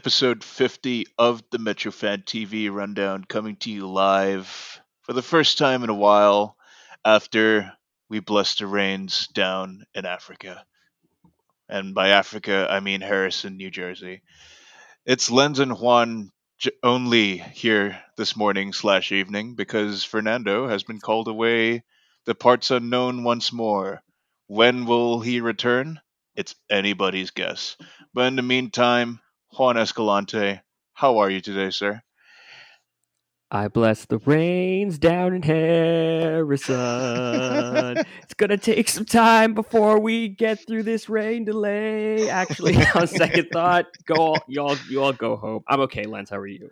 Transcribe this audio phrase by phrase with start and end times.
[0.00, 5.84] episode 50 of the MetroFan TV Rundown coming to you live for the first time
[5.84, 6.56] in a while
[7.04, 7.70] after
[8.08, 10.64] we blessed the rains down in Africa.
[11.68, 14.22] And by Africa, I mean Harrison, New Jersey.
[15.04, 16.30] It's Lance and Juan
[16.82, 21.84] only here this morning slash evening because Fernando has been called away
[22.24, 24.02] the parts unknown once more.
[24.46, 26.00] When will he return?
[26.36, 27.76] It's anybody's guess.
[28.14, 29.20] But in the meantime,
[29.56, 30.60] Juan Escalante,
[30.94, 32.02] how are you today, sir?
[33.52, 36.76] I bless the rains down in Harrison.
[38.22, 42.30] it's gonna take some time before we get through this rain delay.
[42.30, 45.64] Actually, on second thought, go all, you all you all go home.
[45.66, 46.30] I'm okay, Lance.
[46.30, 46.70] How are you?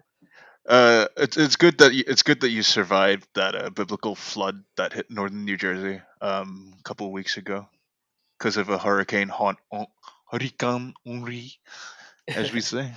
[0.69, 4.63] Uh, it's it's good that you, it's good that you survived that uh, biblical flood
[4.77, 7.67] that hit northern New Jersey um, a couple of weeks ago
[8.39, 9.59] because of a hurricane haunt
[10.31, 11.55] hurricane Henri,
[12.35, 12.93] as we say.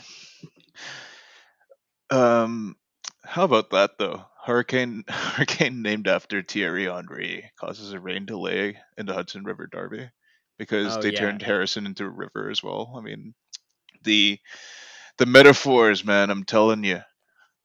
[2.09, 2.75] Um,
[3.23, 4.25] how about that though?
[4.43, 10.09] Hurricane hurricane named after Thierry Henry causes a rain delay in the Hudson River Derby
[10.57, 12.93] because Oh they yeah, turned Harrison into a river as well.
[12.97, 13.33] I mean,
[14.03, 14.39] the
[15.17, 16.29] the metaphors, man.
[16.31, 17.01] I'm telling you,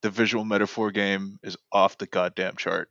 [0.03, 2.91] the visual metaphor game is off the goddamn chart.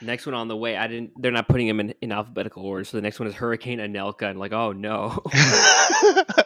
[0.00, 0.76] next one on the way.
[0.76, 1.12] I didn't.
[1.20, 2.84] They're not putting them in, in alphabetical order.
[2.84, 5.22] So the next one is Hurricane Anelka, and like, oh no.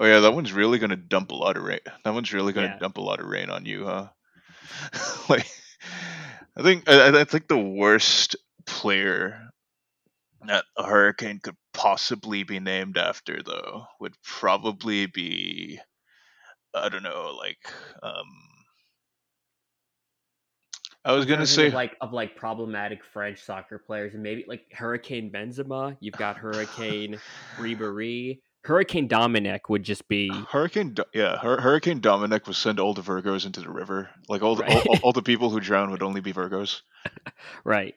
[0.00, 1.80] oh yeah, that one's really gonna dump a lot of rain.
[2.04, 4.08] That one's really gonna yeah, dump a lot of rain on you, huh?
[5.28, 5.46] like,
[6.56, 8.34] I think I, I think the worst
[8.66, 9.50] player
[10.46, 15.78] that a hurricane could possibly be named after, though, would probably be
[16.74, 17.58] I don't know, like
[18.02, 18.26] um,
[21.04, 24.22] I was gonna to think of say like of like problematic French soccer players, and
[24.22, 25.96] maybe like Hurricane Benzema.
[26.00, 27.18] You've got Hurricane
[27.58, 28.40] Ribery.
[28.62, 33.46] Hurricane Domenech would just be Hurricane, yeah, Hur- Hurricane Domenech would send all the Virgos
[33.46, 34.10] into the river.
[34.28, 34.86] Like all the all, right.
[34.86, 36.82] all all the people who drown would only be Virgos.
[37.64, 37.94] right.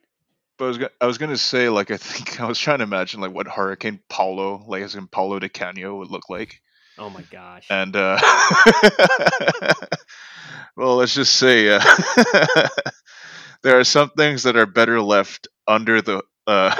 [0.58, 3.20] But I was, I was gonna say, like, I think I was trying to imagine
[3.20, 6.62] like what Hurricane Paolo, like as in Paolo Di Canio, would look like.
[6.98, 7.66] Oh my gosh.
[7.70, 8.20] And uh,
[10.78, 11.82] well, let's just say uh,
[13.64, 16.76] there are some things that are better left under the uh,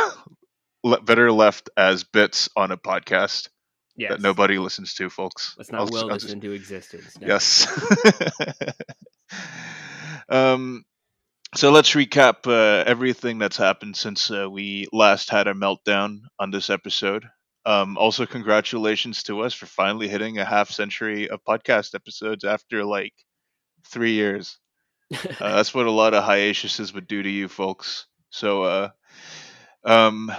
[0.84, 3.50] le- better left as bits on a podcast
[3.96, 4.12] yes.
[4.12, 5.56] that nobody listens to, folks.
[5.58, 7.20] Let's I'll not just- will I'll this just- into existence.
[7.20, 7.28] No.
[7.28, 7.68] Yes.
[10.30, 10.86] um,
[11.56, 16.50] so let's recap uh, everything that's happened since uh, we last had our meltdown on
[16.50, 17.26] this episode.
[17.66, 22.84] Um, also, congratulations to us for finally hitting a half century of podcast episodes after
[22.84, 23.14] like
[23.88, 24.58] three years.
[25.14, 28.08] Uh, that's what a lot of hiatuses would do to you folks.
[28.32, 28.90] So, uh,
[29.86, 30.32] um,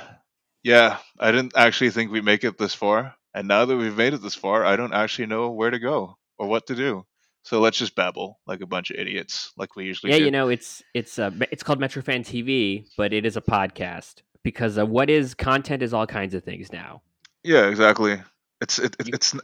[0.62, 3.15] yeah, I didn't actually think we'd make it this far.
[3.34, 6.17] And now that we've made it this far, I don't actually know where to go
[6.39, 7.05] or what to do.
[7.43, 10.15] So let's just babble like a bunch of idiots, like we usually do.
[10.15, 10.25] yeah, do.
[10.25, 14.78] you know, it's it's uh, it's called Metrofan TV, but it is a podcast because
[14.78, 17.03] uh, what is content is all kinds of things now.
[17.43, 18.22] Yeah, exactly.
[18.62, 19.34] It's it, it, You- it's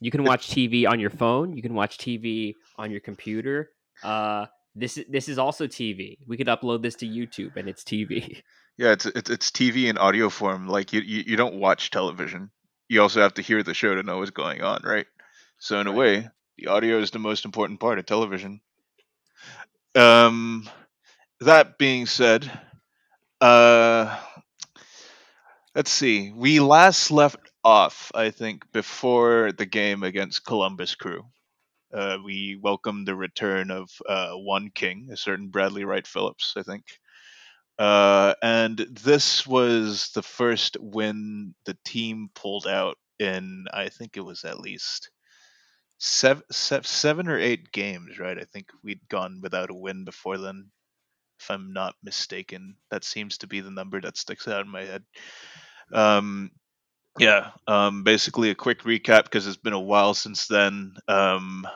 [0.00, 1.56] You can watch TV on your phone.
[1.56, 3.70] You can watch TV on your computer.
[4.04, 4.46] Uh,
[4.76, 6.18] this is this is also TV.
[6.26, 8.42] We could upload this to YouTube, and it's TV.
[8.76, 10.68] yeah, it's it's it's TV in audio form.
[10.68, 12.50] Like you, you you don't watch television.
[12.88, 15.06] You also have to hear the show to know what's going on, right?
[15.58, 18.60] So in a way, the audio is the most important part of television.
[19.94, 20.68] Um,
[21.40, 22.50] that being said,
[23.40, 24.18] uh,
[25.74, 26.32] let's see.
[26.32, 31.24] We last left off, I think, before the game against Columbus Crew.
[31.92, 36.62] Uh, we welcomed the return of uh, one king, a certain Bradley Wright Phillips, I
[36.62, 36.84] think.
[37.78, 44.20] Uh, and this was the first win the team pulled out in, I think it
[44.20, 45.10] was at least
[45.98, 48.38] seven, seven or eight games, right?
[48.38, 50.70] I think we'd gone without a win before then,
[51.40, 52.76] if I'm not mistaken.
[52.90, 55.04] That seems to be the number that sticks out in my head.
[55.92, 56.50] Um,
[57.18, 60.94] yeah, um, basically a quick recap because it's been a while since then.
[61.06, 61.66] Um,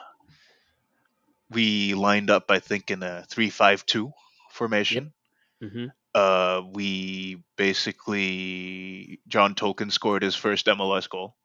[1.49, 4.11] we lined up, I think, in a three-five-two
[4.51, 5.13] formation.
[5.69, 11.35] Hmm Uh, we basically John Tolkin scored his first MLS goal.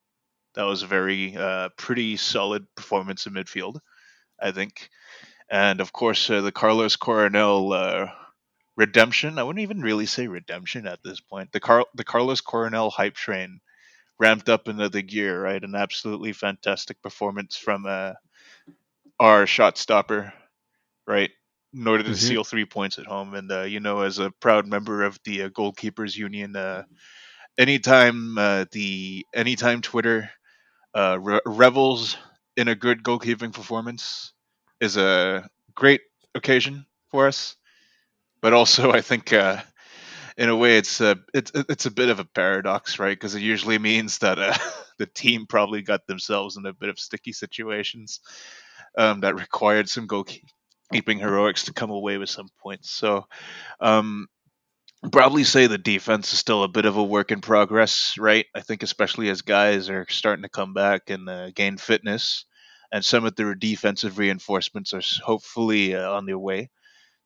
[0.55, 3.81] That was a very uh, pretty solid performance in midfield,
[4.41, 4.91] I think.
[5.50, 8.09] And of course, uh, the Carlos Coronel uh,
[8.76, 9.38] redemption.
[9.38, 11.53] I wouldn't even really say redemption at this point.
[11.53, 13.61] The Car- the Carlos Coronel hype train
[14.21, 15.62] ramped up another gear, right?
[15.64, 18.14] An absolutely fantastic performance from uh,
[19.21, 20.32] our shot stopper,
[21.06, 21.31] right?
[21.75, 22.17] In order to Mhm.
[22.17, 25.43] seal three points at home, and uh, you know, as a proud member of the
[25.44, 26.85] uh, goalkeepers union, uh,
[27.59, 30.31] anytime uh, the anytime Twitter
[30.94, 32.17] uh, re- revels
[32.56, 34.32] in a good goalkeeping performance
[34.81, 36.03] is a great
[36.35, 37.56] occasion for us.
[38.41, 39.62] But also, I think uh,
[40.37, 43.17] in a way it's a it's it's a bit of a paradox, right?
[43.17, 44.55] Because it usually means that uh,
[44.99, 48.21] the team probably got themselves in a bit of sticky situations
[48.99, 50.06] um, that required some
[50.93, 52.90] goalkeeping heroics to come away with some points.
[52.90, 53.26] So.
[53.81, 54.29] Um,
[55.12, 58.46] probably say the defense is still a bit of a work in progress, right?
[58.55, 62.44] I think especially as guys are starting to come back and uh, gain fitness,
[62.90, 66.70] and some of their defensive reinforcements are hopefully uh, on their way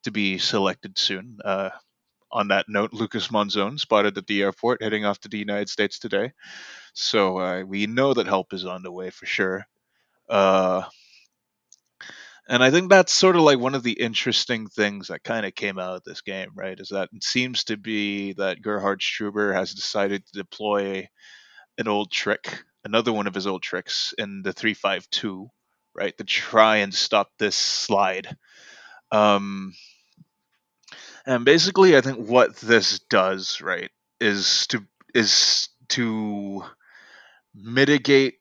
[0.04, 1.38] to be selected soon.
[1.44, 1.70] Uh,
[2.30, 5.98] on that note, Lucas Monzon spotted at the airport heading off to the United States
[5.98, 6.32] today.
[6.94, 9.66] So uh, we know that help is on the way for sure.
[12.48, 15.54] And I think that's sort of like one of the interesting things that kind of
[15.54, 16.78] came out of this game, right?
[16.78, 21.08] Is that it seems to be that Gerhard Struber has decided to deploy
[21.78, 25.48] an old trick, another one of his old tricks in the 352,
[25.94, 26.16] right?
[26.18, 28.36] To try and stop this slide.
[29.12, 29.74] Um,
[31.24, 33.90] and basically, I think what this does, right,
[34.20, 34.84] is to
[35.14, 36.64] is to
[37.54, 38.38] mitigate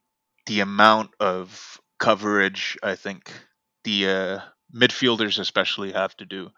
[0.48, 3.32] the amount of coverage I think
[3.84, 4.40] the uh,
[4.74, 6.50] midfielders especially have to do,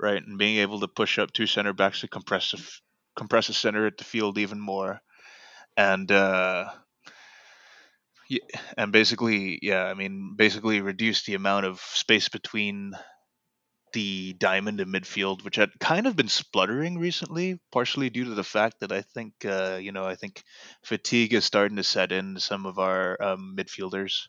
[0.00, 2.58] right, and being able to push up two center backs to compress a,
[3.18, 5.00] compress a center at the field even more,
[5.76, 6.70] and uh,
[8.76, 12.92] and basically, yeah, I mean, basically reduce the amount of space between
[13.92, 18.44] the diamond in midfield, which had kind of been spluttering recently, partially due to the
[18.44, 20.42] fact that I think, uh, you know, I think
[20.82, 24.28] fatigue is starting to set in some of our um, midfielders,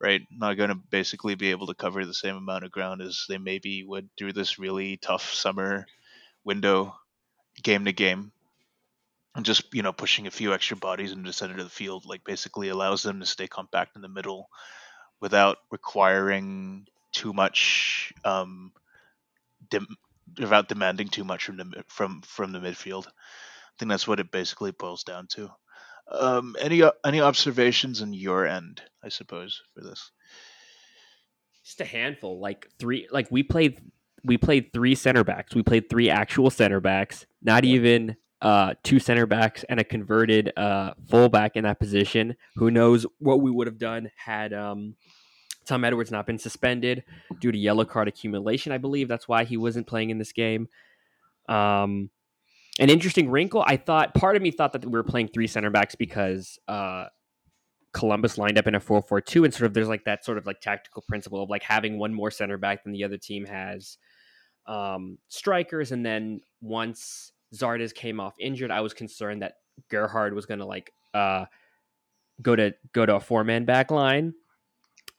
[0.00, 0.22] right?
[0.30, 3.38] Not going to basically be able to cover the same amount of ground as they
[3.38, 5.86] maybe would through this really tough summer
[6.44, 6.96] window,
[7.62, 8.32] game to game.
[9.34, 12.04] And just you know pushing a few extra bodies into the center of the field
[12.04, 14.48] like basically allows them to stay compact in the middle
[15.20, 18.72] without requiring too much um,
[20.38, 23.06] without demanding too much from the from from the midfield.
[23.06, 23.10] I
[23.78, 25.50] think that's what it basically boils down to.
[26.10, 30.10] Um, any any observations on your end, I suppose, for this?
[31.64, 33.06] Just a handful, like three.
[33.10, 33.80] Like we played,
[34.24, 35.54] we played three center backs.
[35.54, 37.26] We played three actual center backs.
[37.42, 42.36] Not even uh, two center backs and a converted uh, fullback in that position.
[42.56, 44.96] Who knows what we would have done had um,
[45.66, 47.04] Tom Edwards not been suspended
[47.40, 48.72] due to yellow card accumulation.
[48.72, 50.68] I believe that's why he wasn't playing in this game.
[51.48, 52.10] Um,
[52.80, 53.62] an interesting wrinkle.
[53.66, 57.04] I thought part of me thought that we were playing three center backs because uh,
[57.92, 60.60] Columbus lined up in a 4-4-2 and sort of there's like that sort of like
[60.60, 63.98] tactical principle of like having one more center back than the other team has
[64.66, 69.54] um, strikers and then once Zardes came off injured I was concerned that
[69.90, 71.46] Gerhard was going to like uh,
[72.42, 74.34] go to go to a four man back line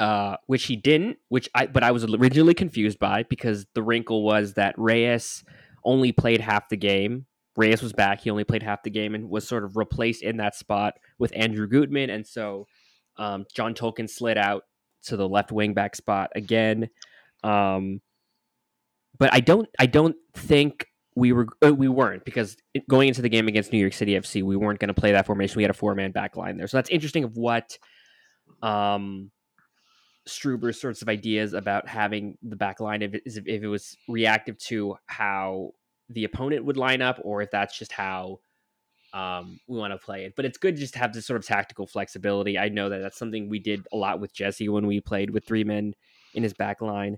[0.01, 1.17] uh, which he didn't.
[1.29, 5.43] Which I but I was originally confused by because the wrinkle was that Reyes
[5.85, 7.27] only played half the game.
[7.55, 10.37] Reyes was back; he only played half the game and was sort of replaced in
[10.37, 12.67] that spot with Andrew Gutman, and so
[13.17, 14.63] um, John Tolkin slid out
[15.03, 16.89] to the left wing back spot again.
[17.43, 18.01] Um,
[19.17, 22.57] but I don't, I don't think we were uh, we weren't because
[22.89, 25.25] going into the game against New York City FC, we weren't going to play that
[25.25, 25.57] formation.
[25.57, 27.23] We had a four man back line there, so that's interesting.
[27.23, 27.77] Of what
[28.61, 29.31] um,
[30.27, 34.95] Struber's sorts of ideas about having the back line if if it was reactive to
[35.07, 35.71] how
[36.13, 38.39] the opponent would line up or if that's just how
[39.13, 40.33] um, we want to play it.
[40.35, 42.57] But it's good to just to have this sort of tactical flexibility.
[42.57, 45.45] I know that that's something we did a lot with Jesse when we played with
[45.45, 45.93] three men
[46.33, 47.17] in his back line.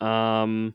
[0.00, 0.74] Um,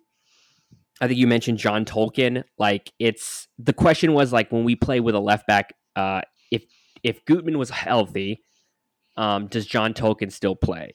[1.00, 2.44] I think you mentioned John Tolkin.
[2.58, 6.22] Like it's the question was like when we play with a left back, uh,
[6.52, 6.64] if
[7.04, 8.42] if Gutman was healthy,
[9.16, 10.94] um, does John Tolkin still play?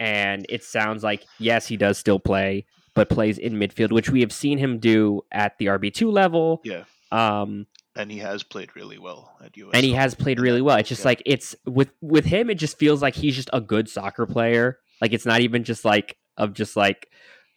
[0.00, 4.20] and it sounds like yes, he does still play, but plays in midfield, which we
[4.20, 6.60] have seen him do at the RB two level.
[6.64, 6.84] Yeah.
[7.12, 9.70] Um, and he has played really well at US.
[9.72, 10.76] And he has played really well.
[10.78, 11.08] It's just yeah.
[11.08, 12.50] like it's with with him.
[12.50, 14.78] It just feels like he's just a good soccer player.
[15.00, 17.08] Like it's not even just like of just like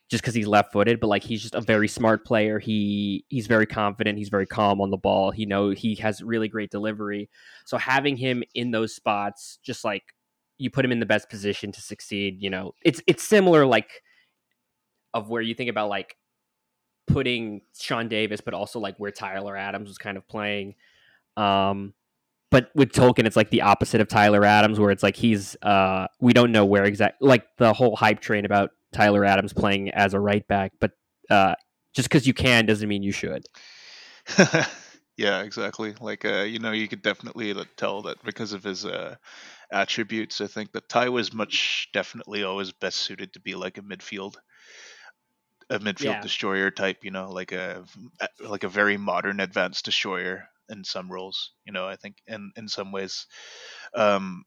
[0.10, 2.60] just because he's left footed, but like he's just a very smart player.
[2.60, 4.18] He he's very confident.
[4.18, 5.32] He's very calm on the ball.
[5.32, 7.30] He know he has really great delivery.
[7.66, 10.04] So having him in those spots, just like
[10.58, 12.38] you put him in the best position to succeed.
[12.40, 13.90] You know, it's it's similar like
[15.18, 16.16] of where you think about like
[17.08, 20.76] putting Sean Davis, but also like where Tyler Adams was kind of playing.
[21.36, 21.94] Um,
[22.50, 26.08] but with Tolkin, it's like the opposite of Tyler Adams, where it's like he's uh,
[26.20, 30.14] we don't know where exact like the whole hype train about Tyler Adams playing as
[30.14, 30.92] a right back, but
[31.30, 31.56] uh,
[31.94, 33.46] just because you can doesn't mean you should.
[35.18, 35.96] Yeah, exactly.
[36.00, 39.16] Like, uh, you know, you could definitely tell that because of his uh,
[39.72, 40.42] attributes.
[40.42, 44.36] I think that Ty was much definitely always best suited to be like a midfield,
[45.70, 46.22] a midfield Yeah.
[46.22, 47.04] destroyer type.
[47.04, 47.86] You know, like a
[48.40, 51.54] like a very modern advanced destroyer in some roles.
[51.66, 53.28] You know, I think in in some ways.
[53.94, 54.46] Um,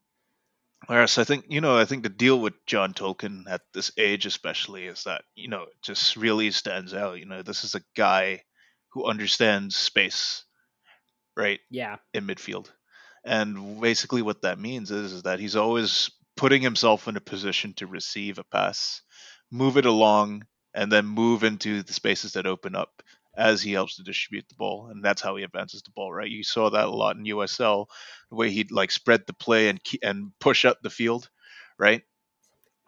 [0.87, 4.27] whereas I think you know, I think the deal with John Tolkin at this age,
[4.27, 7.19] especially, is that you know, it just really stands out.
[7.19, 8.45] You know, this is a guy
[8.93, 10.45] who understands space,
[11.37, 11.61] right?
[11.71, 11.97] Yeah.
[12.15, 12.71] in midfield.
[13.25, 17.75] And basically, what that means is, is that he's always putting himself in a position
[17.75, 19.03] to receive a pass,
[19.51, 23.03] move it along, and then move into the spaces that open up
[23.37, 24.89] as he helps to distribute the ball.
[24.89, 26.31] And that's how he advances the ball, right?
[26.31, 27.87] You saw that a lot in USL,
[28.31, 31.29] the way he'd like spread the play and and push up the field,
[31.79, 32.03] right?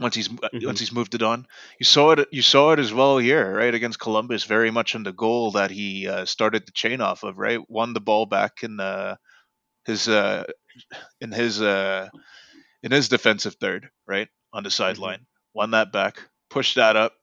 [0.00, 0.66] Once he's Mhm.
[0.66, 1.46] once he's moved it on,
[1.78, 2.28] you saw it.
[2.32, 4.44] You saw it as well here, right against Columbus.
[4.44, 7.60] Very much on the goal that he uh, started the chain off of, right?
[7.70, 9.16] Won the ball back in uh,
[9.86, 10.44] his uh,
[11.20, 12.08] in his uh,
[12.82, 15.26] in his defensive third, right on the sideline.
[15.54, 16.20] Won that back,
[16.50, 17.14] pushed that up,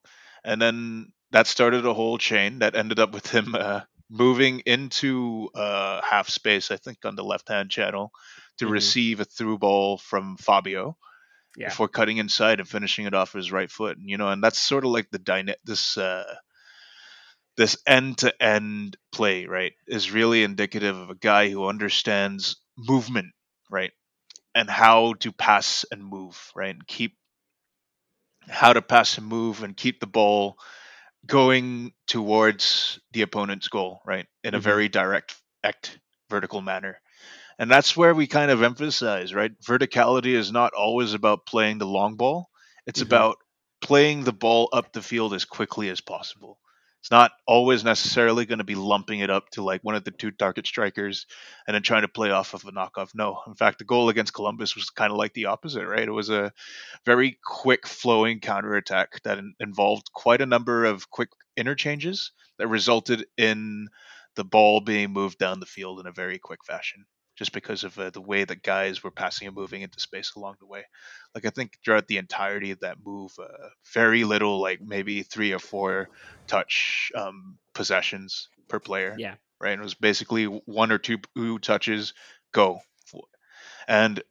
[0.43, 5.50] and then that started a whole chain that ended up with him uh, moving into
[5.55, 8.12] uh, half space, I think, on the left hand channel
[8.60, 8.72] to Mhm.
[8.72, 10.98] receive a through ball from Fabio
[11.58, 11.69] Yeah.
[11.69, 13.98] before cutting inside and finishing it off his right foot.
[14.01, 16.36] You know, and that's sort of like the dyna- this uh,
[17.58, 23.34] this end to end play, right, is really indicative of a guy who understands movement,
[23.69, 23.91] right,
[24.55, 27.17] and how to pass and move, right, and keep
[28.50, 30.58] how to pass and move and keep the ball
[31.25, 34.62] going towards the opponent's goal, right, in a Mhm.
[34.62, 37.01] very direct, act, vertical manner.
[37.60, 39.51] And that's where we kind of emphasize, right?
[39.62, 42.50] Verticality is not always about playing the long ball.
[42.88, 43.03] It's Mhm.
[43.03, 43.38] about
[43.82, 46.60] playing the ball up the field as quickly as possible.
[47.01, 50.12] It's not always necessarily going to be lumping it up to like one of the
[50.12, 51.25] two target strikers
[51.68, 53.12] and then trying to play off of a knockoff.
[53.15, 56.08] No, in fact, the goal against Columbus was kind of like the opposite, right?
[56.08, 56.51] It was a
[57.06, 63.25] very quick flowing counterattack that in- involved quite a number of quick interchanges that resulted
[63.38, 63.88] in
[64.36, 67.06] the ball being moved down the field in a very quick fashion
[67.39, 70.58] just because of uh, the way that guys were passing and moving into space along
[70.60, 70.86] the way.
[71.34, 75.53] Like I think throughout the entirety of that move, uh, very little, like maybe three
[75.53, 76.10] or four
[76.48, 79.15] touch um, possessions per player.
[79.17, 79.36] Yeah.
[79.60, 79.72] Right.
[79.74, 81.19] And it was basically one or two
[81.60, 82.13] touches,
[82.53, 82.81] go.
[83.88, 84.22] And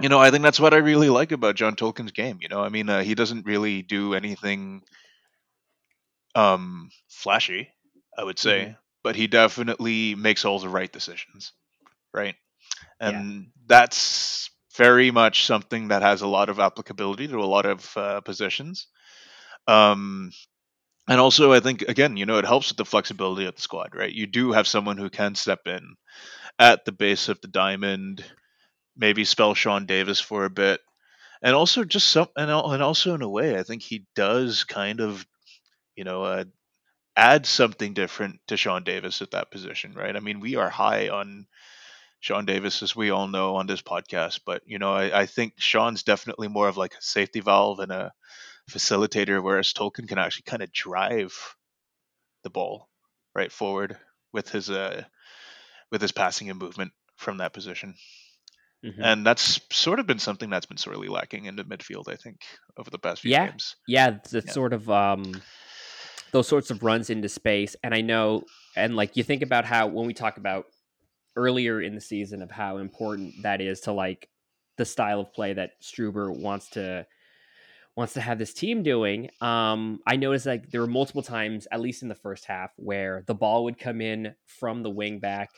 [0.00, 2.38] you know, I think that's what I really like about John Tolkin's game.
[2.40, 4.82] You know, I mean, uh, he doesn't really do anything
[6.34, 7.70] um, flashy,
[8.18, 8.78] I would say, Mhm.
[9.02, 11.52] but he definitely makes all the right decisions,
[12.14, 12.36] right?
[13.00, 13.10] Yeah.
[13.10, 17.96] And that's very much something that has a lot of applicability to a lot of
[17.96, 18.86] uh, positions.
[19.66, 20.32] Um,
[21.06, 23.94] and also, I think again, you know, it helps with the flexibility of the squad,
[23.94, 24.12] right?
[24.12, 25.96] You do have someone who can step in
[26.58, 28.24] at the base of the diamond,
[28.96, 30.80] maybe spell Sean Davis for a bit,
[31.42, 35.00] and also just some, and, and also in a way, I think he does kind
[35.00, 35.26] of,
[35.94, 36.44] you know, uh,
[37.16, 40.16] add something different to Sean Davis at that position, right?
[40.16, 41.46] I mean, we are high on
[42.24, 45.52] Sean Davis, as we all know on this podcast, but you know, I, I think
[45.58, 48.14] Sean's definitely more of like a safety valve and a
[48.70, 51.34] facilitator, whereas Tolkin can actually kind of drive
[52.42, 52.88] the ball
[53.34, 53.98] right forward
[54.32, 55.04] with his uh
[55.92, 57.94] with his passing and movement from that position.
[58.82, 59.02] Mhm.
[59.04, 62.40] And that's sort of been something that's been sorely lacking in the midfield, I think,
[62.78, 63.48] over the past few Yeah.
[63.48, 63.76] games.
[63.86, 64.40] yeah it's Yeah.
[64.50, 65.42] sort of um
[66.32, 68.44] those sorts of runs into space and i know
[68.76, 70.64] and like you think about how when we talk about
[71.36, 74.28] earlier in the season of how important that is to like
[74.76, 77.06] the style of play that struber wants to
[77.96, 79.30] wants to have this team doing.
[79.40, 83.24] Um i noticed like there were multiple times at least in the first half where
[83.26, 85.50] the ball would come in from the wing back.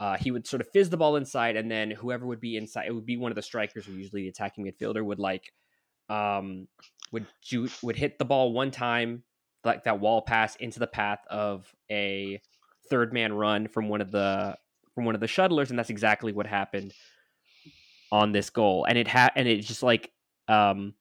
[0.00, 2.86] Uh, he would sort of fizz the ball inside, and then whoever would be inside,
[2.88, 5.52] it would be one of the strikers or usually the attacking midfielder would like
[6.08, 6.66] um
[7.12, 9.22] would ju- would hit the ball one time
[9.64, 12.40] like that wall pass into the path of a
[12.90, 14.56] third man run from one of the
[14.94, 16.92] from one of the shuttlers and that's exactly what happened
[18.12, 20.10] on this goal and it had and it just like
[20.48, 20.94] um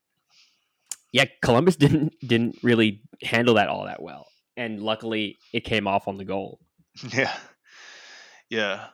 [1.12, 6.08] yeah Columbus didn't didn't really handle that all that well and luckily it came off
[6.08, 6.60] on the goal
[7.14, 7.34] Yeah.
[8.50, 8.88] Yeah.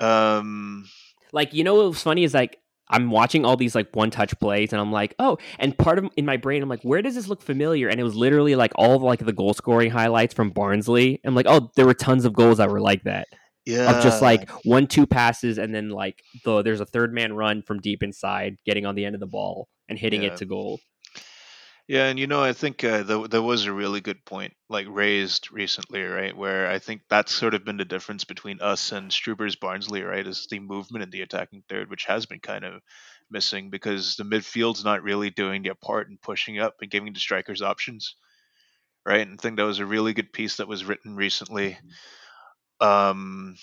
[0.00, 0.88] Um
[1.32, 4.38] like you know what was funny is like I'm watching all these like one touch
[4.38, 7.14] plays and I'm like, oh, and part of in my brain I'm like, where does
[7.14, 7.88] this look familiar?
[7.88, 11.20] And it was literally like all of like the goal scoring highlights from Barnsley.
[11.24, 13.28] I'm like, oh, there were tons of goals that were like that.
[13.66, 13.96] Yeah.
[13.96, 17.62] Of just like one, two passes and then like the there's a third man run
[17.62, 20.32] from deep inside, getting on the end of the ball and hitting Yeah.
[20.32, 20.80] it to goal.
[21.86, 24.86] Yeah, and you know, I think uh, there, there was a really good point, like
[24.88, 26.34] raised recently, right?
[26.34, 30.26] Where I think that's sort of been the difference between us and Struber's Barnsley, right?
[30.26, 32.80] Is the movement in the attacking third, which has been kind of
[33.30, 37.20] missing because the midfield's not really doing their part in pushing up and giving the
[37.20, 38.16] strikers options,
[39.04, 39.26] right?
[39.26, 41.76] And I think that was a really good piece that was written recently.
[42.80, 43.56] Um,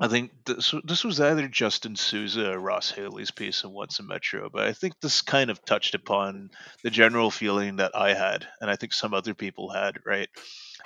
[0.00, 4.02] I think this, this was either Justin Souza or Ross Haley's piece in Once a
[4.02, 6.50] Metro, but I think this kind of touched upon
[6.82, 10.28] the general feeling that I had, and I think some other people had, right?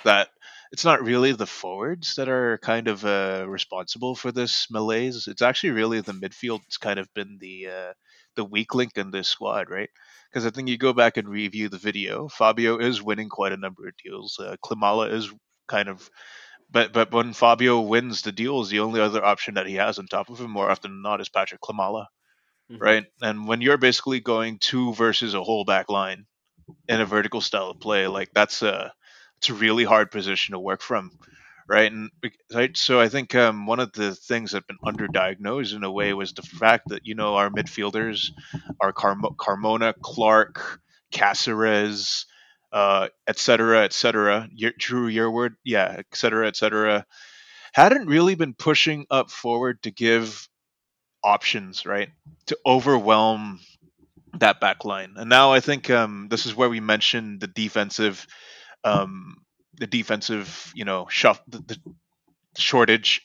[0.03, 0.27] That
[0.73, 5.27] it's not really the forwards that are kind of uh, responsible for this malaise.
[5.27, 7.93] It's actually really the midfield that's kind of been the uh,
[8.35, 9.89] the weak link in this squad, right?
[10.29, 13.57] Because I think you go back and review the video, Fabio is winning quite a
[13.57, 14.37] number of deals.
[14.37, 15.31] Uh, Klimala is
[15.69, 16.09] kind of
[16.75, 20.07] but but when Fabio wins the deals, the only other option that he has on
[20.07, 22.07] top of him more often than not is Patrick Klimala,
[22.69, 22.83] mm-hmm.
[22.83, 23.05] right?
[23.21, 26.25] And when you're basically going two versus a whole back line
[26.89, 28.93] in a vertical style of play, like that's a
[29.37, 31.11] it's a really hard position to work from,
[31.65, 31.89] right?
[31.89, 32.09] And
[32.53, 36.13] right, so I think um, one of the things that been underdiagnosed in a way
[36.13, 38.31] was the fact that you know our midfielders,
[38.81, 40.81] our Carm- Carmona, Clark,
[41.13, 42.25] Caceres,
[42.75, 44.49] uh, et cetera, et cetera.
[44.53, 47.05] Your, Drew, your word, yeah, et cetera, et cetera.
[47.73, 50.49] Hadn't really been pushing up forward to give
[51.23, 52.09] options, right?
[52.47, 53.59] To overwhelm
[54.39, 55.13] that back line.
[55.15, 58.27] And now I think um, this is where we mentioned the defensive,
[58.83, 59.37] um,
[59.79, 61.79] the defensive, you know, shuff, the, the
[62.57, 63.21] shortage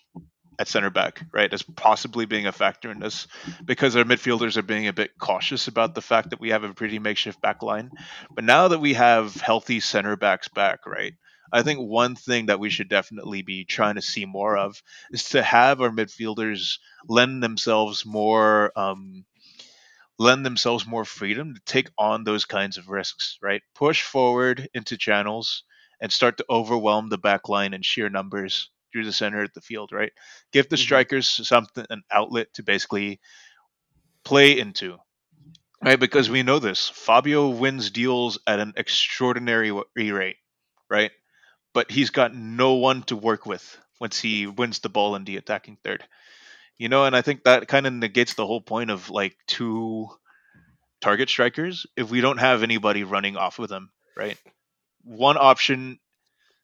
[0.61, 3.27] at center back, right, as possibly being a factor in this
[3.65, 6.75] because our midfielders are being a bit cautious about the fact that we have a
[6.75, 7.91] pretty makeshift back line.
[8.31, 11.15] But now that we have healthy center backs back, right,
[11.51, 15.31] I think one thing that we should definitely be trying to see more of is
[15.31, 16.75] to have our midfielders
[17.09, 19.25] lend themselves more um,
[20.19, 23.63] lend themselves more freedom to take on those kinds of risks, right?
[23.75, 25.65] Push forward into channels
[26.03, 29.61] and start to overwhelm the back line in sheer numbers through the center of the
[29.61, 30.13] field, right?
[30.53, 30.83] Give the mm-hmm.
[30.83, 33.21] strikers something an outlet to basically
[34.25, 34.99] play into,
[35.83, 35.99] right?
[35.99, 36.89] Because we know this.
[36.89, 40.37] Fabio wins deals at an extraordinary rate,
[40.89, 41.11] right?
[41.73, 45.37] But he's got no one to work with once he wins the ball in the
[45.37, 46.05] attacking third.
[46.79, 50.09] You know, and I think that kind of negates the whole point of like two
[51.01, 54.39] target strikers if we don't have anybody running off of them, right?
[55.05, 55.99] One option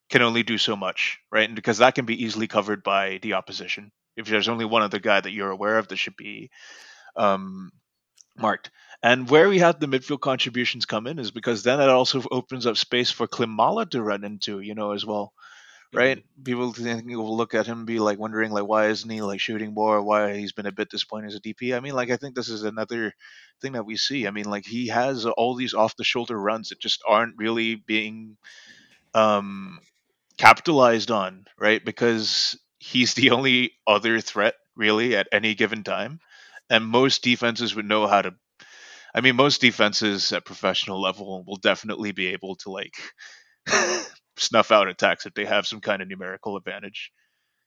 [0.08, 1.48] can only do so much, right?
[1.48, 3.90] And because that can be easily covered by the opposition.
[4.16, 6.50] If there's only one other guy that you're aware of that should be
[7.16, 7.70] um,
[8.38, 8.70] marked.
[9.02, 12.66] And where we have the midfield contributions come in is because then it also opens
[12.66, 15.32] up space for Klimala to run into, you know, as well.
[15.92, 16.18] Right?
[16.18, 16.42] Mm-hmm.
[16.42, 19.40] People think will look at him and be like wondering like why isn't he like
[19.40, 21.76] shooting more, why he's been a bit disappointed as a DP.
[21.76, 23.12] I mean, like I think this is another
[23.62, 24.26] thing that we see.
[24.26, 27.76] I mean, like he has all these off the shoulder runs that just aren't really
[27.76, 28.36] being
[29.14, 29.78] um
[30.38, 31.84] capitalized on, right?
[31.84, 36.20] Because he's the only other threat really at any given time.
[36.68, 38.34] And most defenses would know how to
[39.14, 42.94] I mean most defenses at professional level will definitely be able to like
[44.36, 47.10] snuff out attacks if they have some kind of numerical advantage.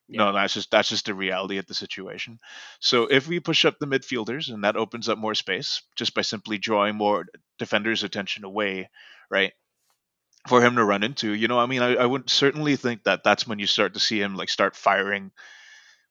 [0.08, 0.26] Yeah.
[0.26, 2.40] No, that's just that's just the reality of the situation.
[2.80, 6.22] So if we push up the midfielders and that opens up more space just by
[6.24, 7.26] simply drawing more
[7.60, 8.90] defenders' attention away,
[9.30, 9.54] right?
[10.48, 11.34] For him to run into.
[11.34, 14.00] You know, I mean, I, I would certainly think that that's when you start to
[14.00, 15.32] see him like start firing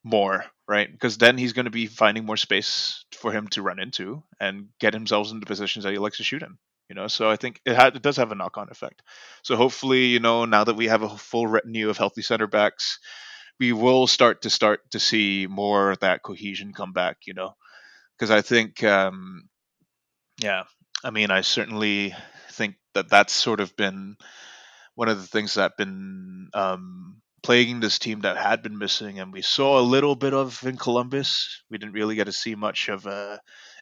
[0.05, 0.91] more, right?
[0.91, 4.69] Because then he's going to be finding more space for him to run into and
[4.79, 6.59] get himself into positions that he likes to shoot in.
[6.89, 9.03] You know, so I think it, ha- it does have a knock-on effect.
[9.43, 12.99] So hopefully, you know, now that we have a full retinue of healthy center backs,
[13.61, 17.19] we will start to start to see more of that cohesion come back.
[17.27, 17.57] You know,
[18.17, 19.49] because I think, um,
[20.41, 20.65] yeah,
[21.05, 22.15] I mean, I certainly
[22.59, 24.17] think that that's sort of been
[24.95, 29.33] one of the things that been um, plaguing this team that had been missing, and
[29.33, 31.63] we saw a little bit of in Columbus.
[31.71, 33.39] We didn't really get to see much of uh,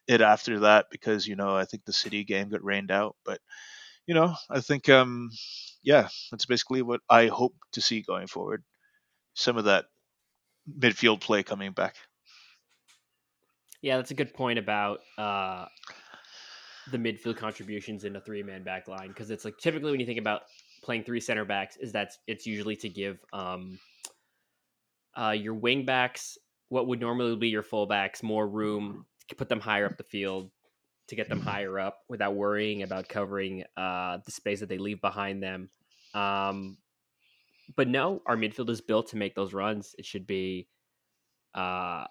[0.06, 3.16] it after that because you know I think the city game got rained out.
[3.24, 3.40] But
[4.06, 5.30] you know I think um,
[5.82, 8.62] yeah, that's basically what I hope to see going forward.
[9.34, 9.86] Some of that
[10.68, 11.96] midfield play coming back.
[13.80, 15.66] Yeah, that's a good point about uh,
[16.90, 20.06] the midfield contributions in a three man back line because it's like typically when you
[20.06, 20.42] think about
[20.82, 23.78] playing three center backs is that it's usually to give um
[25.16, 29.60] uh your wing backs what would normally be your fullbacks more room to put them
[29.60, 30.50] higher up the field
[31.08, 35.00] to get them higher up without worrying about covering uh the space that they leave
[35.00, 35.70] behind them.
[36.14, 36.78] Um
[37.74, 39.94] but no our midfield is built to make those runs.
[39.98, 40.68] It should be
[41.54, 42.04] uh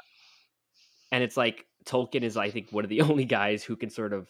[1.12, 4.14] and it's like Tolkin is, I think, one of the only guys who can sort
[4.14, 4.28] of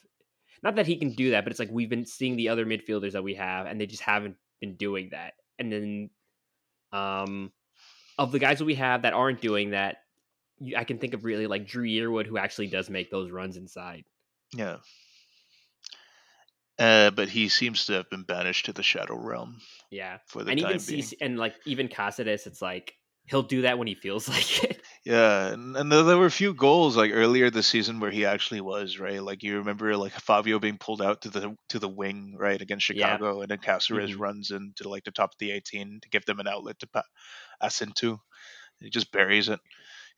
[0.64, 3.14] not that he can do that, but it's like we've been seeing the other midfielders
[3.14, 5.34] that we have, and they just haven't been doing that.
[5.60, 6.10] And then,
[6.92, 7.52] um,
[8.18, 9.98] of the guys that we have that aren't doing that,
[10.76, 14.06] I can think of really like Drew Yearwood, who actually does make those runs inside.
[14.54, 14.78] Yeah.
[16.78, 19.60] Uh, but he seems to have been banished to the Shadow Realm.
[19.92, 21.06] Yeah, for the and time even being.
[21.22, 22.94] And like even Caceres, it's like
[23.26, 24.82] he'll do that when he feels like it.
[25.06, 28.60] Yeah, and, and there were a few goals like earlier this season where he actually
[28.62, 29.22] was right.
[29.22, 32.88] Like you remember, like Fabio being pulled out to the to the wing right against
[32.92, 33.20] Yeah.
[33.20, 34.18] Chicago, and then Caceres Mhm.
[34.18, 37.04] runs into like the top of the 18 to give them an outlet to pa-
[37.62, 38.20] pass into.
[38.80, 39.60] He just buries it.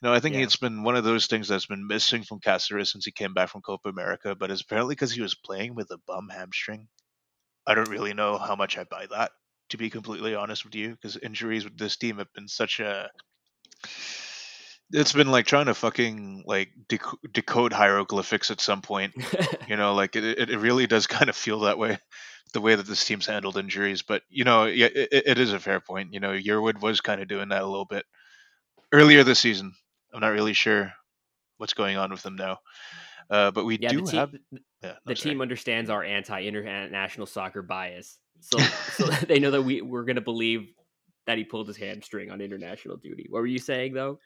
[0.02, 0.40] You know, I think Yeah.
[0.40, 3.50] it's been one of those things that's been missing from Caceres since he came back
[3.50, 6.90] from Copa America, but it's apparently because he was playing with a bum hamstring.
[7.68, 9.32] I don't really know how much I buy that,
[9.70, 13.12] to be completely honest with you, because injuries with this team have been such a.
[14.92, 19.14] It's been like trying to fucking like dec- decode hieroglyphics at some point.
[19.68, 21.98] You know, like it, it really does kind of feel that way,
[22.54, 24.02] the way that this team's handled injuries.
[24.02, 26.14] But you know, yeah, it, it- is a fair point.
[26.14, 28.06] You know, Yearwood was kind of doing that a little bit
[28.94, 29.74] earlier this season.
[30.14, 30.94] I'm not really sure
[31.58, 32.60] what's going on with them now,
[33.30, 34.36] uh, but we yeah, do the team, have
[34.82, 35.34] yeah, the sorry.
[35.34, 38.58] team understands our anti-international soccer bias, so
[38.94, 40.72] so they know that we we're gonna believe
[41.26, 43.28] that he pulled his hamstring on international duty.
[43.30, 44.20] What were you saying though?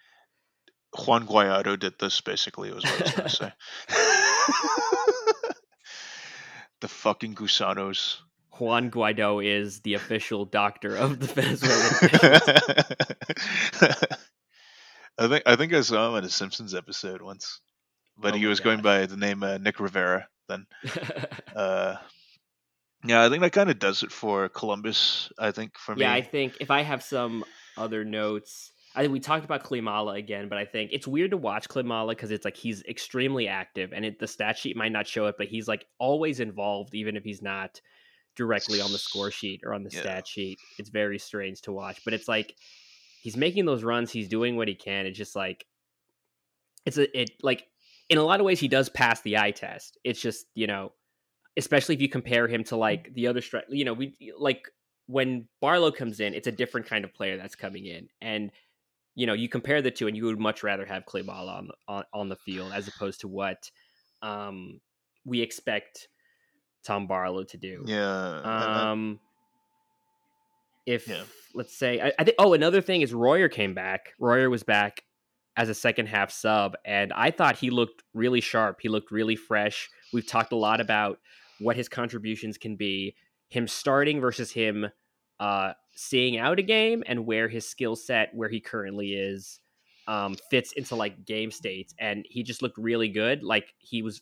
[0.98, 3.52] Juan Guaido did this basically was what I was going to say.
[6.82, 8.18] the fucking gusanos.
[8.60, 12.84] Juan Guaido is the official doctor of the Venezuelan.
[15.18, 17.62] I think I think I saw him in a Simpsons episode once,
[18.18, 20.66] but Oh he was going by the name uh, Nick Riviera then.
[21.54, 21.98] Uh,
[23.04, 25.30] yeah, I think that kind of does it for Columbus.
[25.38, 27.44] I think for yeah, me, I think if I have some
[27.76, 31.38] other notes, I think we talked about Klimala again, but I think it's weird to
[31.38, 35.08] watch Klimala because it's like he's extremely active, and it, the stat sheet might not
[35.08, 37.80] show it, but he's like always involved, even if he's not
[38.36, 40.02] directly on the score sheet or on the Yeah.
[40.02, 40.60] stat sheet.
[40.78, 42.56] It's very strange to watch, but it's like
[43.22, 45.06] he's making those runs, he's doing what he can.
[45.06, 45.66] It's just like
[46.86, 47.68] it's a it like
[48.10, 49.98] in a lot of ways he does pass the eye test.
[50.04, 50.92] It's just you know,
[51.58, 54.70] especially if you compare him to like the other stri You know, we like
[55.08, 58.52] when Barlow comes in, it's a different kind of player that's coming in, and
[59.16, 62.04] you know you compare the two, and you would much rather have Clayball on on
[62.14, 63.70] on the field as opposed to what
[64.22, 64.80] um
[65.26, 66.08] we expect
[66.84, 67.84] Tom Barlow to do.
[67.86, 68.42] yeah,
[68.92, 69.20] Um,
[70.86, 71.24] if Yeah.
[71.54, 72.36] let's say, I, I think.
[72.40, 74.14] Oh, another thing is Royer came back.
[74.20, 75.04] Royer was back
[75.58, 78.80] as a second half sub, and I thought he looked really sharp.
[78.82, 79.90] He looked really fresh.
[80.14, 81.20] We've talked a lot about
[81.60, 83.16] what his contributions can be.
[83.50, 84.88] Him starting versus him
[85.42, 89.60] uh, seeing out a game, and where his skill set, where he currently is,
[90.08, 91.94] um, fits into like game states.
[92.00, 93.44] And he just looked really good.
[93.44, 94.22] Like he was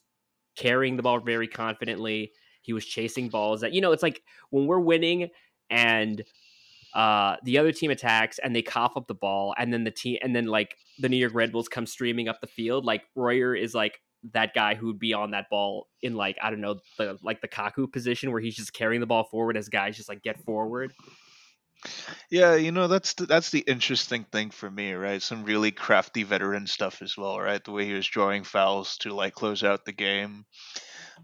[0.55, 2.31] carrying the ball very confidently.
[2.61, 3.91] He was chasing balls that you know.
[3.91, 5.29] It's like when we're winning
[5.69, 6.23] and
[6.95, 10.17] uh the other team attacks and they cough up the ball and then the team
[10.23, 13.55] and then like the New York Red Bulls come streaming up the field like Royer
[13.55, 14.01] is like
[14.33, 17.41] that guy who would be on that ball in like I don't know the like
[17.41, 20.43] the Kaku position where he's just carrying the ball forward as guys just like get
[20.43, 20.93] forward.
[22.29, 25.21] Yeah, you know that's the, that's the interesting thing for me, right?
[25.21, 27.63] Some really crafty veteran stuff as well, right?
[27.63, 30.45] The way he was drawing fouls to like close out the game,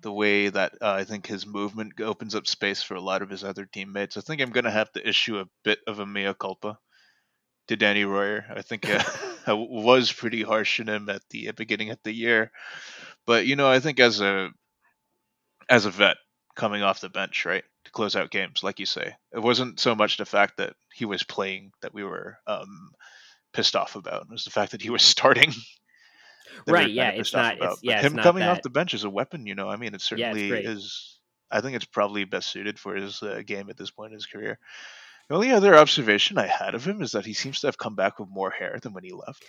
[0.02, 3.30] the way that uh, I think his movement opens up space for a lot of
[3.30, 4.16] his other teammates.
[4.16, 6.80] I think I'm gonna have to issue a bit of a mea culpa
[7.68, 8.46] to Danny Royer.
[8.56, 9.04] I think uh,
[9.46, 12.52] I was pretty harsh on him at the beginning of the year,
[13.26, 14.50] but you know I think as a
[15.70, 16.18] as a vet
[16.56, 19.16] coming off the bench, right, to close out games, like you say.
[19.34, 22.92] It wasn't so much the fact that he was playing that we were um,
[23.54, 24.24] pissed off about.
[24.24, 25.50] It was the fact that he was starting.
[25.50, 28.94] that we Right, yeah, it's not- it's- yeah, it's him not coming off the bench
[28.94, 29.70] is a weapon, you know.
[29.70, 30.66] I mean, it certainly great.
[30.66, 31.20] is.
[31.52, 34.26] I think it's probably best suited for his uh, game at this point in his
[34.26, 34.58] career.
[35.30, 37.96] The only other observation I had of him is that he seems to have come
[37.96, 39.44] back with more hair than when he left.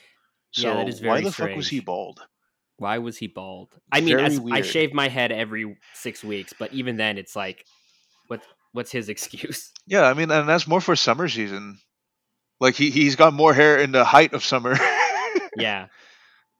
[0.53, 2.21] So Yeah, that is why very the fuck was he bald?
[2.79, 3.79] Why was he bald?
[3.93, 7.65] I mean, as, I shave my head every 6 weeks, but even then it's like
[8.29, 9.73] what what's his excuse?
[9.87, 11.79] Yeah, I mean, and that's more for summer season.
[12.61, 14.77] Like he he's got more hair in the height of summer.
[15.57, 15.89] yeah.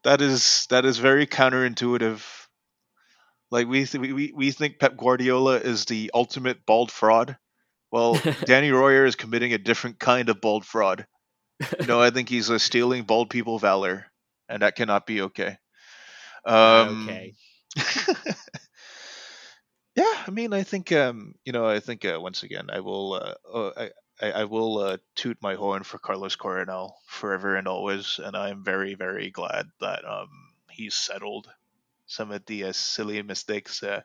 [0.05, 2.23] that is that is very counterintuitive.
[3.51, 7.37] Like we th- we we we think Pep Guardiola is the ultimate bald fraud.
[7.91, 11.07] Well, Danny Royer is committing a different kind of bald fraud.
[11.87, 14.07] No, I think he's uh, stealing bald people valor,
[14.49, 15.57] and that cannot be okay.
[16.45, 17.33] Um, okay.
[19.97, 23.15] yeah, I mean, I think um, you know, I think uh, once again, I will,
[23.15, 28.21] uh, I, I, I will uh, toot my horn for Carlos Coronel forever and always,
[28.23, 30.29] and I'm very, very glad that um,
[30.71, 31.49] he's settled
[32.07, 34.03] some of the uh, silly mistakes uh,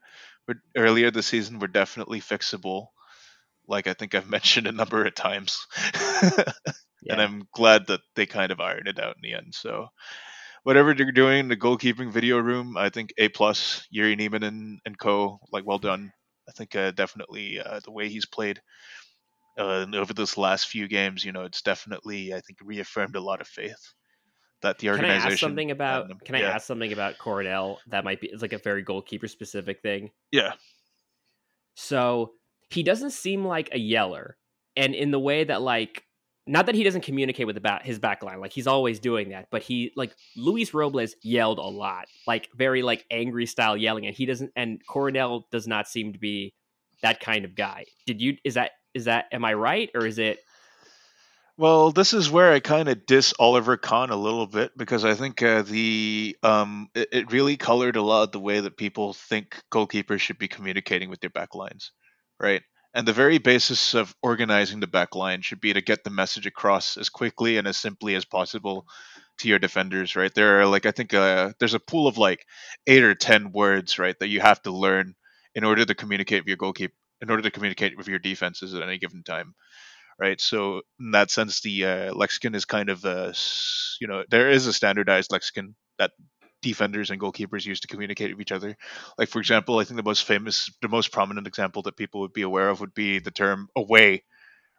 [0.76, 2.88] earlier this season were definitely fixable.
[3.72, 5.66] Like I think I've mentioned a number of times,
[6.24, 6.44] yeah.
[7.10, 9.56] and I'm glad that they kind of ironed it out in the end.
[9.56, 9.88] So
[10.64, 14.80] whatever they're doing in the goalkeeping video room, I think A plus Yuri Niemanen and,
[14.86, 15.40] and co.
[15.52, 16.12] Like well done.
[16.48, 18.62] I think uh, definitely uh, the way he's played
[19.58, 23.42] uh, over this last few games, you know, it's definitely I think reaffirmed a lot
[23.42, 23.94] of faith
[24.62, 25.22] that the organization.
[25.22, 26.26] Can I ask something about?
[26.26, 26.50] Can I yeah.
[26.50, 27.80] ask something about Coronel?
[27.88, 30.12] That might be it's like a very goalkeeper specific thing.
[30.32, 30.54] Yeah.
[31.76, 32.34] So
[32.72, 34.38] he doesn't seem like a yeller,
[34.76, 36.04] and in the way that like
[36.48, 39.30] not that he doesn't communicate with the back his back line like he's always doing
[39.30, 44.08] that but he like luis robles yelled a lot like very like angry style yelling
[44.08, 46.52] and he doesn't and coronel does not seem to be
[47.02, 47.86] that kind of guy.
[48.06, 50.40] Did you is that is that am i right or is it
[51.58, 55.14] well this is where i kind of diss oliver kahn a little bit because i
[55.14, 59.62] think uh, the um it, it really colored a lot the way that people think
[59.72, 61.92] goalkeepers should be communicating with their back lines
[62.42, 66.10] right and the very basis of organizing the back line should be to get the
[66.10, 68.86] message across as quickly and as simply as possible
[69.40, 70.34] to your defenders, right?
[70.34, 72.46] There are like I think uh, there's a pool of like
[72.88, 75.16] eight or ten words, right, that you have to learn
[75.56, 78.84] in order to communicate with your goalkeeper, in order to communicate with your defenses at
[78.84, 79.54] any given time,
[80.20, 80.40] right?
[80.42, 83.34] So in that sense, the uh, lexicon is kind of a,
[84.02, 86.12] you know, there is a standardized lexicon that
[86.62, 88.78] defenders and goalkeepers use to communicate with each other.
[89.18, 92.34] Like for example, I think the most famous, the most prominent example that people would
[92.34, 94.24] be aware of would be the term "away,"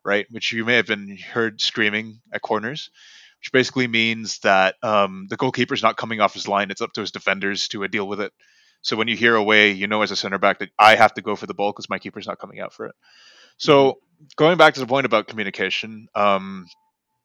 [0.04, 0.26] right?
[0.30, 2.90] Which you may have been heard screaming at corners,
[3.40, 7.00] which basically means that um, the goalkeeper's not coming off his line; it's up to
[7.02, 8.32] his defenders to uh, deal with it.
[8.82, 11.22] So when you hear "away," you know as a center back that I have to
[11.22, 12.94] go for the ball because my keeper's not coming out for it.
[13.58, 13.98] So
[14.36, 16.66] going back to the point about communication, um,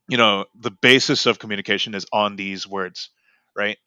[0.07, 3.09] you know, the basis of communication is on these words,
[3.55, 3.77] right?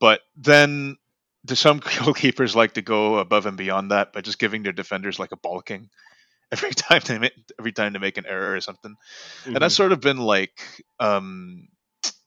[0.00, 0.96] But then
[1.44, 5.18] do some goalkeepers like to go above and beyond that by just giving their defenders
[5.18, 5.88] like a balking
[6.52, 8.92] every time they make, every time they make an error or something.
[8.92, 9.54] Mm-hmm.
[9.54, 9.82] And that's mm-hmm.
[9.82, 10.60] sort of been like
[11.00, 11.68] um,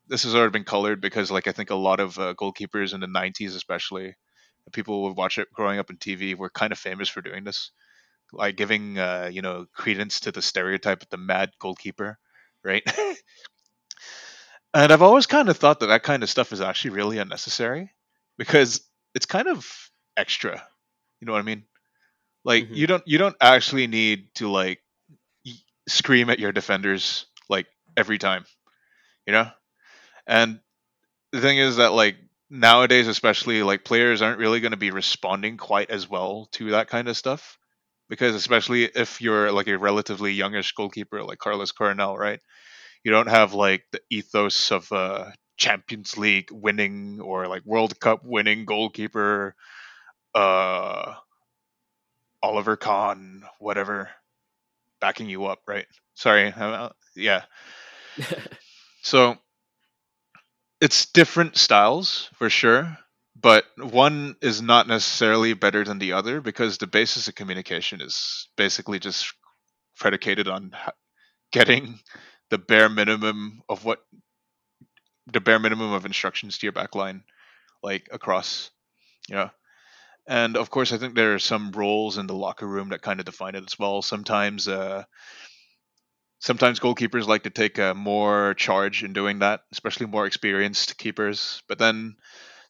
[0.07, 2.99] this has already been colored because like I think a lot of uh, goalkeepers in
[2.99, 4.15] the 90s especially
[4.71, 7.43] people who would watch it growing up in TV were kind of famous for doing
[7.43, 7.71] this
[8.31, 12.17] like giving uh, you know credence to the stereotype of the mad goalkeeper
[12.63, 12.83] right
[14.73, 17.91] And I've always kind of thought that that kind of stuff is actually really unnecessary
[18.37, 18.81] because
[19.15, 19.67] it's kind of
[20.15, 20.63] extra.
[21.19, 21.63] You know what I mean?
[22.45, 22.73] Like mm-hmm.
[22.73, 24.79] you don't you don't actually need to like
[25.87, 28.45] scream at your defenders like every time.
[29.25, 29.49] You know?
[30.27, 30.59] And
[31.31, 32.17] the thing is that like
[32.49, 36.87] nowadays especially like players aren't really going to be responding quite as well to that
[36.87, 37.59] kind of stuff
[38.09, 42.39] because especially if you're like a relatively youngish goalkeeper like Carlos Coronel, right?
[43.03, 48.21] You don't have like the ethos of a Champions League winning or like World Cup
[48.23, 49.55] winning goalkeeper,
[50.35, 51.15] uh,
[52.41, 54.09] Oliver Kahn, whatever,
[55.01, 55.85] backing you up, right?
[56.15, 57.43] Sorry, uh, yeah.
[59.01, 59.37] so
[60.81, 62.97] it's different styles for sure,
[63.35, 68.47] but one is not necessarily better than the other because the basis of communication is
[68.57, 69.33] basically just
[69.97, 70.71] predicated on
[71.51, 71.99] getting
[72.49, 73.99] the bare minimum of what
[75.27, 77.21] the bare minimum of instructions to your backline,
[77.83, 78.71] like across,
[79.29, 79.49] you know.
[80.27, 83.19] And of course, I think there are some roles in the locker room that kind
[83.19, 84.01] of define it as well.
[84.01, 85.03] Sometimes, uh,
[86.39, 91.61] sometimes goalkeepers like to take a more charge in doing that, especially more experienced keepers.
[91.67, 92.15] But then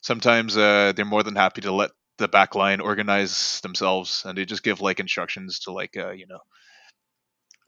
[0.02, 4.62] sometimes uh, they're more than happy to let the backline organize themselves, and they just
[4.62, 6.40] give like instructions to like uh, you know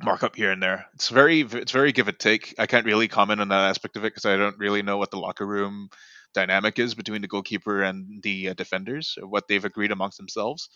[0.00, 0.86] markup here and there.
[0.94, 2.54] It's very it's very give and take.
[2.58, 5.10] I can't really comment on that aspect of it because I don't really know what
[5.10, 5.88] the locker room
[6.34, 10.68] dynamic is between the goalkeeper and the uh, defenders, what they've agreed amongst themselves.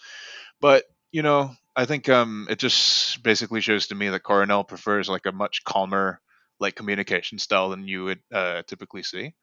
[0.60, 5.08] But you know, I think um, it just basically shows to me that Coronel prefers
[5.08, 6.20] like a much calmer
[6.58, 9.34] like communication style than you would uh, typically see.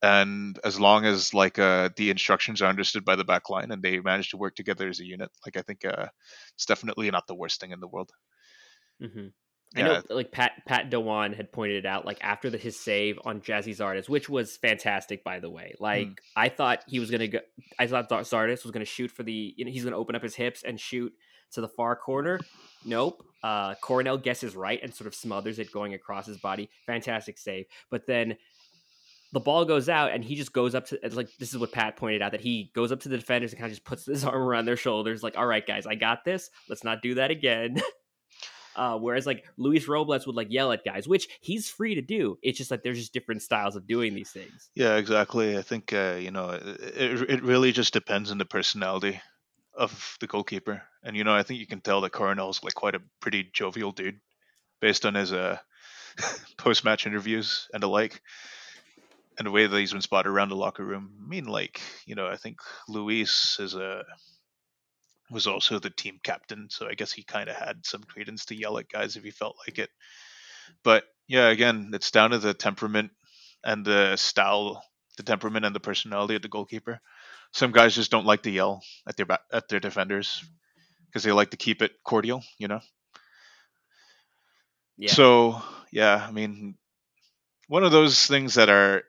[0.00, 3.82] And as long as like uh, the instructions are understood by the back line and
[3.82, 6.06] they manage to work together as a unit, like I think uh,
[6.54, 8.10] it's definitely not the worst thing in the world.
[9.02, 9.26] Mm-hmm.
[9.76, 13.18] I know, like Pat Pat Dewan had pointed it out, like after the, his save
[13.24, 15.74] on Gyasi Zardes, which was fantastic, by the way.
[15.78, 16.16] Like mm.
[16.34, 17.40] I thought he was gonna go,
[17.78, 20.34] I thought Zardes was gonna shoot for the, you know, he's gonna open up his
[20.34, 21.12] hips and shoot
[21.52, 22.40] to the far corner.
[22.84, 23.24] Nope.
[23.42, 26.70] Uh, Coronel guesses right and sort of smothers it going across his body.
[26.86, 27.66] Fantastic save.
[27.90, 28.36] But then
[29.32, 31.96] the ball goes out and he just goes up to like this is what Pat
[31.96, 34.24] pointed out that he goes up to the defenders and kind of just puts his
[34.24, 36.50] arm around their shoulders, like, all right, guys, I got this.
[36.68, 37.80] Let's not do that again.
[38.78, 42.38] Uh, whereas like Luis Robles would like yell at guys, which he's free to do.
[42.42, 44.70] It's just like there's just different styles of doing these things.
[44.76, 45.58] Yeah, exactly.
[45.58, 47.42] I think uh, you know it, it.
[47.42, 49.20] Really just depends on the personality
[49.74, 52.94] of the goalkeeper, and you know I think you can tell that Coronel's like quite
[52.94, 54.20] a pretty jovial dude,
[54.80, 55.58] based on his uh,
[56.56, 58.22] post match interviews and the like,
[59.38, 61.10] and the way that he's been spotted around the locker room.
[61.20, 64.04] I mean, like you know, I think Luis is a
[65.30, 68.56] was also the team captain, so I guess he kind of had some credence to
[68.56, 69.90] yell at guys if he felt like it.
[70.82, 73.10] But yeah, again, it's down to the temperament
[73.64, 74.82] and the style,
[75.16, 77.00] the temperament and the personality of the goalkeeper.
[77.52, 80.44] Some guys just don't like to yell at their at their defenders
[81.06, 82.80] because they like to keep it cordial, you know.
[84.96, 85.12] Yeah.
[85.12, 86.76] So yeah, I mean,
[87.68, 89.02] one of those things that are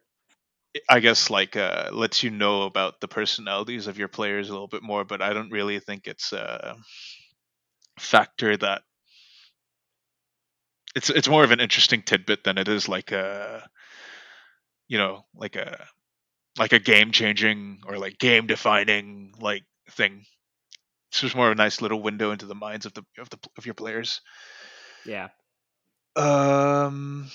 [0.87, 4.67] I guess like uh, lets you know about the personalities of your players a little
[4.67, 6.75] bit more, but I don't really think it's a
[7.97, 8.81] factor that
[10.95, 13.67] it's it's more of an interesting tidbit than it is like a
[14.87, 15.87] you know like a
[16.57, 20.25] like a game changing or like game defining like thing.
[21.11, 23.37] It's just more of a nice little window into the minds of the of the
[23.57, 24.21] of your players.
[25.05, 25.29] Yeah.
[26.15, 27.29] Um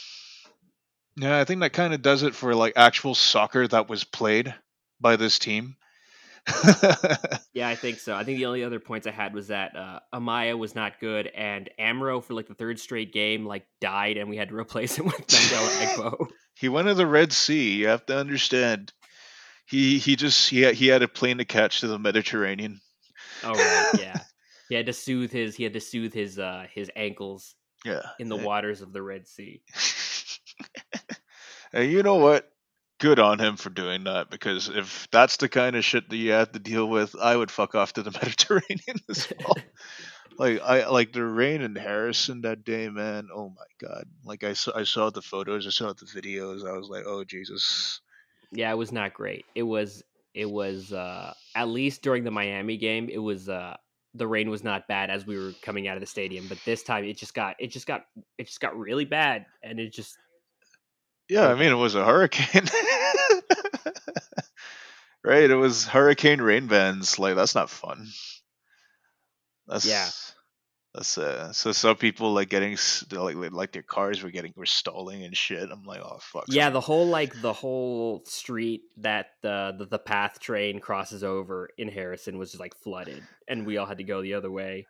[1.16, 4.54] yeah, I think that kind of does it for like actual soccer that was played
[5.00, 5.76] by this team.
[7.54, 8.14] yeah, I think so.
[8.14, 11.26] I think the only other points I had was that uh, Amaya was not good,
[11.28, 14.96] and Amro for like the third straight game like died, and we had to replace
[14.96, 16.26] him with Mandela Egbo.
[16.54, 17.76] he went to the Red Sea.
[17.76, 18.92] You have to understand.
[19.66, 22.80] He he just he had, he had a plane to catch to the Mediterranean.
[23.42, 24.20] Oh right, yeah.
[24.68, 27.54] he had to soothe his he had to soothe his uh his ankles.
[27.84, 28.02] Yeah.
[28.18, 29.62] In the waters of the Red Sea.
[31.74, 32.50] And you know what?
[33.00, 36.30] Good on him for doing that because if that's the kind of shit that you
[36.30, 39.56] have to deal with, I would fuck off to the Mediterranean as well.
[40.38, 43.28] like I like the rain in Harrison that day, man.
[43.34, 44.04] Oh my god!
[44.24, 46.66] Like I saw, I saw the photos, I saw the videos.
[46.66, 48.00] I was like, oh Jesus.
[48.52, 49.44] Yeah, it was not great.
[49.56, 53.76] It was it was uh at least during the Miami game, it was uh
[54.14, 56.84] the rain was not bad as we were coming out of the stadium, but this
[56.84, 58.04] time it just got it just got
[58.38, 60.16] it just got really bad and it just
[61.28, 62.64] Yeah, I mean it was a hurricane.
[65.24, 65.50] right?
[65.50, 67.18] It was hurricane rain bands.
[67.18, 68.08] Like that's not fun.
[69.66, 70.08] That's Yeah.
[70.94, 72.78] That's uh, so some people like getting
[73.10, 75.68] like like their cars were getting were stalling and shit.
[75.68, 76.44] I'm like, oh fuck.
[76.46, 81.68] Yeah, the whole like the whole street that the, the the path train crosses over
[81.76, 84.86] in Harrison was just like flooded, and we all had to go the other way.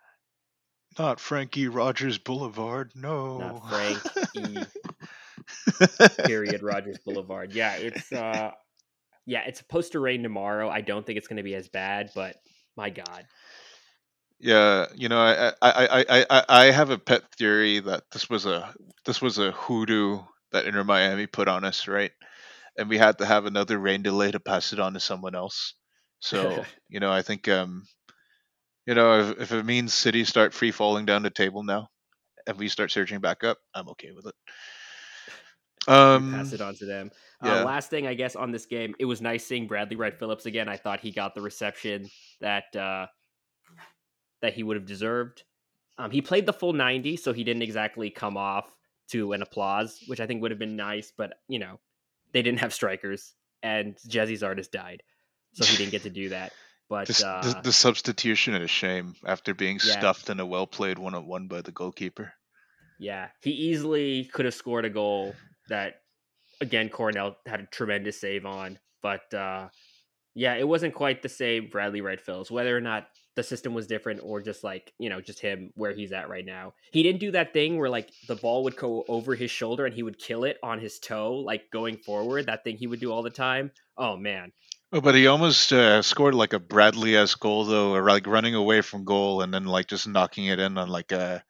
[0.98, 3.38] Not Frankie Rogers Boulevard, no.
[3.38, 4.02] Not Frank
[4.34, 4.58] E.
[6.24, 7.52] period Rogers Boulevard.
[7.52, 8.50] Yeah, it's uh,
[9.26, 10.68] yeah, it's supposed to rain tomorrow.
[10.68, 12.36] I don't think it's going to be as bad, but
[12.76, 13.26] my god.
[14.40, 18.46] Yeah, you know, I, I, I, I, I have a pet theory that this was
[18.46, 18.74] a
[19.06, 20.20] this was a hoodoo
[20.52, 22.12] that Inter Miami put on us, right?
[22.76, 25.74] And we had to have another rain delay to pass it on to someone else.
[26.20, 27.84] So, you know, I think um
[28.86, 31.88] you know, if, if it means cities start free falling down the table now
[32.46, 34.34] and we start surging back up, I'm okay with it.
[35.86, 37.10] Um, pass it on to them.
[37.42, 37.60] Uh, yeah.
[37.60, 40.46] Uh, last thing, I guess, on this game, it was nice seeing Bradley Wright Phillips
[40.46, 40.68] again.
[40.68, 42.08] I thought he got the reception
[42.40, 43.06] that uh,
[44.40, 45.42] that he would have deserved.
[45.98, 48.74] Um, he played the full 90, so he didn't exactly come off
[49.08, 51.78] to an applause, which I think would have been nice, but you know,
[52.32, 55.02] they didn't have strikers and Gyasi Zardes died.
[55.54, 56.52] So he didn't get to do that.
[56.88, 59.98] But the, uh, the, the, substitution is a shame after being yeah.
[59.98, 62.32] stuffed in a well played one on one by the goalkeeper.
[62.98, 65.34] Yeah, he easily could have scored a goal
[65.68, 66.02] that
[66.60, 69.68] again Coronel had a tremendous save on, but uh,
[70.34, 72.50] yeah, it wasn't quite the same Bradley Wright Phillips.
[72.50, 75.92] Whether or not the system was different or just like you know just him where
[75.92, 79.04] he's at right now he didn't do that thing where like the ball would go
[79.08, 82.64] over his shoulder and he would kill it on his toe like going forward that
[82.64, 84.52] thing he would do all the time oh man
[84.92, 88.80] oh but he almost uh, scored like a bradley-esque goal though or like running away
[88.80, 91.42] from goal and then like just knocking it in on like a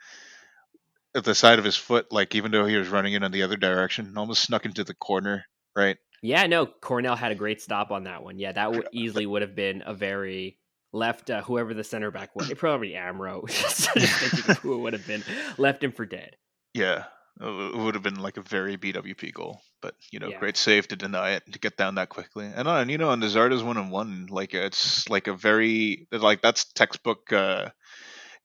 [1.15, 3.43] at the side of his foot like even though he was running in on the
[3.43, 5.45] other direction almost snuck into the corner
[5.77, 9.27] right yeah no Coronel had a great stop on that one yeah that would easily
[9.27, 10.59] would have been a very
[10.95, 12.49] left uh, whoever the center back was.
[12.49, 13.43] It probably Amro.
[14.63, 15.23] who it would have been.
[15.59, 16.37] Left him for dead.
[16.73, 17.05] Yeah,
[17.41, 20.39] it would have been like a very BWP goal, but you know, yeah.
[20.39, 22.51] great save to deny it to get down that quickly.
[22.53, 26.09] And on, you know, on the Zardes one on one, like it's like a very
[26.11, 27.71] like that's textbook uh,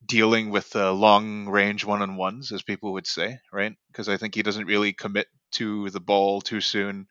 [0.04, 3.74] dealing with uh, long range one on ones, as people would say, right?
[3.88, 7.06] Because I think he doesn't really commit to the ball too soon.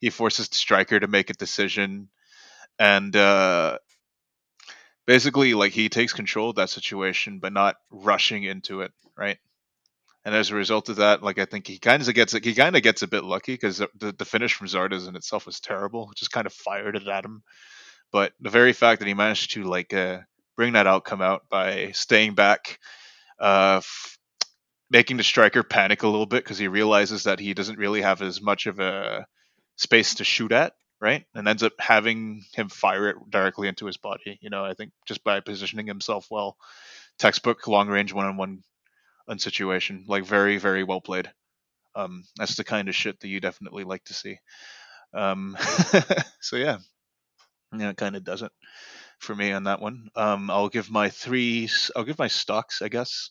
[0.00, 2.08] He forces the striker to make a decision,
[2.78, 3.78] and uh,
[5.06, 9.38] basically like he takes control of that situation but not rushing into it right
[10.24, 12.76] and as a result of that, like I think he kind of gets he kind
[12.76, 16.10] of gets a bit lucky because the, the finish from Zardes in itself was terrible,
[16.14, 17.42] just kind of fired it at him.
[18.12, 20.18] But the very fact that he managed to like uh,
[20.56, 22.78] bring that outcome out by staying back,
[23.38, 24.18] uh, f-
[24.90, 28.22] making the striker panic a little bit because he realizes that he doesn't really have
[28.22, 29.26] as much of a
[29.76, 31.24] space to shoot at, right?
[31.34, 34.38] And ends up having him fire it directly into his body.
[34.42, 36.56] You know, I think just by positioning himself well,
[37.18, 38.62] textbook long range one on one
[39.38, 41.30] situation, like very very well played.
[41.94, 44.38] Um, that's the kind of shit that you definitely like to see.
[45.14, 45.56] Um,
[46.40, 46.78] so yeah,
[47.76, 48.52] yeah, it kind of does it
[49.20, 50.08] for me on that one.
[50.16, 51.68] Um, I'll give my three.
[51.94, 53.30] I'll give my stocks, I guess.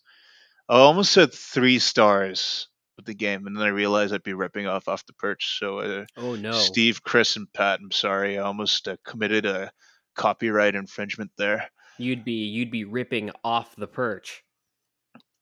[0.68, 4.68] I almost said three stars with the game, and then I realized I'd be ripping
[4.68, 5.58] off off the perch.
[5.60, 8.38] So, uh, oh no, Steve, Chris, and Pat, I'm sorry.
[8.38, 9.72] I almost uh, committed a
[10.16, 11.70] copyright infringement there.
[11.98, 14.44] You'd be you'd be ripping off the perch.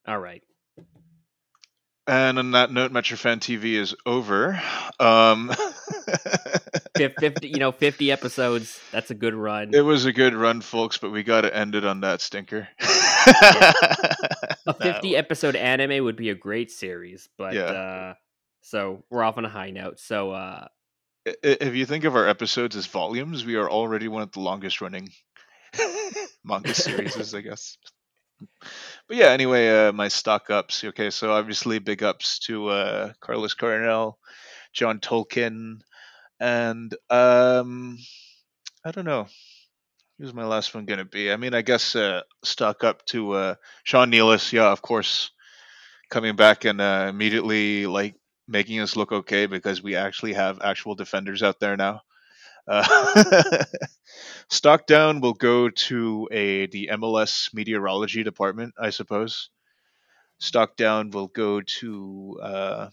[0.08, 0.43] All right.
[2.08, 4.62] And on that note, MetroFan TV is over.
[4.98, 5.54] Um,
[6.98, 8.80] 50, you know, 50 episodes.
[8.91, 9.74] That's a good run.
[9.74, 12.68] It was a good run, folks, but we got to end it on that stinker.
[12.82, 13.74] yeah.
[14.66, 15.18] A 50 no.
[15.18, 17.62] episode anime would be a great series, but yeah.
[17.62, 18.14] uh,
[18.62, 20.00] so we're off on a high note.
[20.00, 20.68] So, uh,
[21.26, 24.82] if you think of our episodes as volumes, we are already one of the longest
[24.82, 25.10] running
[26.43, 27.78] manga series, I guess
[29.08, 30.84] but yeah, anyway, uh, my stock ups.
[30.84, 34.20] Okay, so obviously big ups to uh, Carlos Coronel,
[34.74, 35.82] John Tolkin,
[36.40, 37.98] and um,
[38.86, 39.28] I don't know.
[40.20, 41.32] Who's my last one gonna be?
[41.32, 44.52] I mean, I guess uh, stock up to uh, Sean Nealis.
[44.54, 45.32] Yeah, of course,
[46.10, 48.16] coming back and uh, immediately like
[48.48, 52.02] making us look okay because we actually have actual defenders out there now.
[52.68, 53.64] Uh,
[54.50, 59.50] stock down will go to a the MLS meteorology department, I suppose.
[60.40, 62.40] Stock down will go to.
[62.42, 62.90] Uh,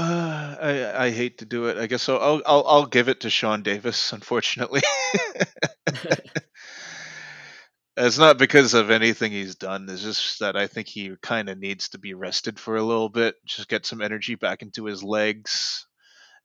[0.00, 1.78] uh, I, I hate to do it.
[1.78, 2.16] I guess so.
[2.18, 4.12] I'll I'll, I'll give it to Sean Davis.
[4.12, 4.82] Unfortunately,
[7.96, 9.86] it's not because of anything he's done.
[9.88, 13.08] It's just that I think he kind of needs to be rested for a little
[13.08, 15.86] bit, just get some energy back into his legs.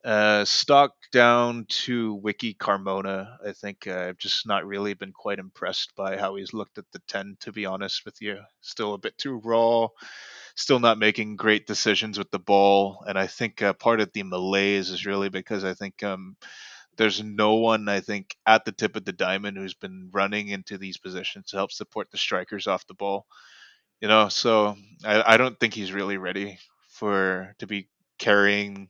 [0.04, 3.38] Uh, stock down to Wiki Carmona.
[3.46, 6.86] I think uh, I've just not really been quite impressed by how he's looked at
[6.94, 8.38] the 10, to be honest with you.
[8.62, 9.88] Still a bit too raw,
[10.56, 13.04] still not making great decisions with the ball.
[13.08, 16.38] And I think uh, part of the malaise is really because I think um,
[16.98, 20.78] there's no one, I think, at the tip of the diamond who's been running into
[20.78, 23.26] these positions to help support the strikers off the ball.
[24.02, 27.90] You know, so I, I don't think he's really ready for to be
[28.20, 28.90] carrying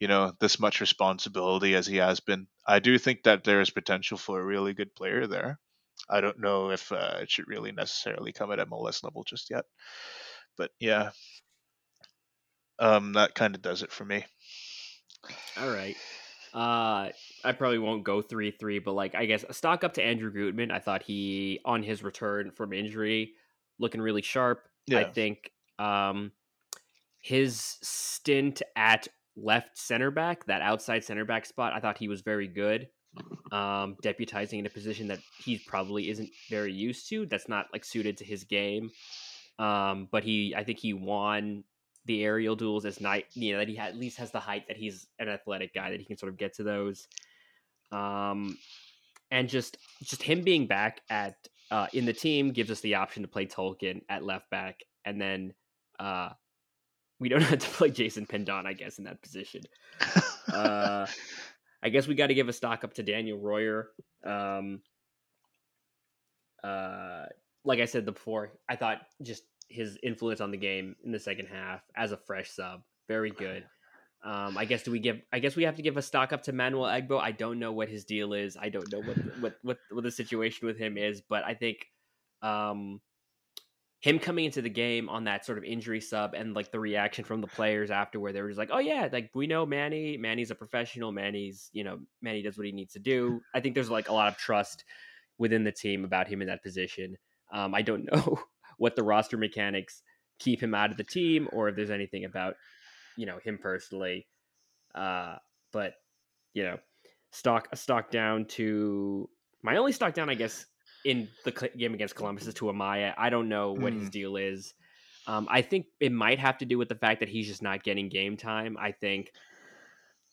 [0.00, 2.46] you know this much responsibility as he has been.
[2.66, 5.58] I do think that there is potential for a really good player there.
[6.08, 9.64] I don't know if uh, it should really necessarily come at MLS level just yet,
[10.56, 11.10] but yeah,
[12.78, 14.24] um, that kind of does it for me.
[15.58, 15.96] All right.
[16.52, 17.10] Uh,
[17.44, 20.32] I probably won't go three three, but like I guess a stock up to Andrew
[20.32, 20.70] Gutman.
[20.70, 23.32] I thought he on his return from injury,
[23.78, 24.68] looking really sharp.
[24.86, 24.98] Yeah.
[24.98, 26.32] I think um,
[27.22, 32.22] his stint at left center back, that outside center back spot, I thought he was
[32.22, 32.88] very good.
[33.50, 37.26] Um, deputizing in a position that he probably isn't very used to.
[37.26, 38.90] That's not like suited to his game.
[39.60, 41.64] Um, but he, I think he won
[42.06, 43.26] the aerial duels as night.
[43.34, 46.00] You know that he at least has the height that he's an athletic guy that
[46.00, 47.06] he can sort of get to those.
[47.92, 48.56] Um,
[49.30, 51.36] and just just him being back at
[51.70, 55.20] uh, in the team gives us the option to play Tolkin at left back, and
[55.20, 55.52] then
[55.98, 56.30] uh,
[57.18, 59.60] we don't have to play Jason Pendant, I guess, in that position.
[60.52, 61.06] uh,
[61.82, 63.88] I guess we got to give a stock up to Daniel Royer.
[64.24, 64.82] Um,
[66.62, 67.24] uh,
[67.64, 71.46] like I said before, I thought just his influence on the game in the second
[71.46, 73.64] half as a fresh sub, very good.
[74.22, 75.20] Um, I guess do we give?
[75.32, 77.18] I guess we have to give a stock up to Mandela Egbo.
[77.18, 78.56] I don't know what his deal is.
[78.60, 81.86] I don't know what what what, what the situation with him is, but I think
[82.42, 83.00] um,
[84.00, 87.24] him coming into the game on that sort of injury sub and like the reaction
[87.24, 90.16] from the players after where they were just like, oh yeah, like we know Manny,
[90.16, 93.40] Manny's a professional, Manny's, you know, Manny does what he needs to do.
[93.54, 94.84] I think there's like a lot of trust
[95.38, 97.16] within the team about him in that position.
[97.52, 98.38] Um, I don't know
[98.78, 100.02] what the roster mechanics
[100.38, 102.54] keep him out of the team or if there's anything about,
[103.16, 104.26] you know, him personally.
[104.94, 105.36] Uh,
[105.72, 105.94] but
[106.54, 106.78] you know,
[107.30, 109.28] stock a stock down to
[109.62, 110.66] my only stock down, I guess,
[111.04, 113.14] in the game against Columbus is to Amaya.
[113.16, 114.00] I don't know what mm.
[114.00, 114.74] his deal is.
[115.26, 117.82] Um, I think it might have to do with the fact that he's just not
[117.84, 118.76] getting game time.
[118.80, 119.32] I think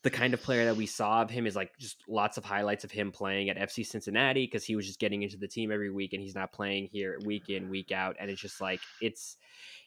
[0.04, 2.84] the kind of player that we saw of him is like just lots of highlights
[2.84, 5.90] of him playing at FC Cincinnati because he was just getting into the team every
[5.90, 9.38] week and he's not playing here week in week out and it's just like it's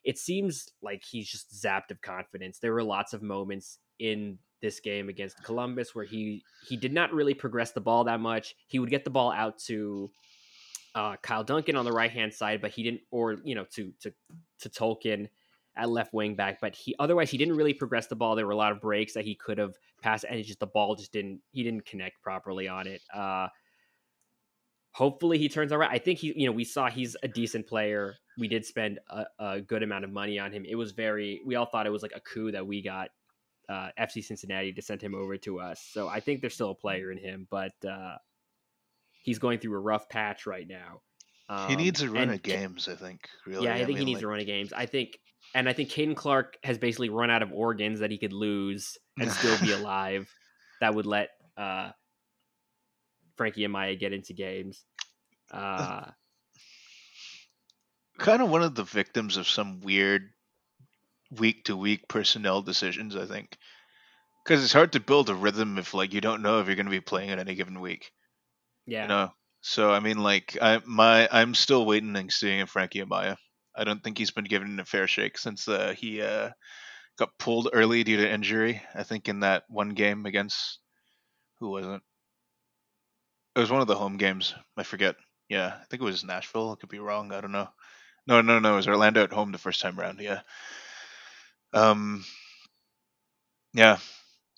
[0.04, 2.58] it seems like he's just zapped of confidence.
[2.58, 7.12] There were lots of moments in this game against Columbus where he he did not
[7.12, 8.56] really progress the ball that much.
[8.66, 10.10] He would get the ball out to
[10.94, 13.92] uh, Kyle Duncan on the right hand side, but he didn't, or you know, to
[14.00, 14.12] to
[14.60, 15.28] to Tolkin
[15.76, 16.60] at left wing back.
[16.60, 18.36] But he otherwise he didn't really progress the ball.
[18.36, 20.94] There were a lot of breaks that he could have passed, and just the ball
[20.94, 23.02] just didn't he didn't connect properly on it.
[23.12, 23.48] Uh,
[24.92, 25.90] hopefully he turns around.
[25.90, 28.16] I think he, you know, we saw he's a decent player.
[28.38, 30.64] We did spend a, a, good amount of money on him.
[30.66, 33.10] It was very, we all thought it was like a coup that we got
[33.68, 35.86] uh, FC Cincinnati to send him over to us.
[35.92, 38.16] So I think there's still a player in him, but uh,
[39.22, 41.02] he's going through a rough patch right now.
[41.48, 43.28] Um, he needs a run of games, I think.
[43.46, 44.24] Really, yeah, I, I think mean, he needs like...
[44.24, 44.72] a run of games.
[44.72, 45.18] I think,
[45.54, 48.96] and I think Caden Clark has basically run out of organs that he could lose
[49.18, 50.32] and still be alive.
[50.80, 51.90] That would let uh,
[53.36, 54.84] Frankie Amaya get into games.
[55.50, 56.06] Uh,
[58.18, 60.30] kind of one of the victims of some weird
[61.30, 63.56] week to week personnel decisions, I think.
[64.44, 66.86] Because it's hard to build a rhythm if like you don't know if you're going
[66.86, 68.10] to be playing in any given week.
[68.86, 69.02] Yeah.
[69.02, 69.32] You know.
[69.60, 73.36] So I mean, like I my I'm still waiting and seeing if Frankie Amaya.
[73.80, 76.50] I don't think he's been given a fair shake since uh, he uh,
[77.18, 78.82] got pulled early due to injury.
[78.94, 80.80] I think in that one game against
[81.60, 82.02] who was it?
[83.56, 84.54] It was one of the home games.
[84.76, 85.16] I forget.
[85.48, 86.72] Yeah, I think it was Nashville.
[86.72, 87.32] I could be wrong.
[87.32, 87.70] I don't know.
[88.26, 88.74] No, no, no.
[88.74, 90.20] It was Orlando at home the first time around.
[90.20, 90.40] Yeah.
[91.72, 92.24] Um,
[93.72, 93.98] yeah,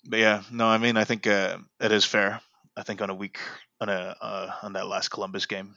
[0.05, 2.41] but yeah, no, I mean, I think uh, it is fair.
[2.75, 3.39] I think on a week
[3.79, 5.75] on a uh, on that last Columbus game,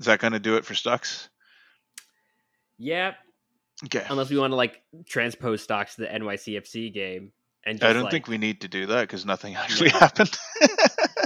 [0.00, 1.28] is that going to do it for stocks?
[2.78, 3.14] Yeah.
[3.84, 4.04] Okay.
[4.08, 7.32] Unless we want to like transpose stocks to the NYCFC game,
[7.64, 9.98] and I don't like, think we need to do that because nothing actually yeah.
[10.00, 10.36] happened.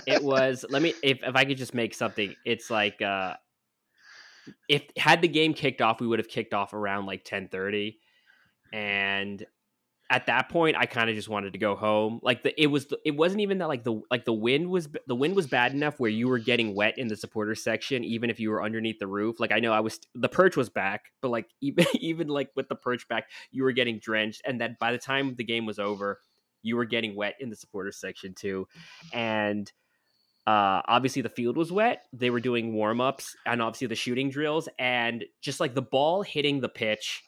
[0.07, 0.65] it was.
[0.69, 2.35] Let me if if I could just make something.
[2.45, 3.35] It's like uh
[4.69, 8.01] if had the game kicked off, we would have kicked off around like ten thirty,
[8.73, 9.45] and
[10.13, 12.21] at that point, I kind of just wanted to go home.
[12.23, 14.91] Like the it was the, it wasn't even that like the like the wind was
[15.07, 18.29] the wind was bad enough where you were getting wet in the supporter section, even
[18.29, 19.41] if you were underneath the roof.
[19.41, 22.69] Like I know I was the perch was back, but like even even like with
[22.69, 25.79] the perch back, you were getting drenched, and that by the time the game was
[25.79, 26.21] over,
[26.61, 28.69] you were getting wet in the supporter section too,
[29.15, 29.73] and
[30.47, 32.05] uh, obviously the field was wet.
[32.13, 36.21] They were doing warm ups and obviously the shooting drills, and just like the ball
[36.21, 37.23] hitting the pitch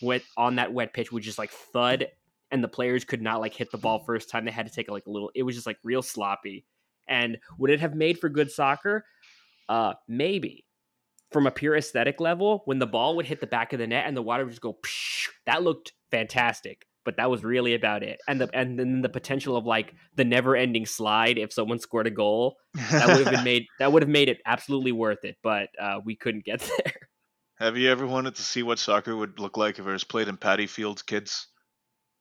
[0.00, 2.06] with on that wet pitch would just like thud,
[2.50, 4.44] and the players could not like hit the ball first time.
[4.44, 5.30] They had to take like a little.
[5.34, 6.64] It was just like real sloppy.
[7.08, 9.04] And would it have made for good soccer?
[9.68, 10.64] Uh, maybe.
[11.30, 14.04] From a pure aesthetic level, when the ball would hit the back of the net
[14.06, 18.02] and the water would just go, psh, that looked fantastic but that was really about
[18.02, 18.20] it.
[18.28, 22.06] And the and then the potential of like the never ending slide if someone scored
[22.06, 22.58] a goal
[22.90, 25.36] that would have been made that would have made it absolutely worth it.
[25.42, 27.08] But uh, we couldn't get there.
[27.54, 30.28] Have you ever wanted to see what soccer would look like if it was played
[30.28, 31.46] in Paddy Fields, kids?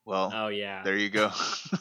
[0.08, 1.32] Well, oh yeah, there you go.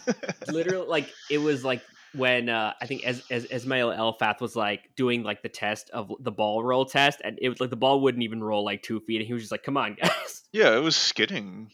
[0.49, 1.81] Literally, like it was like
[2.13, 6.11] when uh, I think as as Ismail Elfath was like doing like the test of
[6.19, 8.99] the ball roll test, and it was like the ball wouldn't even roll like two
[8.99, 11.71] feet, and he was just like, "Come on, guys." Yeah, it was skidding.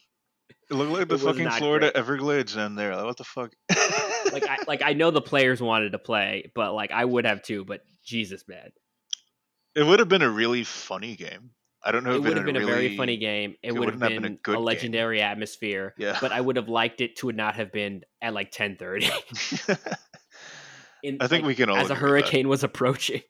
[0.70, 1.96] It looked like the fucking Florida great.
[1.96, 2.94] Everglades in there.
[2.96, 3.52] Like, what the fuck?
[4.30, 7.40] like I like I know the players wanted to play, but like I would have
[7.40, 7.64] too.
[7.64, 8.72] But Jesus, man,
[9.74, 11.52] it would have been a really funny game.
[11.84, 12.14] I don't know.
[12.14, 13.56] It would have been, a, really, very funny game.
[13.62, 15.26] It, it would have been, been, a, a legendary game.
[15.26, 15.94] atmosphere.
[15.98, 16.16] Yeah.
[16.20, 19.06] But I would have liked it to not have been at like ten thirty.
[21.04, 23.22] I think like, we can all as a hurricane was approaching.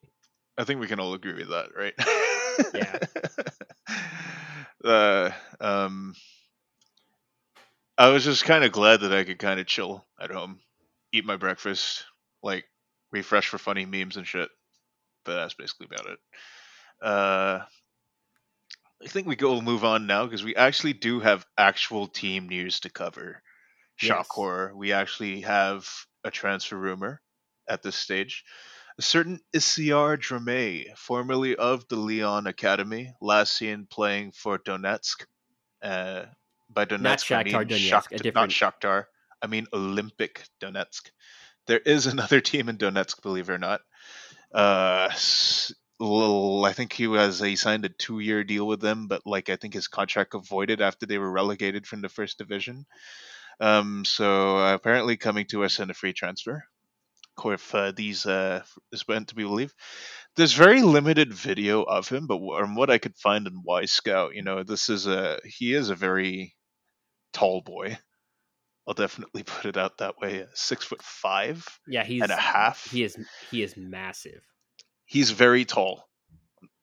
[0.59, 1.95] I think we can all agree with that, right?
[2.75, 2.99] yeah.
[4.85, 5.31] uh,
[5.61, 6.15] um,
[7.97, 10.61] I was just kind of glad that I could kind of chill at home,
[11.13, 12.05] eat my breakfast,
[12.43, 12.65] like
[13.11, 14.51] refresh for funny memes and shit.
[15.25, 16.19] But that's basically about it.
[17.01, 17.61] Uh,
[19.03, 22.81] I think we go move on now because we actually do have actual team news
[22.81, 23.43] to cover.
[23.97, 24.29] Shock yes.
[24.31, 24.73] horror.
[24.77, 25.89] We actually have
[26.25, 27.21] a transfer rumor
[27.69, 28.45] at this stage.
[28.99, 35.25] A certain Issiar Dramé, formerly of the Lyon Academy, last seen playing for Donetsk,
[35.83, 36.25] uh,
[36.71, 38.35] by Donetsk, not Shakhtar I mean Donetsk, Shakhtar, different...
[38.35, 39.05] not Shakhtar.
[39.41, 41.11] I mean Olimpik Donetsk.
[41.67, 43.81] There is another team in Donetsk, believe it or not.
[44.53, 45.11] Uh,
[46.01, 49.49] little, I think he was he signed a two year deal with them, but like
[49.51, 52.87] I think his contract got voided after they were relegated from the first division.
[53.61, 56.65] Um, so uh, apparently coming to us in a free transfer.
[57.45, 58.63] If uh, these uh,
[58.93, 59.75] is meant to be believed,
[60.37, 64.43] there's very limited video of him, but from what I could find in Wyscout, you
[64.43, 66.55] know, this is a he is a very
[67.33, 67.99] tall boy.
[68.87, 70.47] I'll definitely put it out that way.
[70.55, 72.87] Six foot five Yeah, he's and a half.
[72.91, 73.17] he is
[73.51, 74.43] he is massive.
[75.13, 76.09] He's very tall.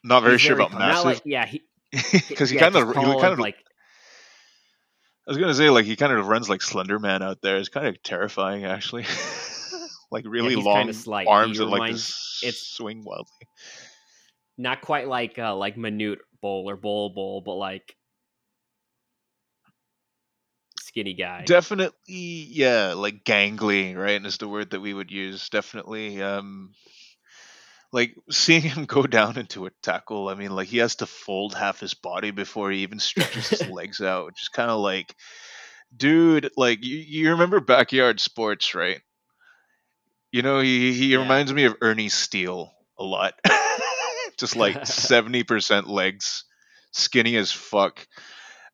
[0.03, 0.79] Not very He's sure about tall.
[0.79, 1.63] Massive like- yeah, he
[2.29, 3.55] because he yeah, kind of he kind of like
[5.27, 7.57] I was gonna say like he kind of runs like Slender Man out there.
[7.57, 9.05] It's kind of terrifying actually.
[10.11, 10.87] like really he's long
[11.27, 13.47] arms He that like reminds- just it's- swing wildly.
[14.59, 17.95] not quite like uh like Minute Bowl or Bowl Bowl, but like
[20.79, 21.43] skinny guy.
[21.45, 24.23] Definitely, yeah, like gangly, right?
[24.23, 25.49] Is the word that we would use.
[25.49, 26.73] Definitely, um,
[27.91, 30.29] like seeing him go down into a tackle.
[30.29, 33.67] I mean, like he has to fold half his body before he even stretches his
[33.69, 35.15] legs out, which is kind of like,
[35.95, 39.01] dude, like you, you remember backyard sports, right?
[40.31, 41.19] You know, he he Yeah.
[41.19, 43.33] reminds me of Ernie Steele a lot.
[44.37, 46.45] Just like seventy percent legs,
[46.91, 48.05] skinny as fuck,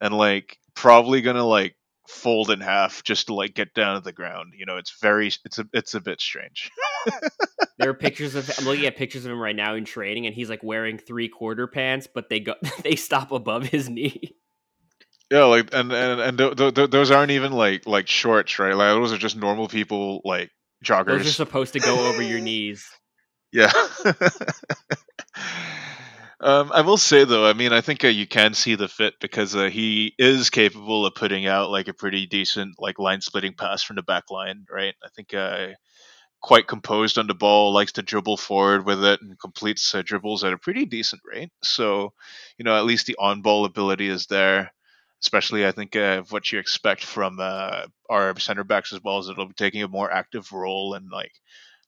[0.02, 1.76] and like probably gonna like
[2.08, 4.54] fold in half just to like get down to the ground.
[4.56, 6.70] You know, it's very it's a it's a bit strange.
[7.78, 10.36] there are pictures of I'm looking at pictures of him right now in training, and
[10.36, 14.36] he's like wearing three quarter pants, but they go they stop above his knee.
[15.32, 18.76] Yeah, like and and and th- th- th- those aren't even like like shorts, right?
[18.76, 20.52] Like those are just normal people like
[20.84, 21.18] joggers.
[21.18, 22.88] Those are supposed to go over your knees.
[23.52, 23.72] Yeah.
[26.40, 29.16] um, I will say though, I mean, I think uh, you can see the fit
[29.20, 33.54] because uh, he is capable of putting out like a pretty decent like line splitting
[33.58, 34.94] pass from the back line, right?
[35.04, 35.70] I think uh,
[36.46, 40.44] quite composed on the ball, likes to dribble forward with it, and completes uh, dribbles
[40.44, 41.50] at a pretty decent rate.
[41.64, 42.14] So,
[42.60, 44.72] you know, at least the on ball ability is there.
[45.24, 49.28] Especially, I think uh, what you expect from uh, our center backs as well is
[49.28, 51.32] it'll be taking a more active role and like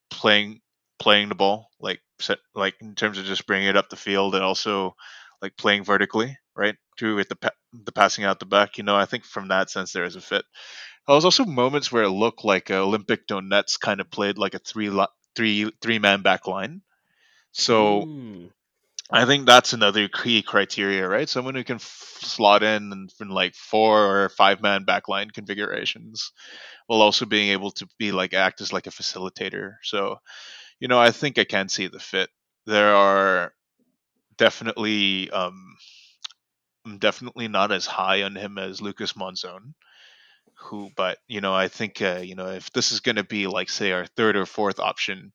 [0.10, 0.62] playing
[1.00, 4.34] playing the ball, like set, like in terms of just bringing it up the field
[4.34, 4.96] and also
[5.44, 6.76] like playing vertically, right?
[6.98, 7.52] Too with the pa-
[7.86, 8.80] the passing out the back.
[8.80, 10.46] You know, I think from that sense there is a fit.
[11.08, 14.54] There was also moments where it looked like uh, Olimpik Donetsk kind of played like
[14.54, 16.82] a three li- three three man back line.
[17.54, 18.52] So Mm.
[19.12, 21.30] I think that's another key criteria, right?
[21.30, 26.32] Someone who can f- slot in and from like four or five man backline configurations,
[26.88, 29.76] while also being able to be like act as like a facilitator.
[29.84, 30.20] So,
[30.80, 32.30] you know, I think I can see the fit.
[32.66, 33.54] There are
[34.38, 35.78] definitely, um,
[36.86, 39.76] I'm definitely not as high on him as Lucas Monzon,
[40.60, 43.48] who, but you know, I think uh, you know if this is going to be
[43.48, 45.32] like say our third or fourth option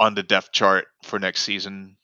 [0.00, 1.96] on the depth chart for next season,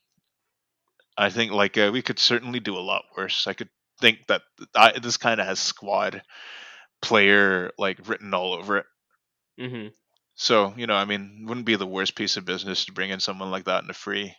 [1.19, 3.47] I think like uh, we could certainly do a lot worse.
[3.47, 3.69] I could
[4.01, 4.43] think that
[4.75, 6.23] I, this kind of has squad
[7.03, 8.87] player like written all over it.
[9.59, 9.89] hmm
[10.37, 13.19] So you know, I mean, wouldn't be the worst piece of business to bring in
[13.19, 14.37] someone like that in a free,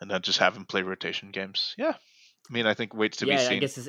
[0.00, 1.74] and then just have him play rotation games.
[1.78, 3.60] Yeah, I mean, I think waits to yeah, be I seen.
[3.60, 3.88] guess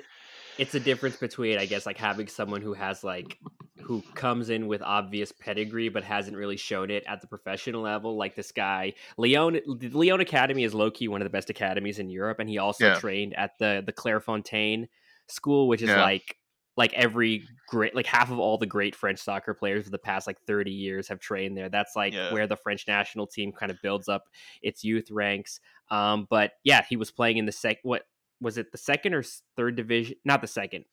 [0.59, 3.37] it's, a difference between I guess like having someone who has like
[3.81, 8.17] who comes in with obvious pedigree but hasn't really shown it at the professional level.
[8.17, 9.59] Like this guy, Leon.
[9.79, 12.57] The Leon Academy is low key one of the best academies in Europe, and he
[12.57, 12.95] also Yeah.
[12.95, 14.87] trained at the the Clairefontaine
[15.27, 16.01] school, which is Yeah.
[16.01, 16.35] like
[16.77, 20.27] like every great like half of all the great French soccer players for the past
[20.27, 21.67] like 30 years have trained there.
[21.69, 22.31] That's like Yeah.
[22.31, 24.23] where the French national team kind of builds up
[24.61, 25.59] its youth ranks.
[25.91, 27.79] Um, but yeah, he was playing in the sec.
[27.83, 28.03] What
[28.41, 28.71] was it?
[28.71, 29.23] The second or
[29.55, 30.15] third division?
[30.25, 30.85] Not the second.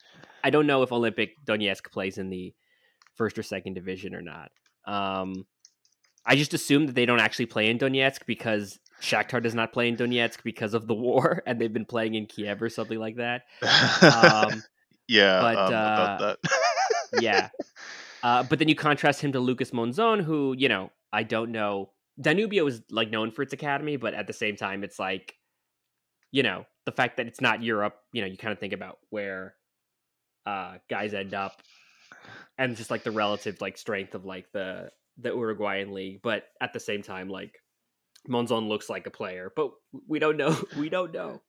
[0.42, 2.54] I don't know if Olimpik Donetsk plays in the
[3.14, 4.50] first or second division or not.
[4.86, 5.46] Um,
[6.24, 9.88] I just assume that they don't actually play in Donetsk because Shakhtar does not play
[9.88, 13.16] in Donetsk because of the war, and they've been playing in Kiev or something like
[13.16, 13.42] that.
[14.02, 14.62] Um,
[15.08, 16.52] yeah, but, um, about uh, that.
[17.20, 17.48] yeah.
[18.24, 21.90] Uh, but then you contrast him to Lucas Monzon, who, you know, I don't know.
[22.20, 25.34] Danubio is like known for its academy, but at the same time, it's like,
[26.32, 28.98] you know, the fact that it's not Europe, you know, you kind of think about
[29.10, 29.54] where
[30.46, 31.60] uh, guys end up
[32.56, 36.20] and just like the relative like strength of like the the Uruguayan league.
[36.22, 37.60] But at the same time, like
[38.28, 39.72] Monzon looks like a player, but
[40.08, 40.56] we don't know.
[40.78, 41.42] We don't know.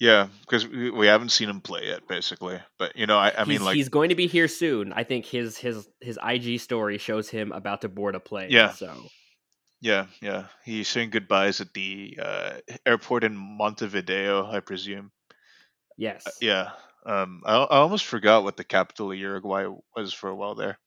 [0.00, 2.58] yeah, because we, we haven't seen him play yet, basically.
[2.78, 4.92] But you know, I, I mean, like, he's going to be here soon.
[4.92, 8.50] I think his his his IG story shows him about to board a plane.
[8.50, 8.70] Yeah.
[8.72, 8.94] So
[9.80, 12.52] yeah, yeah, he's saying goodbyes at the uh,
[12.86, 15.10] airport in Montevideo, I presume.
[15.96, 16.70] yes, Uh, yeah.
[17.06, 19.66] Um, I, I almost forgot what the capital of Uruguay
[19.96, 20.78] was for a while there.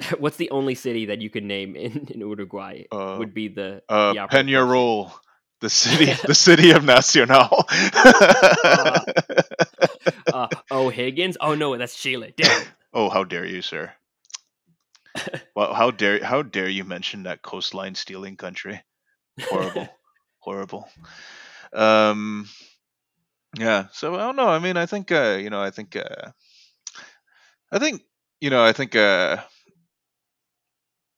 [0.18, 2.84] What's the only city that you can name in, in Uruguay?
[2.90, 4.26] Uh, would be the Uh, the.
[4.28, 5.12] Peñarol,
[5.60, 7.64] the city, the city of Nacional.
[10.32, 11.36] Uh, Higgins!
[11.40, 12.32] Oh no, that's Chile.
[12.36, 12.62] Damn.
[12.92, 13.92] oh, how dare you, sir?
[15.56, 18.82] well, how dare how dare you mention that coastline stealing country?
[19.40, 19.88] Horrible,
[20.38, 20.88] horrible.
[21.72, 22.48] Um,
[23.58, 23.86] yeah.
[23.92, 24.48] So I don't know.
[24.48, 26.30] I mean, I think uh, you know, I think uh,
[27.72, 28.02] I think
[28.40, 29.38] you know, I think uh,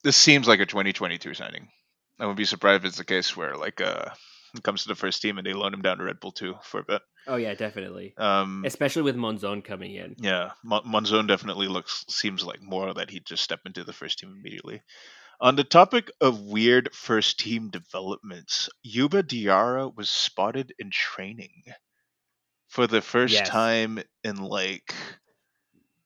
[0.03, 1.68] this seems like a 2022 signing.
[2.18, 4.07] I wouldn't be surprised if it's the case where like uh,
[4.55, 6.55] it comes to the first team and they loan him down to Red Bull too
[6.63, 7.03] for a bit.
[7.27, 8.15] Oh yeah, definitely.
[8.19, 10.17] Um, Especially with Monzon coming in.
[10.19, 14.19] yeah, Mon- Monzon definitely looks seems like more that he'd just step into the first
[14.19, 14.83] team immediately.
[15.41, 21.63] On the topic of weird first team developments, Youba Diarra was spotted in training
[22.69, 23.49] for the first Yes.
[23.49, 24.95] time in like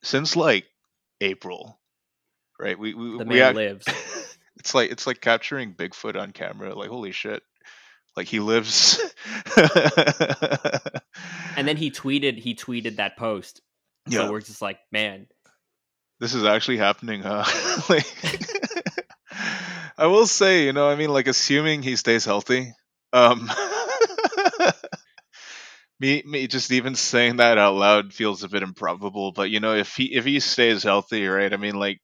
[0.02, 0.64] since like
[1.20, 1.78] April,
[2.58, 2.78] right?
[2.78, 3.86] We we, The we man act- lives.
[4.56, 6.74] it's like it's like capturing Bigfoot on camera.
[6.74, 7.42] Like holy shit,
[8.16, 9.00] like he lives.
[11.56, 13.62] And then he tweeted he tweeted that post.
[14.06, 15.26] yeah, So we're just like, man,
[16.20, 17.44] this is actually happening, huh?
[17.88, 18.06] like,
[19.98, 22.72] I will say, you know, I mean, like, assuming he stays healthy,
[23.12, 23.50] um,
[26.00, 29.32] me, me, just even saying that out loud feels a bit improbable.
[29.32, 31.52] But you know, if he if he stays healthy, right?
[31.52, 32.00] I mean, like,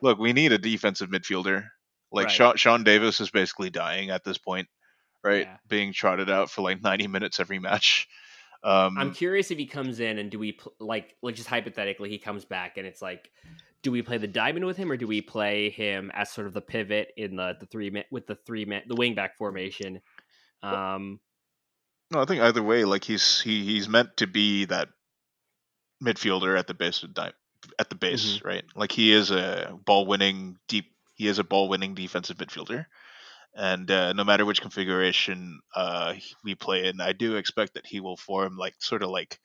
[0.00, 1.66] look, we need a defensive midfielder.
[2.12, 2.34] Like Right.
[2.34, 4.68] Sean, Sean Davis is basically dying at this point,
[5.22, 5.46] right?
[5.46, 5.56] Yeah.
[5.68, 8.08] Being trotted out for like ninety minutes every match.
[8.62, 12.10] Um, I'm curious if he comes in and do we pl- like like just hypothetically
[12.10, 13.30] he comes back and it's like
[13.82, 16.52] do we play the diamond with him or do we play him as sort of
[16.52, 20.00] the pivot in the the three man with the three man the wing back formation?
[20.62, 21.20] Um
[22.10, 24.88] No, I think either way, like he's he he's meant to be that
[26.04, 27.32] midfielder at the base of di-
[27.78, 28.64] at the base, right?
[28.74, 30.86] Like he is a ball winning deep.
[31.14, 32.86] He is a ball winning defensive midfielder,
[33.54, 38.00] and uh, no matter which configuration uh, we play in, I do expect that he
[38.00, 39.38] will form like sort of like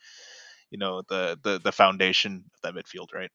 [0.72, 3.32] you know the the the foundation of that midfield, right?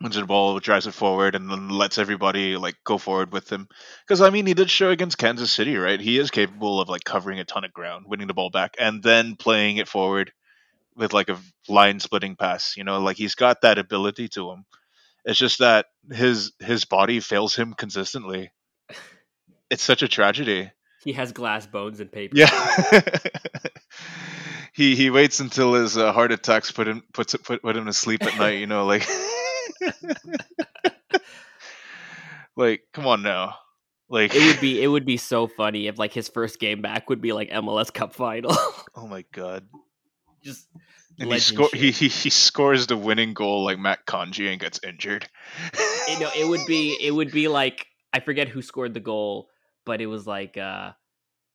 [0.00, 3.68] Wins the ball, drives it forward, and then lets everybody like go forward with him.
[4.06, 6.00] Because I mean, he did show against Kansas City, right?
[6.00, 9.02] He is capable of like covering a ton of ground, winning the ball back, and
[9.02, 10.32] then playing it forward
[10.96, 12.76] with like a line splitting pass.
[12.76, 14.66] You know, like he's got that ability to him.
[15.24, 18.50] It's just that his his body fails him consistently.
[19.70, 20.70] It's such a tragedy.
[21.04, 22.36] he has glass bones and paper.
[22.36, 22.50] Yeah.
[24.72, 27.92] he he waits until his uh, heart attacks put him puts put put him to
[27.92, 28.58] sleep at night.
[28.58, 29.06] You know, like
[32.56, 33.56] like come on now,
[34.08, 37.08] like It would be it would be so funny if like his first game back
[37.08, 38.52] would be like MLS Cup final.
[38.94, 39.66] oh my god.
[40.42, 40.66] just
[41.18, 41.74] And he shit.
[41.74, 45.28] he, he he scores the winning goal like Matt Conji and gets injured.
[46.08, 49.48] you know, it would be it would be like I forget who scored the goal,
[49.88, 50.92] but it was like uh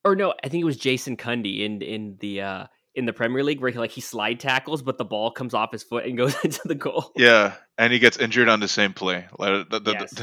[0.04, 2.66] or no, I think it was Jason Cundy in in the uh
[2.96, 5.72] in the Premier League where he like he slide tackles but the ball comes off
[5.72, 7.12] his foot and goes into the goal.
[7.16, 9.26] yeah, and he gets injured on the same play.
[9.40, 10.14] Like, the- the- Yes.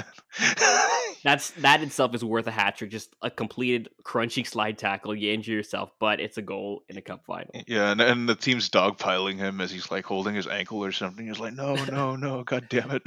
[1.22, 2.90] That's that itself is worth a hat trick.
[2.90, 7.02] Just a completed crunchy slide tackle, you injure yourself, but it's a goal in a
[7.02, 7.50] cup final.
[7.66, 11.26] yeah, and, and the team's dogpiling him as he's like holding his ankle or something.
[11.26, 13.02] He's like, no, no, no, god damn it.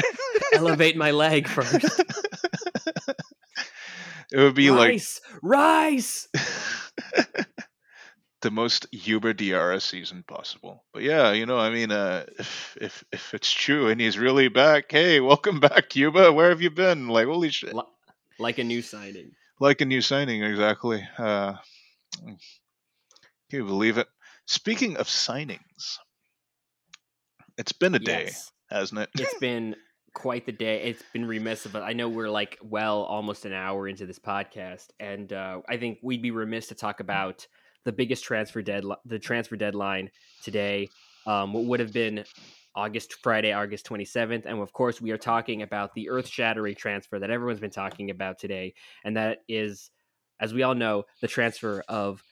[0.54, 1.74] Elevate my leg first.
[4.34, 6.28] It would be like Rice, Rice.
[8.42, 10.84] the most Youba Diarra season possible.
[10.92, 14.48] But yeah, you know, I mean, uh, if if if it's true and he's really
[14.48, 16.34] back, hey, welcome back, Youba.
[16.34, 17.10] Where have you been?
[17.10, 17.76] Like, holy shit!
[17.76, 17.84] Li-
[18.40, 19.32] like a new signing.
[19.60, 21.08] Like a new signing, exactly.
[21.18, 21.54] Uh,
[22.26, 22.38] can
[23.52, 24.08] you believe it?
[24.48, 26.00] Speaking of signings,
[27.60, 28.52] it's been a day, Yes.
[28.72, 29.10] hasn't it?
[29.14, 29.76] it's been
[30.14, 30.82] quite the day.
[30.84, 31.80] It's been remiss of it.
[31.80, 36.00] I know we're like well almost an hour into this podcast, and uh, I think
[36.02, 37.48] we'd be remiss to talk about
[37.84, 40.12] the biggest transfer deadline, the transfer deadline
[40.44, 40.90] today.
[41.26, 42.24] Um, what would have been
[42.76, 46.76] August Friday, August twenty seventh, and of course we are talking about the earth shattering
[46.76, 49.90] transfer that everyone's been talking about today, and that is,
[50.40, 52.24] as we all know, the transfer of.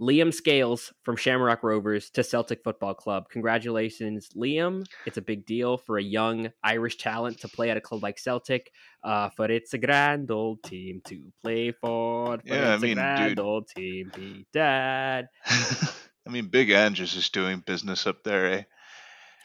[0.00, 3.28] Liam Scales from Shamrock Rovers to Celtic Football Club.
[3.30, 4.84] Congratulations, Liam.
[5.06, 8.18] It's a big deal for a young Irish talent to play at a club like
[8.18, 8.72] Celtic.
[9.04, 12.38] Uh, for it's a grand old team to play for.
[12.44, 13.44] Yeah, I mean, a grand dude.
[13.44, 15.28] old team, be dad.
[15.46, 18.62] I mean, Big Ange is doing business up there, eh?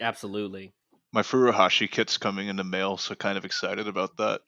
[0.02, 0.74] Absolutely.
[1.12, 4.42] My Furuhashi kit's coming in the mail, so kind of excited about that.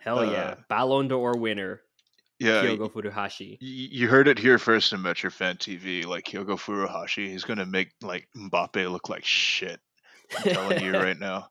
[0.00, 0.50] Hell yeah.
[0.50, 1.80] Uh, Ballon d'Or winner,
[2.38, 3.56] Yeah, Kyogo Furuhashi.
[3.60, 6.04] You heard it here first in Metro Fan TV.
[6.04, 9.80] Like Kyogo Furuhashi, he's gonna make like Mbappe look like shit.
[10.36, 11.48] I'm telling you right now.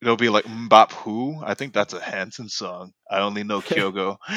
[0.00, 1.40] It'll be like Mbap who?
[1.44, 2.92] I think that's a Hanson song.
[3.10, 4.16] I only know Kyogo.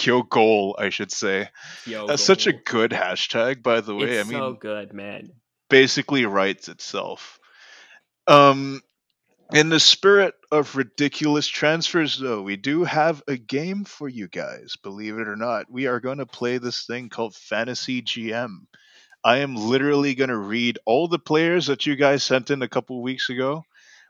[0.00, 1.48] Kyogol, I should say.
[1.86, 4.16] That's such a good hashtag, by the way.
[4.16, 5.30] It's I mean, so good, man.
[5.68, 7.38] basically writes itself.
[8.26, 8.80] Um,
[9.52, 14.74] in the spirit of ridiculous transfers, though, we do have a game for you guys.
[14.82, 18.66] Believe it or not, we are going to play this thing called Fantasy GM.
[19.24, 22.68] I am literally going to read all the players that you guys sent in a
[22.68, 23.64] couple weeks ago.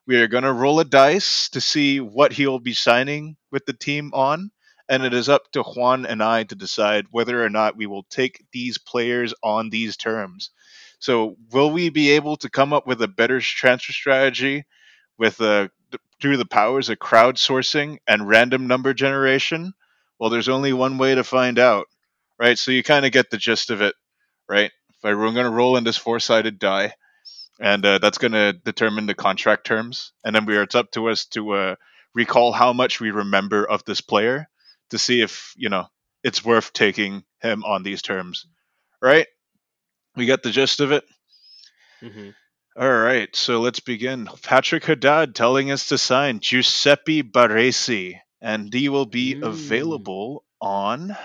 [0.07, 3.65] We are going to roll a dice to see what he will be signing with
[3.67, 4.51] the team on,
[4.89, 8.05] and it is up to Juan and I to decide whether or not we will
[8.05, 10.51] take these players on these terms.
[10.99, 14.65] So, will we be able to come up with a better transfer strategy
[15.21, 15.69] with uh,
[16.21, 19.75] through the powers of crowdsourcing and random number generation?
[20.19, 21.87] Well, there's only one way to find out,
[22.39, 22.59] right?
[22.59, 23.95] So you kind of get the gist of it,
[24.49, 24.73] right?
[24.89, 26.95] If I, we're going to roll in this four-sided die,
[27.61, 30.91] and uh, that's going to determine the contract terms, and then we are, it's up
[30.93, 31.75] to us to uh,
[32.15, 34.49] recall how much we remember of this player
[34.91, 35.87] to see if you know
[36.25, 38.47] it's worth taking him on these terms,
[39.03, 39.27] right?
[40.17, 41.05] We get the gist of it.
[42.03, 42.31] Mm-hmm.
[42.77, 44.29] All right, so let's begin.
[44.43, 49.43] Patrick Haddad telling us to sign Giuseppe Baresi, and he will be Mm.
[49.47, 51.17] available on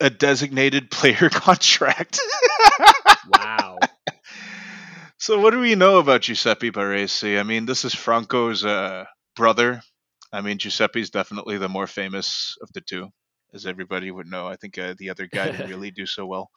[0.00, 2.20] a designated player contract.
[3.24, 3.78] Wow.
[5.18, 7.38] so, what do we know about Giuseppe Baresi?
[7.38, 9.04] I mean, this is Franco's uh,
[9.36, 9.82] brother.
[10.32, 13.08] I mean, Giuseppe's definitely the more famous of the two,
[13.54, 14.46] as everybody would know.
[14.48, 16.50] I think uh, the other guy didn't really do so well.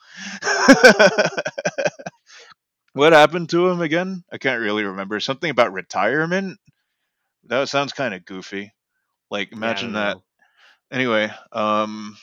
[2.96, 4.24] What happened to him again?
[4.32, 5.20] I can't really remember.
[5.20, 6.60] Something about retirement?
[7.46, 8.74] That sounds kind of goofy.
[9.30, 10.18] Like, imagine don't that.
[10.18, 10.24] know.
[10.92, 12.18] Anyway, um,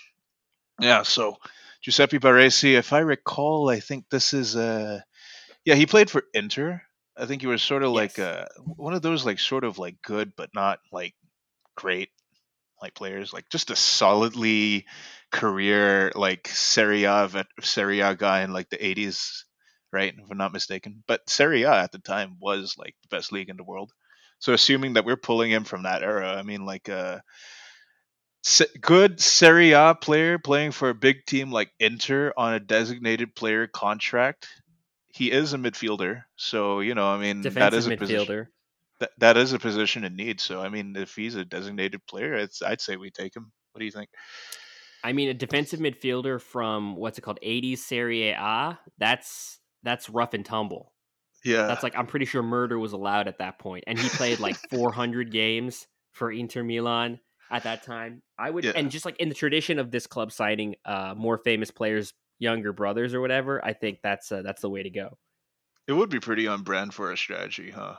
[0.81, 1.37] yeah, so
[1.83, 5.01] Giuseppe Baresi, if I recall, I think this is uh
[5.64, 6.83] yeah, he played for Inter.
[7.16, 8.18] I think he was sort of like Yes.
[8.18, 11.14] uh one of those like sort of like good but not like
[11.77, 12.11] great
[12.81, 14.87] like players, like just a solidly
[15.31, 17.31] career like Serie A
[17.62, 19.45] Serie A guy in like the 80s,
[19.93, 20.14] right?
[20.16, 21.03] If I'm not mistaken.
[21.07, 23.93] But Serie A at the time was like the best league in the world.
[24.38, 27.20] So assuming that we're pulling him from that era, I mean like uh,
[28.61, 33.34] a good Serie A player playing for a big team like Inter on a designated
[33.34, 34.49] player contract.
[35.14, 38.47] He is a midfielder, so you know, I mean, that is Defensive a position midfielder.
[39.01, 40.40] that, that is a position in need.
[40.40, 43.53] So I mean, if he's a designated player, it's, I'd say we take him.
[43.72, 44.09] What do you think?
[45.05, 48.78] I mean, a defensive midfielder from what's it called, 80s Serie A.
[48.99, 50.93] That's that's rough and tumble.
[51.45, 54.39] Yeah, That's like I'm pretty sure murder was allowed at that point, and he played
[54.39, 57.18] like 400 games for Inter Milan
[57.51, 58.22] at that time.
[58.39, 58.72] I would, Yeah.
[58.76, 62.72] and just like in the tradition of this club signing uh, more famous players, younger
[62.72, 65.18] brothers or whatever, I think that's uh, that's the way to go.
[65.89, 67.97] it would be pretty on brand for a strategy, huh?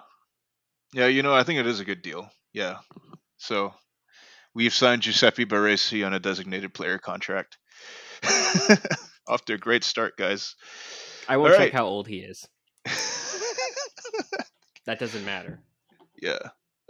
[0.93, 2.31] Yeah, you know, I think it is a good deal.
[2.53, 2.77] Yeah,
[3.37, 3.73] so
[4.53, 7.57] we've signed Giuseppe Baresi on a designated player contract.
[9.27, 10.55] Off to a great start, guys.
[11.27, 11.73] I won't All check right.
[11.73, 12.47] how old he is.
[14.85, 15.59] That doesn't matter.
[16.21, 16.39] yeah.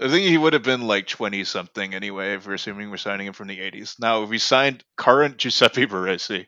[0.01, 3.27] I think he would have been like 20 something anyway, if we're assuming we're signing
[3.27, 3.99] him from the 80s.
[3.99, 6.47] Now, if we signed current Giuseppe Baresi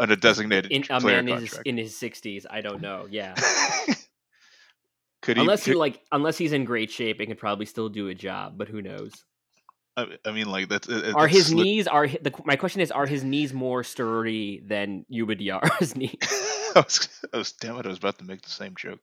[0.00, 1.68] on a designated In, a player man in his, contract.
[1.68, 3.06] in his 60s, I don't know.
[3.08, 3.36] Yeah,
[5.22, 7.88] could he, unless could, he like unless he's in great shape and can probably still
[7.88, 9.12] do a job, but who knows?
[9.96, 10.88] I, I mean, like, that's.
[10.88, 14.60] It, Are his lit- knees are the my question is are his knees more sturdy
[14.66, 16.16] than Youba Diarra's knees?
[16.76, 19.00] I was, I was, damn it, I was about to make the same joke.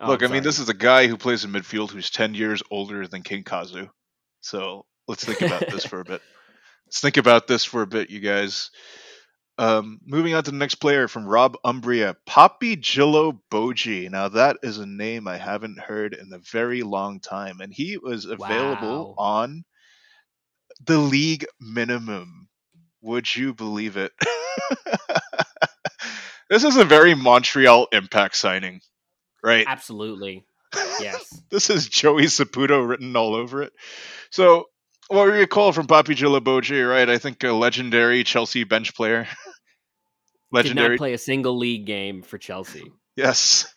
[0.00, 2.62] Oh, Look, I'm mean, this is a guy who plays in midfield who's 10 years
[2.70, 3.88] older than King Kazu.
[4.40, 6.22] So let's think about this for a bit.
[6.86, 8.70] Let's think about this for a bit, you guys.
[9.58, 14.08] Um, moving on to the next player from Rob Umbria, Poppy Jillo Boji.
[14.10, 17.98] Now, that is a name I haven't heard in a very long time, and he
[17.98, 19.22] was available Wow.
[19.22, 19.64] on
[20.86, 22.48] the league minimum.
[23.02, 24.12] Would you believe it?
[26.50, 28.80] this is a very Montreal impact signing,
[29.42, 29.64] right?
[29.66, 30.44] absolutely
[31.00, 31.42] yes.
[31.50, 33.72] this is Joey Saputo written all over it.
[34.30, 34.66] So,
[35.08, 37.08] what we recall from Papi Djilobodji, right?
[37.08, 39.26] I think a legendary Chelsea bench player.
[40.52, 42.90] Did not legendary, play a single league game for Chelsea.
[43.16, 43.72] yes.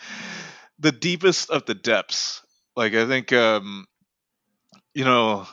[0.80, 2.42] The deepest of the depths.
[2.78, 3.86] Like, I think, um,
[4.94, 5.46] you know,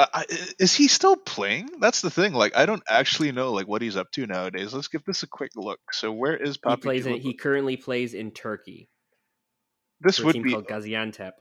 [0.00, 0.24] I, I,
[0.58, 1.68] is he still playing?
[1.80, 2.32] That's the thing.
[2.32, 4.72] Like, I don't actually know like what he's up to nowadays.
[4.72, 5.80] Let's give this a quick look.
[5.92, 8.88] So, where is He plays in, he currently plays in Turkey
[10.00, 11.32] this would team be called Gaziantep.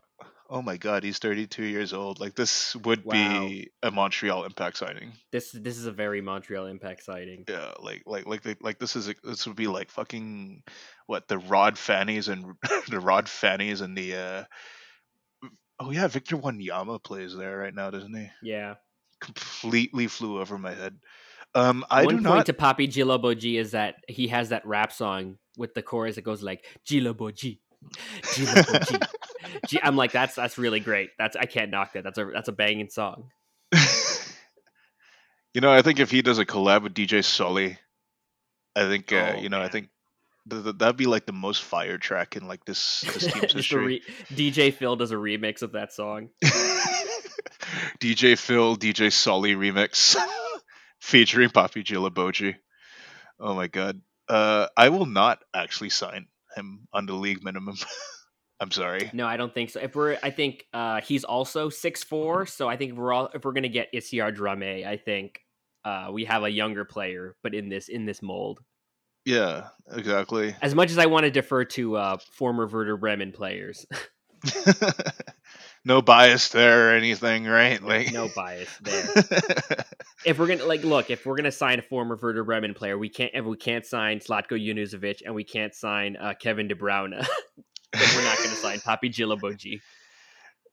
[0.50, 2.20] oh my god, he's 32 years old.
[2.20, 3.14] Like, this would Wow.
[3.14, 5.14] be a Montreal impact signing.
[5.32, 7.46] This this is a very Montreal Impact sighting.
[7.48, 10.64] Yeah, like like like like, like this is a, this would be like fucking
[11.08, 12.56] what the Rod Fannies and
[12.90, 14.44] the Rod Fannies and the uh
[15.80, 18.28] oh yeah Victor Wanyama plays there right now doesn't he?
[18.42, 18.76] Yeah.
[19.22, 20.98] Completely flew over my head.
[21.56, 22.46] Um, I One do point not.
[22.46, 26.44] to Papi Djilobodji is that he has that rap song with the chorus that goes
[26.44, 27.60] like Djilobodji.
[28.22, 29.08] Djilobodji.
[29.68, 31.10] G- I'm like that's that's really great.
[31.18, 32.04] That's I can't knock that.
[32.04, 33.32] That's a that's a banging song.
[35.54, 37.78] you know, I think if he does a collab with DJ Sully,
[38.76, 39.90] I think uh, Oh, you know, I think th- th-
[40.50, 43.86] that'd be like the most fire track in like this this team's history.
[43.86, 46.30] re- DJ Phil does a remix of that song.
[48.00, 50.16] DJ Phil, DJ Solly remix
[51.02, 52.56] featuring Papi Djilobodji.
[53.40, 54.02] Oh my god.
[54.28, 57.76] Uh, I will not actually sign him on the league minimum.
[58.60, 59.10] I'm sorry.
[59.14, 59.80] No, I don't think so.
[59.80, 62.46] If we're, I think uh, he's also six four.
[62.46, 65.40] So I think if we're all if we're gonna get Issiar Drame, I think
[65.86, 68.60] uh, we have a younger player, but in this in this mold.
[69.30, 70.56] Yeah, exactly.
[70.60, 73.86] As much as I want to defer to uh, former Werder Bremen players,
[75.86, 77.80] no bias there or anything, right?
[77.80, 79.06] Like no bias there.
[80.26, 83.08] if we're gonna like look, if we're gonna sign a former Werder Bremen player, we
[83.08, 83.30] can't.
[83.36, 88.24] If we can't sign Zlatko Junuzovic and we can't sign uh, Kevin De Bruyne, we're
[88.24, 89.80] not gonna sign Papi Djilobodji.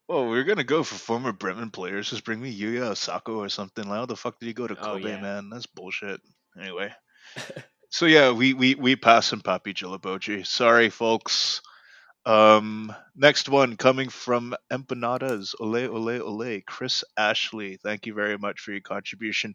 [0.08, 2.08] well, we're gonna go for former Bremen players.
[2.08, 3.86] Just bring me Yuya Osako or something.
[3.86, 5.20] Like, how the fuck did he go to Oh, Kobe, yeah.
[5.20, 5.50] man?
[5.50, 6.22] That's bullshit.
[6.58, 6.90] Anyway.
[7.90, 10.46] So yeah, we we we pass on Papy Djilobodji.
[10.46, 11.62] Sorry, folks.
[12.24, 15.54] Um, next one coming from Empanadas.
[15.60, 16.60] Ole, ole, ole.
[16.66, 17.76] Chris Ashley.
[17.76, 19.54] Thank you very much for your contribution.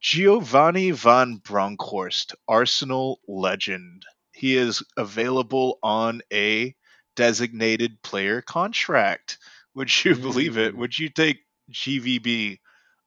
[0.00, 4.04] Giovanni van Bronckhorst, Arsenal legend.
[4.32, 6.74] He is available on a
[7.16, 9.38] designated player contract.
[9.74, 10.74] Would you believe it?
[10.74, 10.78] Mm.
[10.78, 11.40] Would you take
[11.72, 12.58] GVB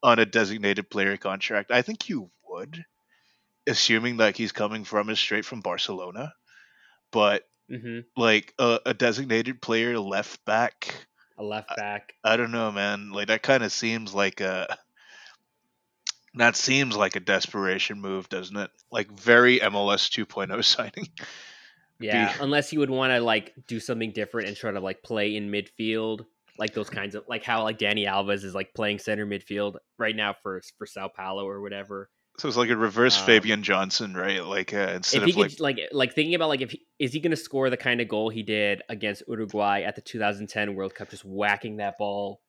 [0.03, 1.71] on a designated player contract?
[1.71, 2.83] I think you would,
[3.67, 6.33] assuming that he's coming from is straight from Barcelona.
[7.11, 11.07] But hmm like a, a designated player left back,
[11.37, 12.13] A left back.
[12.23, 13.11] I don't know, man.
[13.11, 14.77] Like that kind of seems like a
[16.35, 18.71] that seems like a desperation move, doesn't it?
[18.91, 21.09] Like very MLS 2.0 signing.
[21.99, 25.35] Yeah, unless you would want to like do something different and try to like play
[25.35, 26.25] in midfield,
[26.57, 30.15] like those kinds of like how like Dani Alves is like playing center midfield right
[30.15, 32.09] now for for Sao Paulo or whatever.
[32.39, 34.43] So it's like a reverse Um, Fabian Johnson, right?
[34.43, 36.81] Like uh, instead if he of like could like like thinking about like if he,
[36.97, 40.01] is he going to score the kind of goal he did against Uruguay at the
[40.01, 42.41] 2010 World Cup, just whacking that ball.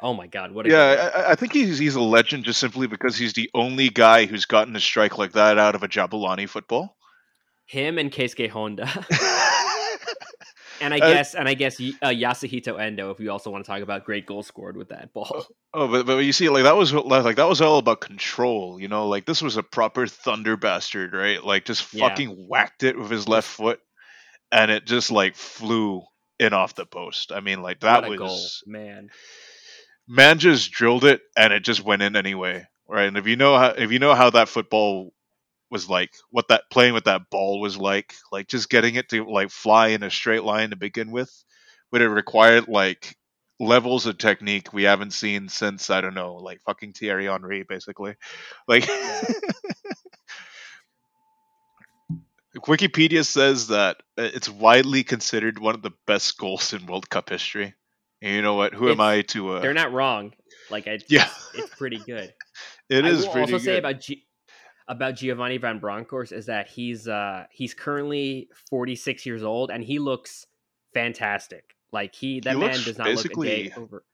[0.00, 0.52] Oh my God!
[0.52, 1.10] What a yeah.
[1.14, 4.46] I, I think he's he's a legend just simply because he's the only guy who's
[4.46, 6.96] gotten a strike like that out of a Jabulani football.
[7.66, 8.86] him and Keisuke Honda,
[10.82, 13.10] and I Uh, guess and I guess uh, Yasuhito Endo.
[13.10, 15.46] If we also want to talk about great goal scored with that ball.
[15.74, 18.88] Oh, but but you see, like that was like that was all about control, you
[18.88, 19.08] know.
[19.08, 21.42] Like this was a proper thunder bastard, right?
[21.42, 22.08] Like just Yeah.
[22.08, 23.80] fucking whacked it with his left foot,
[24.50, 26.02] and it just like flew
[26.38, 27.32] in off the post.
[27.32, 29.10] I mean, like that was goal, man.
[30.08, 33.06] man just drilled it, and it just went in anyway, right?
[33.08, 35.12] And if you know how if you know how that football
[35.72, 39.24] was like, what that playing with that ball was like, like just getting it to
[39.24, 41.32] like fly in a straight line to begin with,
[41.90, 43.16] would have required like
[43.58, 48.14] levels of technique we haven't seen since I don't know, like fucking Thierry Henry, basically.
[48.68, 48.88] Like
[52.56, 57.74] Wikipedia says that it's widely considered one of the best goals in World Cup history.
[58.20, 58.74] And you know what?
[58.74, 59.54] Who am I to?
[59.54, 60.32] Uh, They're not wrong.
[60.70, 61.28] Like I, Yeah.
[61.54, 62.32] it's pretty good.
[62.90, 63.78] it is I will pretty also say good.
[63.78, 64.26] about G-
[64.92, 69.98] about Giovanni Van Bronckhorst is that he's uh he's currently 46 years old and he
[69.98, 70.46] looks
[70.94, 71.74] fantastic.
[71.92, 74.04] Like he that man looks does not look a day over.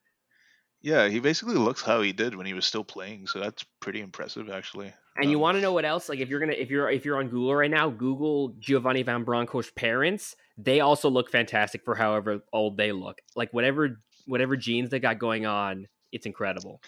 [0.83, 4.01] yeah, he basically looks how he did when he was still playing, so that's pretty
[4.01, 4.93] impressive, actually.
[5.17, 6.09] And you Um, want to know what else?
[6.09, 9.25] Like if you're gonna if you're if you're on Google right now, Google Giovanni Van
[9.25, 10.35] Bronckhorst's parents.
[10.57, 13.21] They also look fantastic for however old they look.
[13.37, 16.81] Like whatever whatever genes they got going on, it's incredible.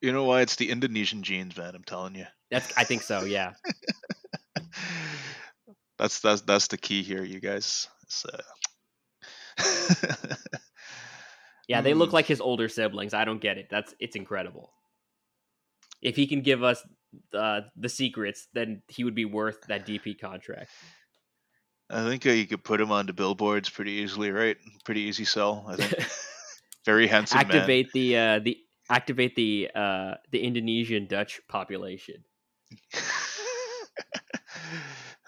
[0.00, 0.42] You know why?
[0.42, 1.74] It's the Indonesian genes, man.
[1.74, 2.26] I'm telling you.
[2.50, 3.24] That's I think so.
[3.24, 3.54] Yeah.
[5.98, 7.88] that's that's that's the key here, you guys.
[8.04, 8.42] It's, uh,
[11.68, 12.14] Yeah, they look Hmm.
[12.14, 13.12] like his older siblings.
[13.14, 13.68] I don't get it.
[13.70, 14.72] That's it's incredible.
[16.00, 16.82] If he can give us
[17.34, 20.70] uh, the secrets, then he would be worth that DP contract.
[21.90, 24.56] I think uh, you could put him onto billboards pretty easily, right?
[24.84, 26.08] Pretty easy sell, I think.
[26.84, 27.48] Very handsome man.
[27.50, 28.58] activate the uh, the
[28.88, 32.24] activate the uh, the Indonesian Dutch population.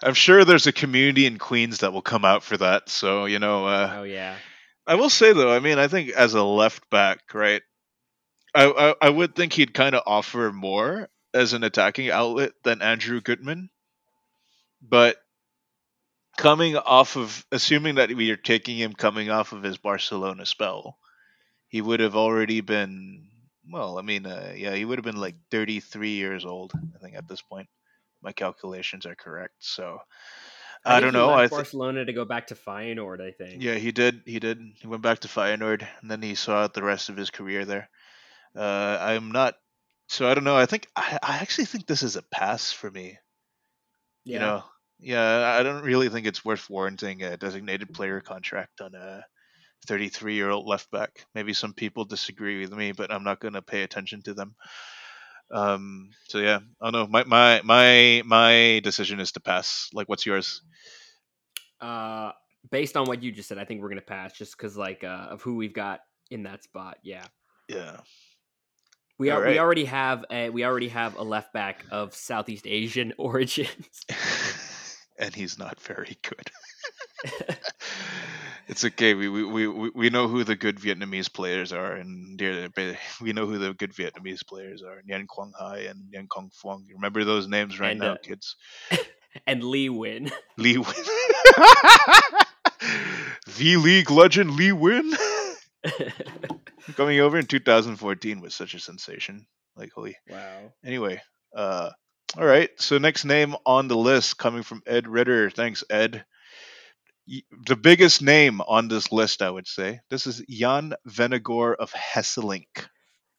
[0.03, 2.89] I'm sure there's a community in Queens that will come out for that.
[2.89, 4.35] So you know, uh, Oh yeah,
[4.87, 7.61] I will say though, I mean, I think as a left back, right,
[8.53, 12.81] I I, I would think he'd kind of offer more as an attacking outlet than
[12.81, 13.69] Andrew Goodman,
[14.81, 15.17] but
[16.37, 20.97] coming off of assuming that we are taking him coming off of his Barcelona spell,
[21.67, 23.27] he would have already been
[23.71, 23.97] well.
[23.97, 26.73] I mean, uh, yeah, he would have been like 33 years old.
[26.95, 27.67] I think at this point,
[28.21, 29.55] my calculations are correct.
[29.59, 29.99] So.
[30.83, 31.29] I, think don't know.
[31.31, 33.21] I thi- Barcelona to go back to Feyenoord.
[33.21, 33.61] I think.
[33.61, 34.21] yeah, he did.
[34.25, 34.59] He did.
[34.79, 37.65] He went back to Feyenoord, and then he saw out the rest of his career
[37.65, 37.87] there.
[38.55, 39.55] Uh, I'm not.
[40.07, 40.57] So I don't know.
[40.57, 43.19] I think I, I actually think this is a pass for me.
[44.25, 44.33] yeah.
[44.33, 44.63] You know,
[44.99, 49.23] Yeah, I don't really think it's worth warranting a designated player contract on a
[49.87, 51.25] 33 year old left back.
[51.33, 54.55] Maybe some people disagree with me, but I'm not going to pay attention to them.
[55.51, 57.07] Um, so yeah, I don't know.
[57.07, 59.89] My my my my decision is to pass.
[59.93, 60.61] Like, what's yours?
[61.81, 62.31] Uh,
[62.69, 65.27] based on what you just said, I think we're gonna pass just because like uh,
[65.31, 66.99] of who we've got in that spot.
[67.03, 67.25] Yeah,
[67.67, 67.97] Yeah.
[69.19, 69.43] we are.
[69.43, 74.05] All We already have a we already have a left back of Southeast Asian origins.
[75.19, 76.49] and he's not very good.
[78.71, 79.13] it's okay.
[79.13, 82.39] We, we we we- know who the good Vietnamese players are, and
[83.21, 85.01] we know who the good Vietnamese players are.
[85.07, 86.85] Nguyen Quang Hai and Nguyen Cong Phuong.
[86.87, 88.55] You remember those names right And, now, uh, kids.
[89.45, 90.31] and Lee Nguyen.
[90.57, 91.07] Lee Nguyen.
[93.57, 95.11] the League legend Lee Nguyen.
[96.95, 99.45] Coming over in 2014 was such a sensation.
[99.75, 100.15] Like holy.
[100.29, 100.71] wow.
[100.85, 101.21] Anyway,
[101.55, 101.89] uh,
[102.37, 102.69] all right.
[102.77, 105.49] So next name on the list coming from Ed Ritter.
[105.49, 106.23] Thanks, Ed.
[107.27, 110.01] The biggest name on this list, I would say.
[110.09, 112.87] This is Jan Vennegoor of Hesselink.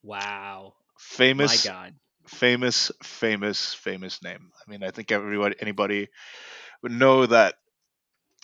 [0.02, 0.74] Wow.
[0.98, 1.94] Famous, My God.
[2.26, 4.50] famous, famous, famous name.
[4.54, 6.08] I mean, I think everybody, anybody
[6.82, 7.56] would know that.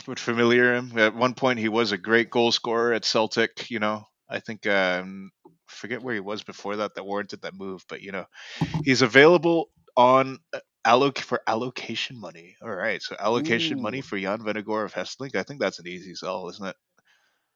[0.06, 0.96] Would familiar him.
[0.96, 3.68] At one point, he was a great goal scorer at Celtic.
[3.68, 5.32] You know, I think um,
[5.66, 8.24] forget where he was before that that warranted that move, but you know,
[8.84, 12.56] he's available on uh, alloc for allocation money.
[12.62, 15.34] All right, so allocation money for Jan Vennegoor of Hesselink.
[15.34, 16.76] I think that's an easy sell, isn't it?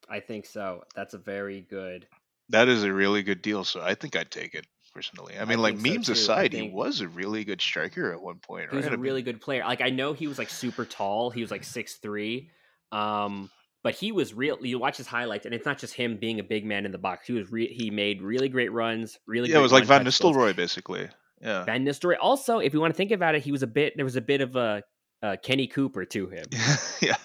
[0.08, 0.82] I think so.
[0.94, 2.06] That's a very good.
[2.48, 3.64] That is a really good deal.
[3.64, 5.38] So I think I'd take it personally.
[5.38, 6.12] I mean, like think so, memes too.
[6.12, 8.70] Aside, he was a really good striker at one point.
[8.70, 8.92] He was right?
[8.92, 9.62] I a mean, really good player.
[9.64, 11.30] Like I know he was like super tall.
[11.30, 12.50] He was like six three.
[12.90, 13.50] Um,
[13.82, 14.58] but he was real.
[14.60, 16.98] You watch his highlights, and it's not just him being a big man in the
[16.98, 17.26] box.
[17.26, 19.18] He was re- he made really great runs.
[19.26, 20.20] Really, yeah, it was like Van goals.
[20.20, 21.08] Nistelrooy basically.
[21.42, 21.64] Yeah.
[21.64, 22.16] Van Nistelrooy.
[22.20, 23.94] Also, if you want to think about it, he was a bit.
[23.96, 24.82] There was a bit of a
[25.22, 26.44] uh, Kenny Cooper to him.
[27.00, 27.16] yeah.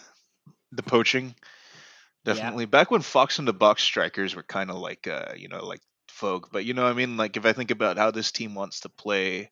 [0.72, 1.36] The poaching.
[2.26, 2.34] Yeah.
[2.34, 2.65] Definitely.
[2.65, 5.82] Back when Fox and the box strikers were kind of like uh, you know, like
[6.09, 6.49] folk.
[6.51, 8.89] But you know, I mean, like if I think about how this team wants to
[8.89, 9.51] play,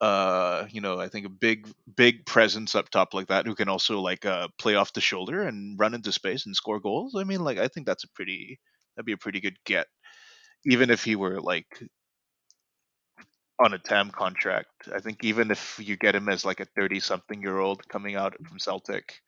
[0.00, 3.68] uh, you know, I think a big big presence up top like that who can
[3.68, 7.14] also like uh play off the shoulder and run into space and score goals.
[7.18, 8.60] I mean, like I think that's a pretty
[8.96, 9.88] that'd be a pretty good get.
[10.64, 11.66] Even if he were like
[13.58, 14.88] on a TAM contract.
[14.94, 18.16] I think even if you get him as like a 30 something year old coming
[18.16, 19.20] out from Celtic.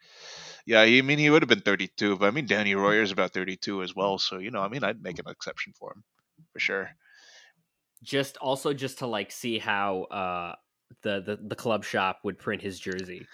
[0.66, 3.82] Yeah, I mean he would have been 32, but I mean Danny Royer's about 32
[3.82, 6.02] as well, so you know, I mean I'd make an exception for him
[6.52, 6.90] for sure.
[8.02, 10.54] Just also just to like see how uh
[11.02, 13.26] the the, the club shop would print his jersey.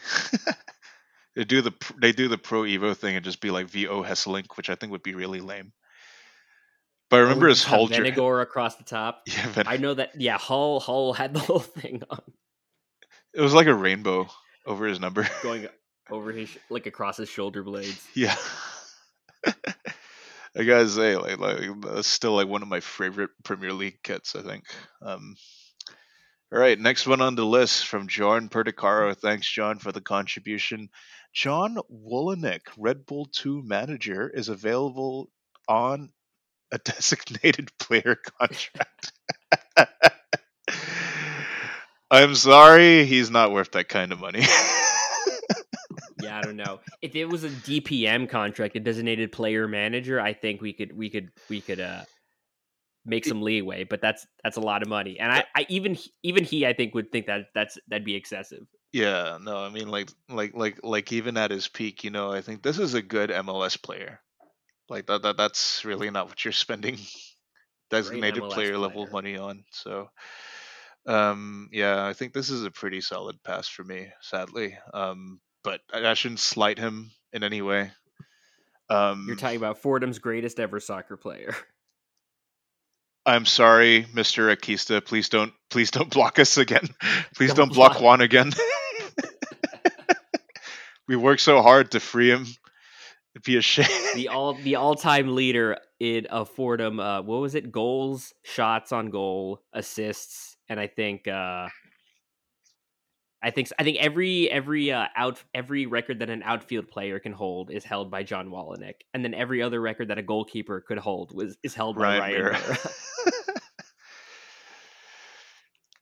[1.36, 4.56] they do the they do the pro Evo thing and just be like VO Hesselink,
[4.56, 5.72] which I think would be really lame.
[7.12, 9.24] But I remember Or his Hull Vennegoor across the top.
[9.26, 10.18] Yeah, Ven- I know that.
[10.18, 12.22] Yeah, Hull Hull had the whole thing on
[13.34, 14.28] it was like a rainbow
[14.64, 15.28] over his number.
[15.42, 15.68] going
[16.10, 18.02] over his like across his shoulder blades.
[18.14, 18.34] Yeah.
[19.44, 24.34] I gotta say, like, like that's still like one of my favorite Premier League kits.
[24.34, 24.64] I think.
[25.02, 25.36] Um,
[26.50, 29.14] all right, next one on the list from John Perticaro.
[29.14, 30.88] Thanks, John, for the contribution.
[31.34, 35.28] John Wolyniec, Red Bull Two manager, is available
[35.68, 36.10] on
[36.72, 39.12] a designated player contract.
[42.10, 44.42] I'm sorry, he's not worth that kind of money.
[46.22, 46.80] Yeah, I don't know.
[47.02, 51.10] If it was a DPM contract, a designated player manager, I think we could we
[51.10, 52.04] could we could uh
[53.04, 53.84] make some leeway.
[53.84, 56.94] But that's that's a lot of money, and I, I even even he I think
[56.94, 58.66] would think that that's that'd be excessive.
[58.92, 62.40] Yeah, no, I mean like like like like even at his peak, you know, I
[62.40, 64.20] think this is a good MLS player.
[64.92, 66.98] Like that, that that's really not what you're spending
[67.90, 69.12] designated player level player.
[69.12, 69.64] money on.
[69.72, 70.10] So
[71.06, 74.76] um yeah, I think this is a pretty solid pass for me, sadly.
[74.92, 77.90] Um but I, I shouldn't slight him in any way.
[78.90, 81.56] Um You're talking about Fordham's greatest ever soccer player.
[83.24, 84.54] I'm sorry, Mr.
[84.54, 85.02] Akista.
[85.02, 86.88] Please don't please don't block us again.
[87.34, 88.02] Please Don't don't, block block.
[88.02, 88.52] Juan again.
[91.08, 92.46] we worked so hard to free him.
[93.34, 93.86] It'd be a shame.
[94.14, 97.00] the all the all time leader in of Fordham.
[97.00, 97.72] Uh, what was it?
[97.72, 101.68] Goals, shots on goal, assists, and I think uh,
[103.42, 107.32] I think I think every every uh, out every record that an outfield player can
[107.32, 110.98] hold is held by John Wolyniec, and then every other record that a goalkeeper could
[110.98, 112.76] hold was is held by Ryan Ryan.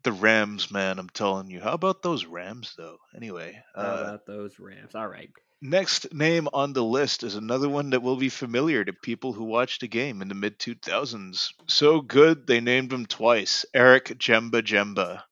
[0.02, 1.60] The Rams, man, I'm telling you.
[1.60, 2.96] How about those Rams, though?
[3.14, 4.94] Anyway, How uh, about those Rams?
[4.94, 5.30] All right.
[5.62, 9.44] Next name on the list is another one that will be familiar to people who
[9.44, 11.48] watched the game in the mid 2000s.
[11.68, 15.22] So good, they named him twice Eric Djemba-Djemba.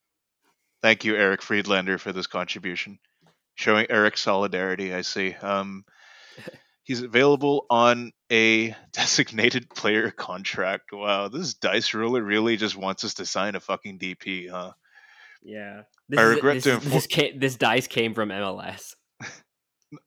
[0.83, 2.99] Thank you, Eric Friedlander, for this contribution.
[3.55, 5.35] Showing Eric solidarity, I see.
[5.35, 5.85] Um,
[6.85, 10.93] he's available on a designated player contract.
[10.93, 14.73] Wow, this dice roller really just wants us to sign a fucking DP, huh?
[15.43, 15.83] Yeah.
[16.11, 18.95] This I is- regret this, to inform- this, came, this dice came from MLS.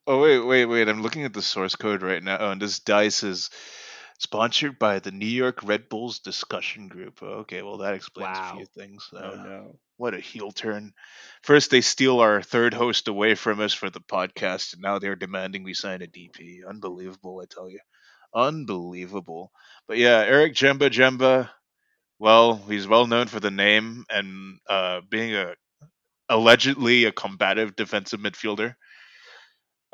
[0.06, 0.88] Oh wait, wait, wait!
[0.88, 3.50] I'm looking at the source code right now, oh, and this dice is
[4.20, 7.22] sponsored by the New York Red Bulls discussion group.
[7.24, 9.10] Okay, well that explains a few things.
[9.14, 9.80] Oh Uh, no.
[9.98, 10.94] What a heel turn!
[11.44, 15.16] First they steal our third host away from us for the podcast, and now they're
[15.16, 16.62] demanding we sign a DP.
[16.68, 17.80] Unbelievable, I tell you,
[18.36, 19.52] unbelievable.
[19.88, 21.50] But yeah, Eric Djemba-Djemba.
[22.20, 25.56] Well, he's well known for the name and uh, being a
[26.30, 28.76] allegedly a combative defensive midfielder.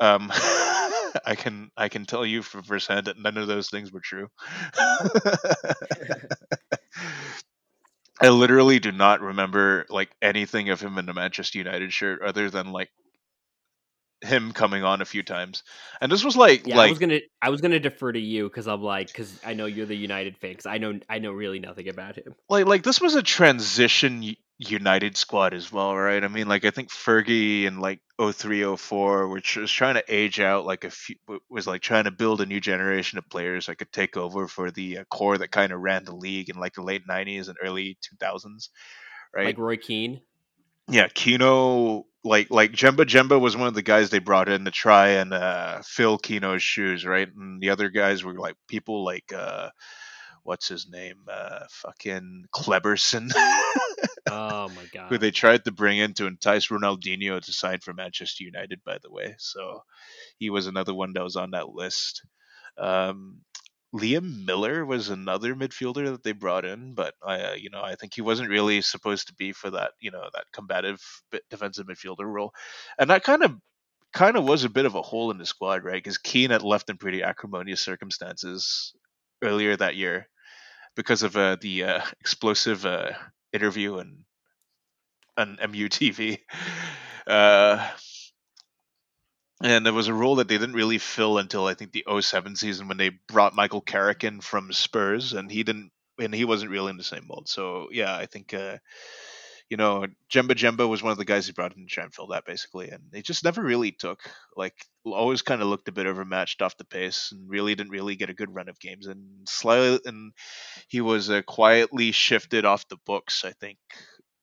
[0.00, 0.30] Um,
[1.24, 4.28] I can I can tell you from firsthand that none of those things were true.
[8.20, 12.50] I literally do not remember like anything of him in a Manchester United shirt other
[12.50, 12.90] than like
[14.22, 15.62] him coming on a few times.
[16.00, 18.66] And this was like Yeah, I was gonna I was gonna defer to you because
[18.66, 21.58] I'm like because I know you're the United fan because I know I know really
[21.58, 22.34] nothing about him.
[22.48, 26.22] like like this was a transition United squad as well, right?
[26.22, 30.66] I mean, like I think Fergie and like 0304 which was trying to age out
[30.66, 31.14] like a few
[31.48, 34.72] was like trying to build a new generation of players that could take over for
[34.72, 37.56] the uh, core that kind of ran the league in like the late 90s and
[37.62, 38.70] early 2000s,
[39.34, 39.46] right?
[39.46, 40.20] Like Roy Keane.
[40.88, 45.08] yeah, Keano like like Djemba-Djemba was one of the guys they brought in to try
[45.10, 47.28] and uh, fill Keano's shoes, right?
[47.34, 49.70] And the other guys were like people like uh,
[50.42, 53.30] what's his name, uh, fucking Kleberson,
[54.30, 55.08] Oh my god.
[55.08, 58.98] who they tried to bring in to entice Ronaldinho to sign for Manchester United, by
[59.02, 59.34] the way.
[59.38, 59.82] So
[60.38, 62.22] he was another one that was on that list.
[62.76, 63.38] Um,
[63.94, 67.94] Liam Miller was another midfielder that they brought in, but I, uh, you know, I
[67.94, 71.00] think he wasn't really supposed to be for that, you know, that combative
[71.50, 72.52] defensive midfielder role,
[72.98, 73.56] and that kind of,
[74.12, 76.02] kind of was a bit of a hole in the squad, right?
[76.02, 78.94] Because Keane had left in pretty acrimonious circumstances
[79.42, 80.28] earlier that year
[80.96, 83.12] because of uh, the uh, explosive uh,
[83.52, 84.24] interview and
[85.36, 86.38] on MUTV.
[89.60, 92.54] And it was a role that they didn't really fill until I think the 07
[92.54, 96.70] season when they brought Michael Carrick in from Spurs, and he didn't, and he wasn't
[96.70, 97.48] really in the same mold.
[97.48, 98.78] So yeah, I think uh,
[99.68, 102.28] you know Djemba-Djemba was one of the guys he brought in to try and fill
[102.28, 104.20] that basically, and it just never really took.
[104.56, 104.74] Like
[105.04, 108.30] always, kind of looked a bit overmatched off the pace, and really didn't really get
[108.30, 109.08] a good run of games.
[109.08, 110.32] And slightly, and
[110.86, 113.44] he was uh, quietly shifted off the books.
[113.44, 113.78] I think,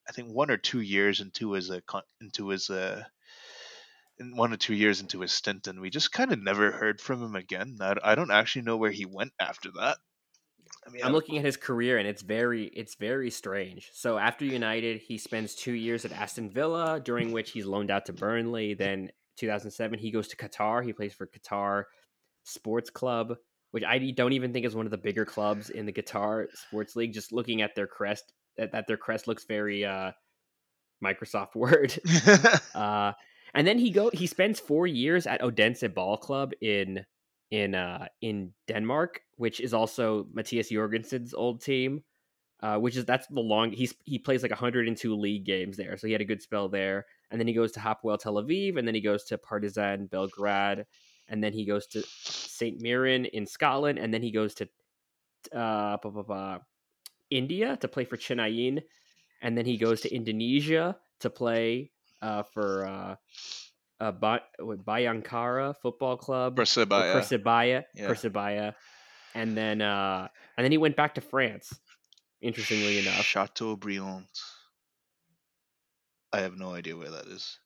[0.09, 1.79] I think one or two years into his uh,
[2.19, 3.03] into his uh,
[4.19, 7.21] one or two years into his stint, and we just kind of never heard from
[7.21, 7.77] him again.
[7.81, 9.97] I, I don't actually know where he went after that.
[10.85, 13.89] I mean, I'm looking at his career and it's very it's very strange.
[13.93, 18.05] So after United, he spends two years at Aston Villa, during which he's loaned out
[18.05, 18.73] to Burnley.
[18.75, 20.85] Then 2007, he goes to Qatar.
[20.85, 21.83] He plays for Qatar
[22.43, 23.35] Sports Club,
[23.71, 26.95] which I don't even think is one of the bigger clubs in the Qatar Sports
[26.95, 27.13] League.
[27.13, 30.11] Just looking at their crest, that, that their crest looks very uh,
[31.03, 31.97] Microsoft Word.
[32.75, 33.13] Uh,
[33.55, 37.05] and then he go he spends four years at Odense Ball Club in
[37.51, 42.03] in uh, in Denmark, which is also Matthias Jorgensen's old team.
[42.63, 46.07] Uh, which is that's the long he's he plays like 102 league games there, so
[46.07, 47.05] he had a good spell there.
[47.29, 50.85] And then he goes to Hapoel Tel Aviv, and then he goes to Partizan Belgrade,
[51.27, 54.69] and then he goes to Saint Mirren in Scotland, and then he goes to
[55.53, 56.59] uh, blah, blah, blah,
[57.29, 58.81] India to play for Chennai,
[59.41, 61.91] and then he goes to Indonesia to play
[62.25, 63.15] uh, for uh,
[63.99, 67.13] uh, ba- what, Bhayangkara Football Club, or Persebaya.
[67.15, 68.07] Persebaya, Yeah.
[68.09, 68.73] Persebaya,
[69.35, 70.27] and then uh,
[70.57, 71.71] and then he went back to France.
[72.41, 74.27] Interestingly enough, Châteaubriant.
[76.33, 77.57] I have no idea where that is.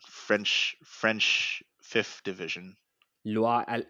[0.00, 2.76] French French fifth division.
[3.26, 3.82] Loire,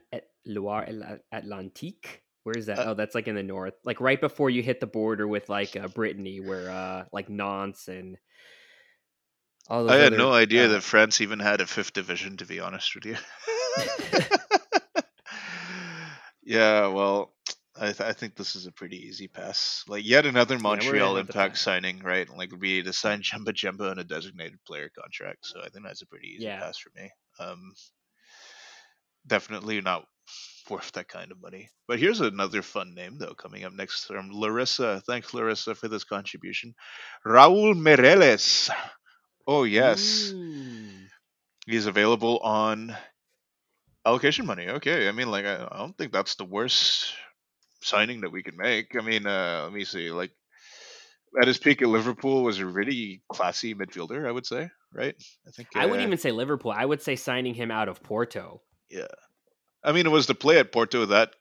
[0.46, 0.86] Loire
[1.32, 2.20] Atlantique.
[2.44, 2.78] Where is that?
[2.78, 5.48] Uh, oh, that's like in the north, like right before you hit the border with
[5.48, 8.16] like uh, Brittany, where uh, like Nantes and.
[9.68, 12.36] I had other, no idea uh, that France even had a fifth division.
[12.38, 13.16] To be honest with you.
[16.44, 17.32] yeah, well,
[17.76, 19.84] I, th- I think this is a pretty easy pass.
[19.88, 22.28] Like yet another Montreal to Impact signing, right?
[22.28, 25.46] Like be to sign Djemba-Djemba on a designated player contract.
[25.46, 26.60] So I think that's a pretty easy Yeah.
[26.60, 27.10] pass for me.
[27.40, 27.72] Um,
[29.26, 30.06] definitely not
[30.70, 31.68] worth that kind of money.
[31.88, 35.02] But here's another fun name though coming up next from Larissa.
[35.06, 36.74] Thanks Larissa for this contribution.
[37.26, 38.70] Raul Meireles.
[39.46, 40.32] Oh yes.
[40.34, 41.08] Mm.
[41.66, 42.94] He's available on
[44.04, 44.68] allocation money.
[44.68, 47.14] Okay, I mean, like, I, I don't think that's the worst
[47.82, 48.96] signing that we could make.
[48.96, 50.10] I mean, uh, let me see.
[50.10, 50.30] Like,
[51.40, 54.26] at his peak at Liverpool, was a really classy midfielder.
[54.26, 54.70] I would say.
[54.92, 55.14] right?
[55.46, 56.70] I think I wouldn't uh, even say Liverpool.
[56.70, 58.62] I would say signing him out of Porto.
[58.90, 59.06] Yeah,
[59.82, 61.34] I mean, it was the play at Porto that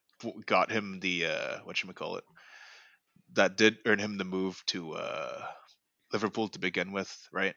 [0.46, 2.24] got him the uh, what you call it.
[3.34, 5.42] That did earn him the move to uh,
[6.12, 7.56] Liverpool to begin with, right?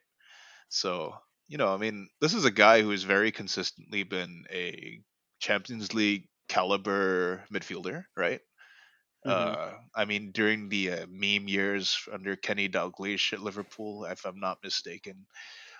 [0.69, 1.17] So
[1.49, 5.01] you know, I mean, this is a guy who has very consistently been a
[5.41, 8.41] Champions League caliber midfielder, right?
[9.27, 9.57] Mhm.
[9.57, 14.41] Uh, I mean, during the uh, meme years under Kenny Dalglish at Liverpool, if I'm
[14.41, 15.27] not mistaken,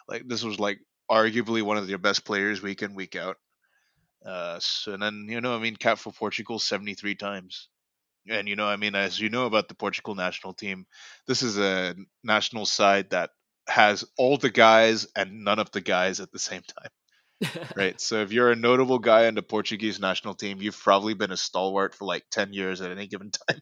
[0.09, 0.81] like this was like
[1.11, 3.39] arguably one of their best players week in week out.
[4.25, 7.69] Uh, so and then you know, I mean, cap for Portugal 73 times,
[8.29, 10.87] and you know, I mean, as you know about the Portugal national team,
[11.27, 13.31] this is a national side that
[13.69, 16.91] has all the guys and none of the guys at the same time
[17.77, 18.01] right?
[18.01, 21.37] So if you're a notable guy on the Portuguese national team, you've probably been a
[21.37, 23.61] stalwart for like ten years at any given time.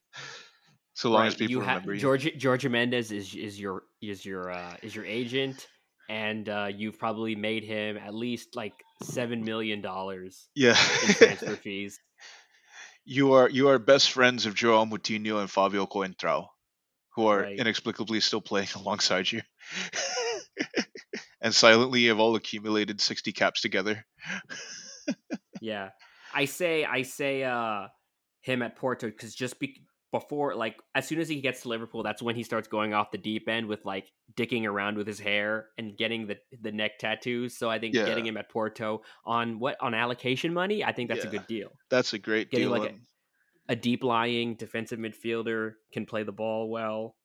[0.95, 2.01] so long as people you ha- remember you.
[2.01, 5.67] George George Mendes is is your is your uh, is your agent,
[6.09, 10.77] and uh, you've probably made him at least like seven million dollars yeah,
[11.09, 11.99] in transfer fees.
[13.05, 16.47] you are you are best friends of Joao Moutinho and Fabio Coentrao,
[17.15, 17.59] who are Right.
[17.59, 19.43] inexplicably still playing alongside you.
[21.41, 24.05] and silently have all accumulated 60 caps together.
[25.61, 25.91] Yeah,
[26.35, 27.87] I say I say uh
[28.43, 29.83] him at Porto because just be-
[30.13, 33.11] before like as soon as he gets to Liverpool, that's when he starts going off
[33.11, 36.99] the deep end with like dicking around with his hair and getting the the neck
[36.99, 37.57] tattoos.
[37.57, 38.05] So I think Yeah.
[38.07, 41.29] getting him at Porto on what on allocation money, I think that's Yeah.
[41.31, 41.71] a good deal.
[41.91, 42.79] That's a great Getting deal.
[42.79, 42.95] like
[43.69, 47.17] A deep lying defensive midfielder can play the ball well.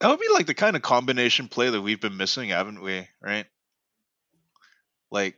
[0.00, 3.06] That would be like the kind of combination play that we've been missing, haven't we?
[3.22, 3.46] Right?
[5.10, 5.36] Like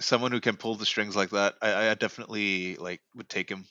[0.00, 1.54] someone who can pull the strings like that.
[1.62, 3.64] I, I definitely like would take him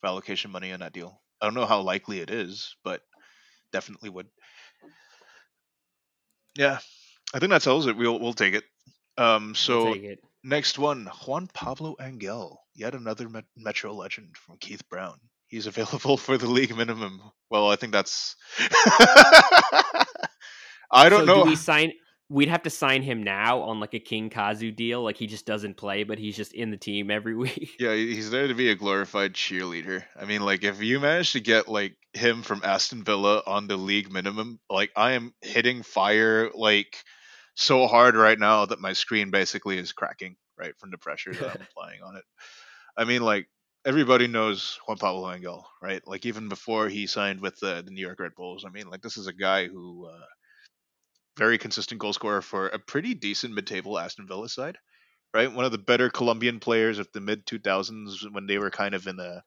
[0.00, 1.20] for allocation money on that deal.
[1.40, 3.02] I don't know how likely it is, but
[3.72, 4.28] definitely would.
[6.56, 6.78] Yeah,
[7.34, 7.96] I think that tells it.
[7.96, 8.64] We'll we'll take it.
[9.18, 10.24] Um, We'll so take it.
[10.42, 15.18] next one, Juan Pablo Angel, yet another Met- Metro legend from Keith Brown.
[15.46, 17.20] He's available for the league minimum.
[17.50, 18.36] Well, I think that's.
[20.90, 21.44] I don't so know.
[21.44, 21.92] Do we sign?
[22.30, 25.02] We'd have to sign him now on like a King Kazu deal.
[25.02, 27.72] Like he just doesn't play, but he's just in the team every week.
[27.78, 30.04] Yeah, he's there to be a glorified cheerleader.
[30.18, 33.76] I mean, like if you manage to get like him from Aston Villa on the
[33.76, 37.04] league minimum, like I am hitting fire like
[37.54, 41.56] so hard right now that my screen basically is cracking right from the pressure that
[41.56, 42.24] I'm applying on it.
[42.96, 43.48] I mean, like
[43.84, 46.06] everybody knows Juan Pablo Angel, right?
[46.06, 48.64] Like even before he signed with the, the New York Red Bulls.
[48.64, 50.24] I mean, like this is a guy who uh,
[51.36, 54.78] very consistent goal scorer for a pretty decent mid-table Aston Villa side
[55.34, 55.52] right?
[55.52, 59.06] One of the better Colombian players of the mid 2000s when they were kind of
[59.06, 59.42] in a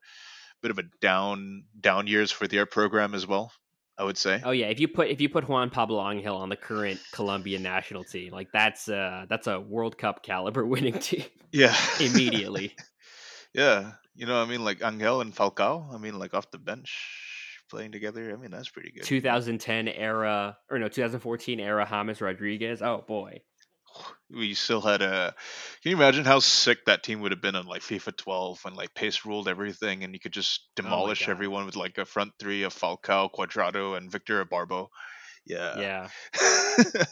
[0.62, 3.52] bit of a down down years for their program as well.
[4.00, 4.40] I would say.
[4.46, 7.64] Oh yeah, if you put if you put Juan Pablo Angel on the current Colombian
[7.64, 11.76] national team, like that's uh that's a World Cup caliber winning team Yeah.
[12.00, 12.76] immediately.
[13.58, 13.92] yeah.
[14.16, 15.94] You know, I mean, like Angel and Falcao.
[15.94, 17.18] I mean, like off the bench
[17.70, 18.32] playing together.
[18.34, 19.04] I mean, that's pretty good.
[19.04, 22.82] 2010 era or no 2014 era James Rodriguez.
[22.82, 23.42] Oh boy,
[24.30, 25.34] We still had a.
[25.82, 28.76] Can you imagine how sick that team would have been on like FIFA 12 when
[28.76, 31.32] like pace ruled everything and you could just oh demolish God.
[31.32, 34.88] everyone with like a front three of Falcao, Cuadrado, and Victor Ibarbo.
[35.46, 35.80] Yeah.
[35.80, 37.04] yeah.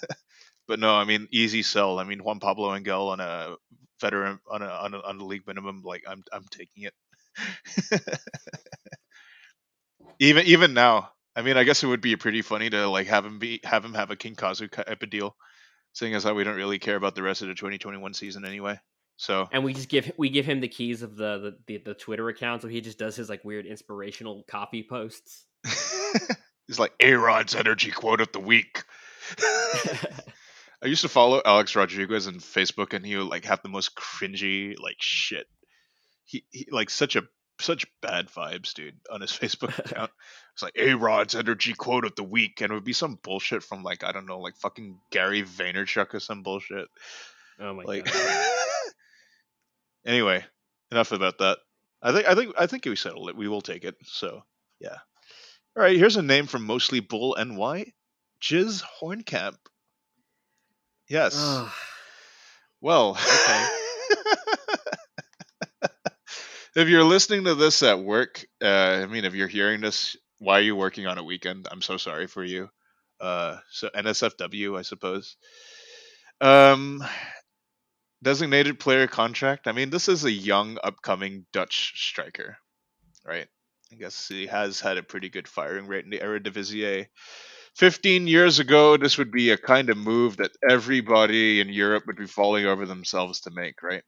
[0.68, 2.00] but no, I mean easy sell.
[2.00, 3.56] I mean Juan Pablo Angel on a
[4.00, 6.94] veteran on a on a, on a league minimum, like I'm I'm taking it.
[10.20, 13.26] even even now, I mean, I guess it would be pretty funny to like have
[13.26, 15.36] him be have him have a King Kazu type of deal,
[15.94, 18.80] seeing as how we don't really care about the rest of the 2021 season anyway.
[19.18, 21.94] So And we just give we give him the keys of the the, the, the
[21.94, 25.46] Twitter account, so he just does his like weird inspirational copy posts.
[26.68, 28.84] it's like A Rod's energy quote of the week.
[30.86, 33.96] I used to follow Alex Rodriguez on Facebook, and he would like have the most
[33.96, 35.48] cringy like shit.
[36.26, 37.24] He, he like such a
[37.60, 40.12] such bad vibes, dude, on his Facebook account.
[40.54, 43.64] It's like A Rod's energy quote of the week, and it would be some bullshit
[43.64, 46.88] from like I don't know, like fucking Gary Vaynerchuk or some bullshit.
[47.60, 48.48] oh my Like, god.
[50.06, 50.46] anyway,
[50.92, 51.58] enough about that.
[52.04, 53.36] I think I think I think we settled it.
[53.36, 53.96] We will take it.
[54.04, 54.44] So
[54.80, 54.98] yeah.
[55.76, 55.98] All right.
[55.98, 57.92] Here's a name from mostly Bull NY,
[58.40, 59.56] Jizz Hornkamp.
[61.08, 61.36] Yes.
[62.82, 63.68] Well, Okay.
[66.76, 68.68] if you're listening to this at work, uh,
[69.04, 71.68] I mean, if you're hearing this, why are you working on a weekend?
[71.72, 72.70] I'm so sorry for you.
[73.20, 75.38] Uh, so NSFW, I suppose.
[76.42, 77.04] Um,
[78.22, 79.68] designated player contract.
[79.68, 82.58] I mean, this is a young, upcoming Dutch striker,
[83.26, 83.48] right?
[83.92, 87.08] I guess he has had a pretty good firing rate in the Eredivisie.
[87.76, 92.16] 15 years ago, this would be a kind of move that everybody in Europe would
[92.16, 94.04] be falling over themselves to make, right?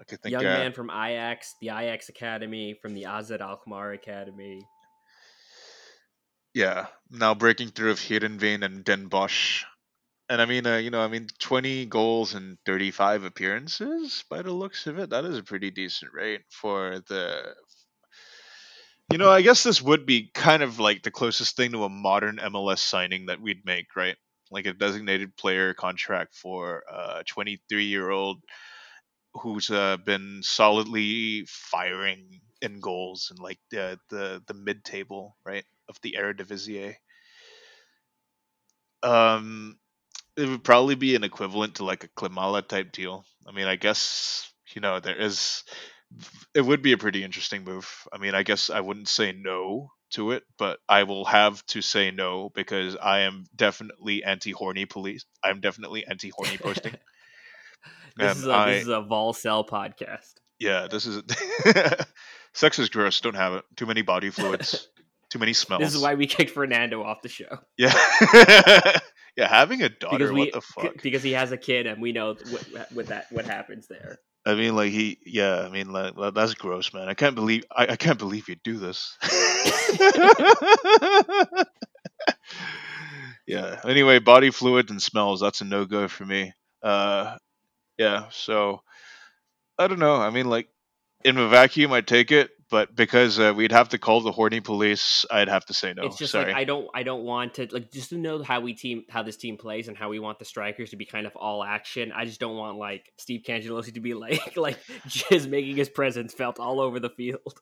[0.00, 4.62] I think, Young uh, man from Ajax, the Ajax Academy, from the AZ Alkmaar Academy.
[6.54, 9.64] Yeah, now breaking through of Heerenveen and Den Bosch.
[10.30, 14.52] And I mean, uh, you know, I mean, 20 goals and 35 appearances by the
[14.52, 15.10] looks of it.
[15.10, 17.54] That is a pretty decent rate for the
[19.10, 21.88] you know, I guess this would be kind of like the closest thing to a
[21.88, 24.16] modern MLS signing that we'd make, right?
[24.50, 28.42] Like a designated player contract for a 23 year old
[29.34, 35.64] who's uh, been solidly firing in goals in like the the, the mid table, right,
[35.88, 36.96] of the Eredivisie.
[39.02, 39.78] Um,
[40.36, 43.24] it would probably be an equivalent to like a Klimala type deal.
[43.46, 45.64] I mean, I guess you know there is
[46.54, 48.06] it would be a pretty interesting move.
[48.12, 51.82] I mean, I guess I wouldn't say no to it, but I will have to
[51.82, 55.24] say no because I am definitely anti horny police.
[55.44, 56.94] I'm definitely anti horny posting.
[58.16, 60.34] this, is a, I, this is a Vol Cell podcast.
[60.58, 61.22] Yeah, this is
[62.54, 63.20] sex is gross.
[63.20, 63.64] Don't have it.
[63.76, 64.88] Too many body fluids.
[65.30, 65.82] Too many smells.
[65.82, 67.58] This is why we kicked Fernando off the show.
[67.76, 67.92] Yeah.
[69.36, 71.02] yeah, having a daughter, we, what the fuck?
[71.02, 74.20] Because he has a kid, and we know what, what that what happens there.
[74.48, 75.60] I mean, like he, yeah.
[75.60, 77.06] I mean, like that's gross, man.
[77.06, 79.14] I can't believe, I, I can't believe you do this.
[83.46, 83.78] yeah.
[83.84, 85.40] Anyway, body fluid and smells.
[85.40, 86.54] That's a no go for me.
[86.82, 87.36] Uh,
[87.98, 88.28] yeah.
[88.30, 88.80] So
[89.78, 90.16] I don't know.
[90.16, 90.68] I mean, like
[91.24, 94.60] in a vacuum, I take it but because uh, we'd have to call the horny
[94.60, 96.04] police, I'd have to say no.
[96.04, 96.46] It's just Sorry.
[96.46, 99.22] like I don't, I don't want to like just to know how we team, how
[99.22, 102.12] this team plays, and how we want the strikers to be kind of all action.
[102.12, 106.34] I just don't want like Steve Cangelosi to be like, like just making his presence
[106.34, 107.60] felt all over the field.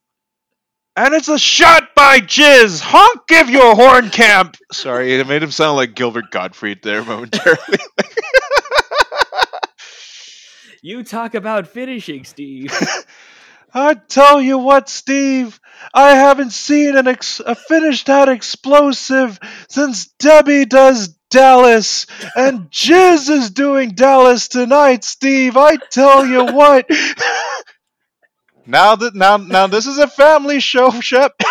[0.98, 2.80] And it's a shot by Jizz.
[2.80, 4.56] Honk, give your horn camp.
[4.72, 7.60] Sorry, it made him sound like Gilbert Gottfried there momentarily.
[10.82, 12.72] you talk about finishing, Steve.
[13.72, 15.60] I tell you what, Steve,
[15.92, 19.38] I haven't seen an ex- a finished out explosive
[19.68, 22.06] since Debbie does Dallas,
[22.36, 25.56] and Jizz is doing Dallas tonight, Steve.
[25.56, 26.86] I tell you what.
[28.66, 31.32] now that now now this is a family show, Shep.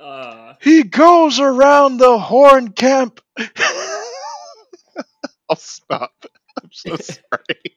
[0.00, 0.54] uh.
[0.60, 3.20] He goes around the horn camp.
[5.84, 6.26] Stop.
[6.62, 7.76] I'm so sorry.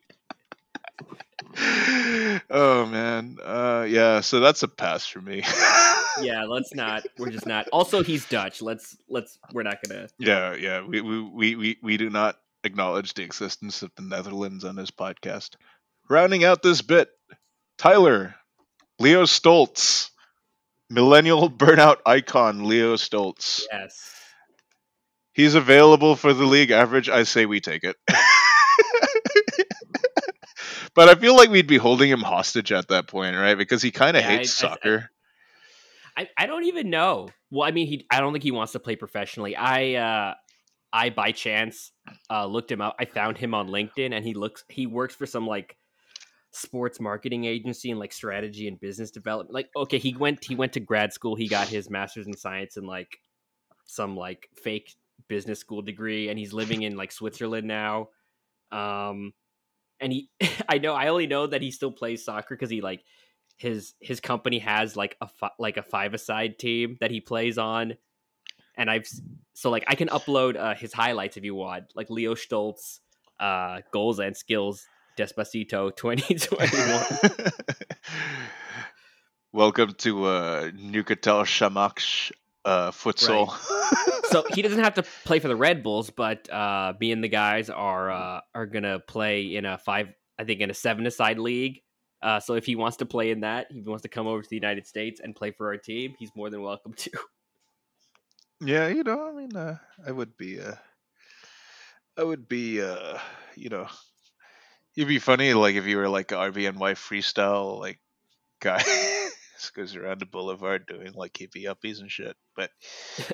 [2.49, 3.37] oh man.
[3.43, 5.43] Uh yeah, so that's a pass for me.
[6.21, 7.05] yeah, let's not.
[7.17, 7.67] We're just not.
[7.69, 8.61] Also, he's Dutch.
[8.61, 10.85] Let's let's we're not going to Yeah, yeah.
[10.85, 15.55] We, we we we do not acknowledge the existence of the Netherlands on this podcast.
[16.09, 17.09] Rounding out this bit,
[17.77, 18.35] Tyler,
[18.99, 20.09] Leo Stolz,
[20.89, 23.63] millennial burnout icon Leo Stolz.
[23.71, 24.16] Yes.
[25.37, 27.09] He's available for the league average.
[27.09, 27.95] I say we take it.
[30.95, 33.53] but I feel like we'd be holding him hostage at that point, right?
[33.53, 35.11] Because he kind of yeah, hates I, soccer.
[36.17, 37.29] I, I, I, don't even know.
[37.51, 38.07] Well, I mean, he.
[38.09, 39.55] I don't think he wants to play professionally.
[39.55, 40.33] I, uh,
[40.91, 41.91] I by chance
[42.31, 42.95] uh, looked him up.
[42.99, 44.63] I found him on LinkedIn, and he looks.
[44.69, 45.77] He works for some like
[46.49, 49.53] sports marketing agency and like strategy and business development.
[49.53, 50.43] Like, okay, he went.
[50.43, 51.35] He went to grad school.
[51.35, 53.19] He got his master's in science and like
[53.85, 54.95] some like fake
[55.27, 58.09] business school degree and he's living in like Switzerland now.
[58.71, 59.33] Um,
[59.99, 60.29] and he,
[60.69, 63.03] I know, I only know that he still plays soccer because he like
[63.57, 67.57] his his company has like a fi- like a five aside team that he plays
[67.57, 67.97] on,
[68.75, 69.07] and I've
[69.53, 72.99] so like I can upload uh, his highlights if you want, like Leo Stolz,
[73.39, 74.85] uh, goals and skills,
[75.17, 77.51] Despacito, twenty twenty one.
[79.51, 82.31] Welcome to uh, Nukatel Shamaksh
[82.67, 83.47] uh, futsal.
[83.47, 84.23] Right.
[84.29, 87.29] so he doesn't have to play for the Red Bulls, but uh, me and the
[87.29, 91.81] guys are uh, are gonna play in a five, I think, in a seven-a-side league.
[92.21, 94.49] Uh, so if he wants to play in that, he wants to come over to
[94.49, 97.11] the United States and play for our team, he's more than welcome to.
[98.59, 100.73] Yeah, you know, I mean, uh, I would be, uh,
[102.17, 103.19] I would be, uh,
[103.55, 103.87] you know,
[104.95, 107.99] it'd be funny like if you were like a RBNY freestyle like
[108.59, 108.83] guy.
[109.59, 112.35] just goes around the boulevard doing like hippie uppies and shit.
[112.55, 112.69] But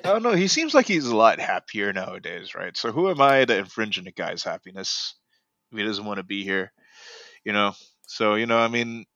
[0.04, 0.32] I don't know.
[0.32, 2.76] He seems like he's a lot happier nowadays, right?
[2.76, 5.14] So who am I to infringe on a guy's happiness
[5.72, 6.72] if he doesn't want to be here?
[7.44, 7.72] You know.
[8.06, 9.06] So you know, I mean,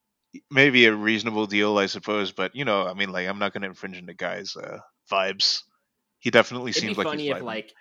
[0.51, 2.32] maybe a reasonable deal, I suppose.
[2.32, 4.78] But you know, I mean, like I'm not going to infringe on the guy's uh,
[5.10, 5.62] vibes.
[6.18, 7.72] He definitely It'd seems be like funny if like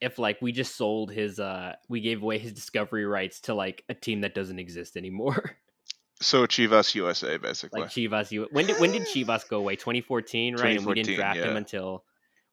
[0.00, 3.82] if like we just sold his uh we gave away his discovery rights to like
[3.88, 5.56] a team that doesn't exist anymore.
[6.20, 7.82] So Chivas USA, basically.
[7.82, 9.76] Like Chivas, you when did when did Chivas go away?
[9.76, 10.76] 2014, right?
[10.78, 12.04] And we didn't 2014, draft him until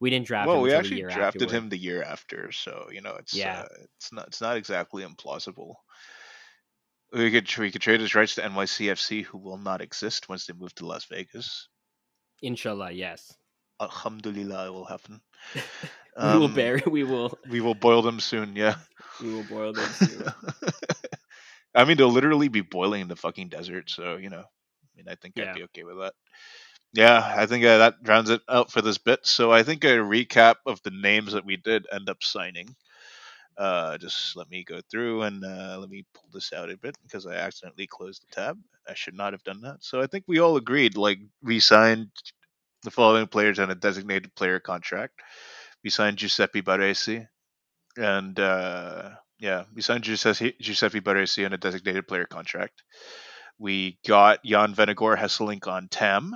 [0.01, 1.63] we didn't draft well, him we actually year drafted afterward.
[1.63, 3.61] him the year after, so you know it's Yeah.
[3.61, 5.75] uh, it's not it's not exactly implausible.
[7.13, 10.53] We could we could trade his rights to NYCFC, who will not exist once they
[10.53, 11.69] move to Las Vegas.
[12.41, 13.33] Inshallah, yes.
[13.79, 15.21] Alhamdulillah, it will happen.
[16.17, 16.83] we will Um, bury.
[16.85, 17.37] We will.
[17.49, 18.55] We will boil them soon.
[18.57, 18.75] Yeah.
[19.21, 20.25] We will boil them soon.
[21.75, 23.89] I mean, they'll literally be boiling in the fucking desert.
[23.89, 25.51] So you know, I mean, I think Yeah.
[25.51, 26.13] I'd be okay with that.
[26.93, 29.25] Yeah, I think uh, that rounds it out for this bit.
[29.25, 32.75] So I think a recap of the names that we did end up signing.
[33.57, 36.95] Uh, just let me go through and uh, let me pull this out a bit
[37.03, 38.59] because I accidentally closed the tab.
[38.87, 39.83] I should not have done that.
[39.83, 40.97] So I think we all agreed.
[40.97, 42.09] Like we signed
[42.83, 45.19] the following players on a designated player contract.
[45.83, 47.27] We signed Giuseppe Baresi,
[47.97, 49.11] and uh,
[49.43, 52.81] yeah, we signed Giuseppe, Giuseppe Baresi on a designated player contract.
[53.59, 56.33] We got Jan Vennegoor Hesselink on TAM.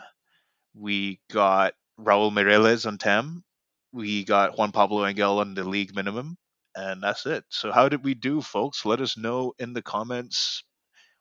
[0.74, 3.46] We got Raul Meireles on TAM.
[3.94, 6.36] We got Juan Pablo Angel on the league minimum.
[6.76, 7.46] And that's it.
[7.48, 8.86] So, how did we do, folks?
[8.86, 10.66] Let us know in the comments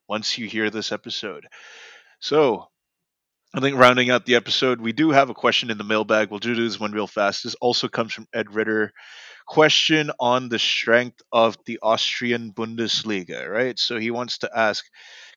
[0.08, 1.46] once you hear this episode.
[2.18, 2.66] So,
[3.56, 6.30] I think rounding out the episode, we do have a question in the mailbag.
[6.30, 7.42] We'll do this one real fast.
[7.42, 8.92] This also comes from Ed Ritter.
[9.46, 13.78] Question on the strength of the Austrian Bundesliga, right?
[13.78, 14.84] So he wants to ask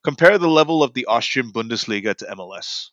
[0.04, 2.88] compare the level of the Austrian Bundesliga to MLS.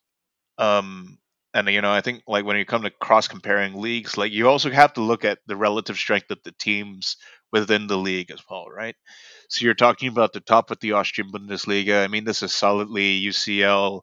[0.58, 1.18] Um,
[1.52, 4.48] and you know, I think like when you come to cross comparing leagues, like you
[4.48, 7.16] also have to look at the relative strength of the teams
[7.50, 8.94] within the league as well, right?
[9.48, 12.02] So you're talking about the top of the Austrian Bundesliga.
[12.04, 14.02] I mean, this is solidly UCL,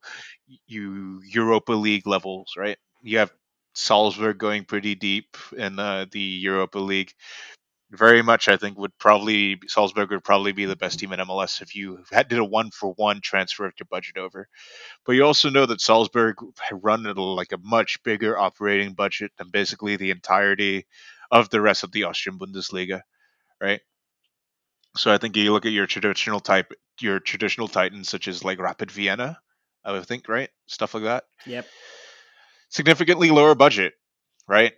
[0.68, 2.78] you Europa League levels, right?
[3.02, 3.32] You have
[3.76, 7.12] Salzburg going pretty deep in uh, the Europa League.
[7.92, 11.62] Very much, I think, would probably Salzburg would probably be the best team in MLS
[11.62, 14.48] if you had did a one for one transfer of your budget over.
[15.06, 16.38] But you also know that Salzburg
[16.72, 20.86] run at like a much bigger operating budget than basically the entirety
[21.32, 23.02] of the rest of the Austrian Bundesliga,
[23.62, 23.82] right?
[24.96, 28.60] So I think you look at your traditional type, your traditional titans such as like
[28.60, 29.40] Rapid Vienna,
[29.84, 30.50] I would think, right?
[30.68, 31.68] Stuff like that Yep.
[32.70, 33.94] significantly lower budget,
[34.48, 34.74] right?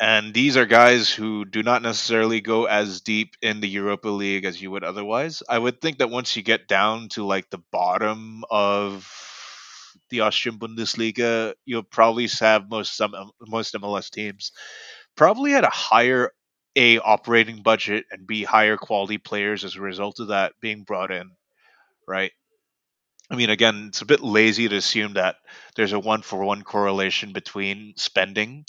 [0.00, 4.46] And these are guys who do not necessarily go as deep in the Europa League
[4.46, 5.42] as you would otherwise.
[5.48, 9.10] I would think that once you get down to like the bottom of
[10.10, 13.14] the Austrian Bundesliga, you'll probably have most some
[13.46, 14.52] most MLS teams
[15.16, 16.32] probably at a higher
[16.76, 21.10] a operating budget and b higher quality players as a result of that being brought
[21.12, 21.30] in,
[22.08, 22.32] right?
[23.30, 25.36] I mean, again, it's a bit lazy to assume that
[25.76, 28.64] there's a one for one correlation between spending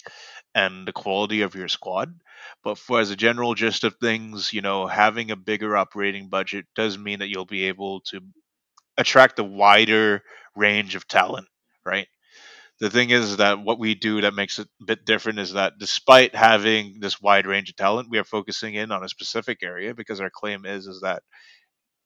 [0.54, 2.20] and the quality of your squad.
[2.64, 6.66] But for as a general gist of things, you know, having a bigger operating budget
[6.76, 8.20] does mean that you'll be able to
[8.98, 10.22] attract a wider
[10.56, 11.48] range of talent,
[11.84, 12.08] right?
[12.82, 15.74] The thing is that what we do that makes it a bit different is that
[15.78, 19.94] despite having this wide range of talent, we are focusing in on a specific area
[19.94, 21.22] because our claim is is that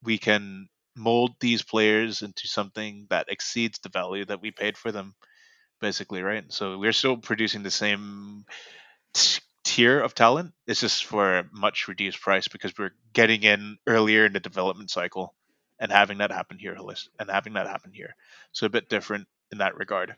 [0.02, 4.92] we can mold these players into something that exceeds the value that we paid for
[4.92, 5.14] them
[5.80, 6.44] basically right?
[6.52, 8.44] So we're still producing the same
[9.14, 10.52] t- tier of talent.
[10.66, 14.90] It's just for a much reduced price because we're getting in earlier in the development
[14.90, 15.34] cycle
[15.78, 16.76] and having that happen here
[17.18, 18.14] and having that happen here.
[18.52, 20.14] So a bit different in that regard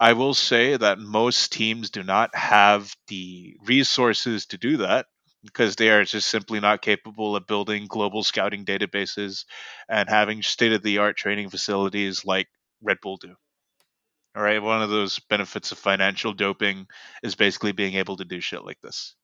[0.00, 5.06] i will say that most teams do not have the resources to do that
[5.44, 9.44] because they are just simply not capable of building global scouting databases
[9.88, 12.48] and having state of the art training facilities like
[12.82, 13.34] Red Bull do.
[14.36, 16.86] All right, one of those benefits of financial doping
[17.22, 19.14] is basically being able to do shit like this.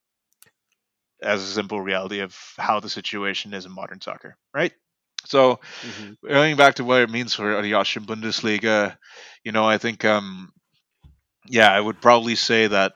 [1.22, 4.72] As a simple reality of how the situation is in modern soccer, right?
[5.26, 6.16] So, Mhm.
[6.26, 8.96] going back to what it means for the Austrian Bundesliga,
[9.44, 10.52] you know, I think, um,
[11.48, 12.94] yeah, I would probably say that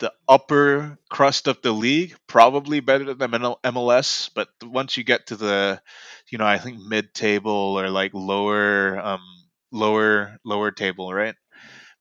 [0.00, 3.30] the upper crust of the league probably better than
[3.64, 5.80] MLS, but once you get to the,
[6.30, 9.20] you know, I think mid-table or like lower, um,
[9.72, 11.34] lower, lower table, right,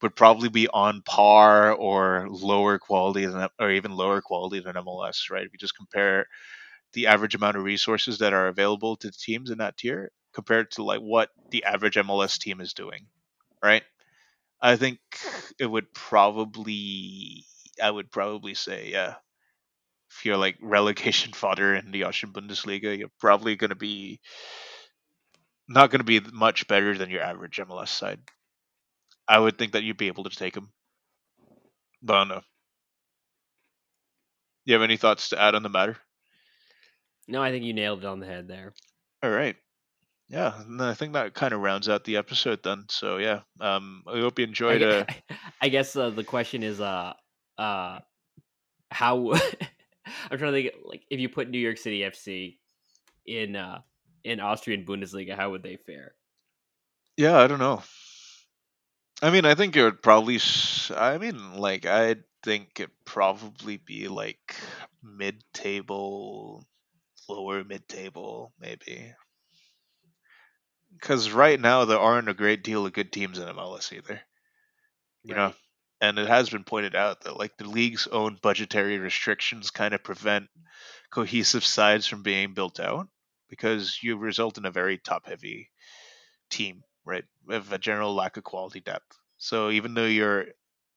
[0.02, 5.30] would probably be on par or lower quality than, or even lower quality than MLS,
[5.32, 5.46] right?
[5.46, 6.26] If you just compare
[6.94, 10.72] the average amount of resources that are available to the teams in that tier compared
[10.72, 13.08] to like what the average MLS team is doing,
[13.64, 13.84] right?
[14.62, 15.00] I think
[15.60, 17.46] it would probably
[17.82, 19.16] I would probably say yeah.
[20.12, 24.20] If you're like relegation fodder in the Austrian Bundesliga, you're probably going to be
[25.70, 28.20] not going to be much better than your average MLS side.
[29.26, 30.74] I would think that you'd be able to take them,
[32.02, 32.42] but I don't know.
[34.66, 35.98] You have any thoughts to add on the matter?
[37.28, 38.74] No, I think you nailed it on the head there.
[39.24, 39.56] All right.
[40.30, 42.86] yeah, and I think that kind of rounds out the episode then.
[42.90, 44.80] So yeah, um, I hope you I, enjoyed.
[44.80, 45.06] gue- Uh,
[45.62, 47.14] I guess uh, the question is uh
[47.58, 48.00] uh
[48.92, 49.34] how
[50.32, 52.60] I'm trying to think like if you put New York City FC
[53.26, 53.82] in uh
[54.24, 56.16] in Austrian Bundesliga, how would they fare?
[57.18, 57.82] yeah, I don't know.
[59.22, 60.40] I mean, I think it would probably.
[60.96, 64.56] I mean, like, I think it'd probably be like
[65.04, 66.64] mid-table,
[67.30, 69.14] lower mid-table, maybe.
[70.94, 74.22] Because right now there aren't a great deal of good teams in MLS either.
[75.24, 75.54] You know,
[76.00, 80.04] and it has been pointed out that like the league's own budgetary restrictions kind of
[80.04, 80.48] prevent
[81.12, 83.08] cohesive sides from being built out
[83.50, 85.70] because you result in a very top-heavy
[86.50, 87.26] team, right?
[87.46, 89.18] With a general lack of quality depth.
[89.38, 90.46] So even though you're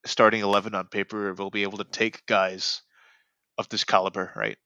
[0.06, 2.82] starting 11 on paper will be able to take guys
[3.58, 4.58] of this caliber, right?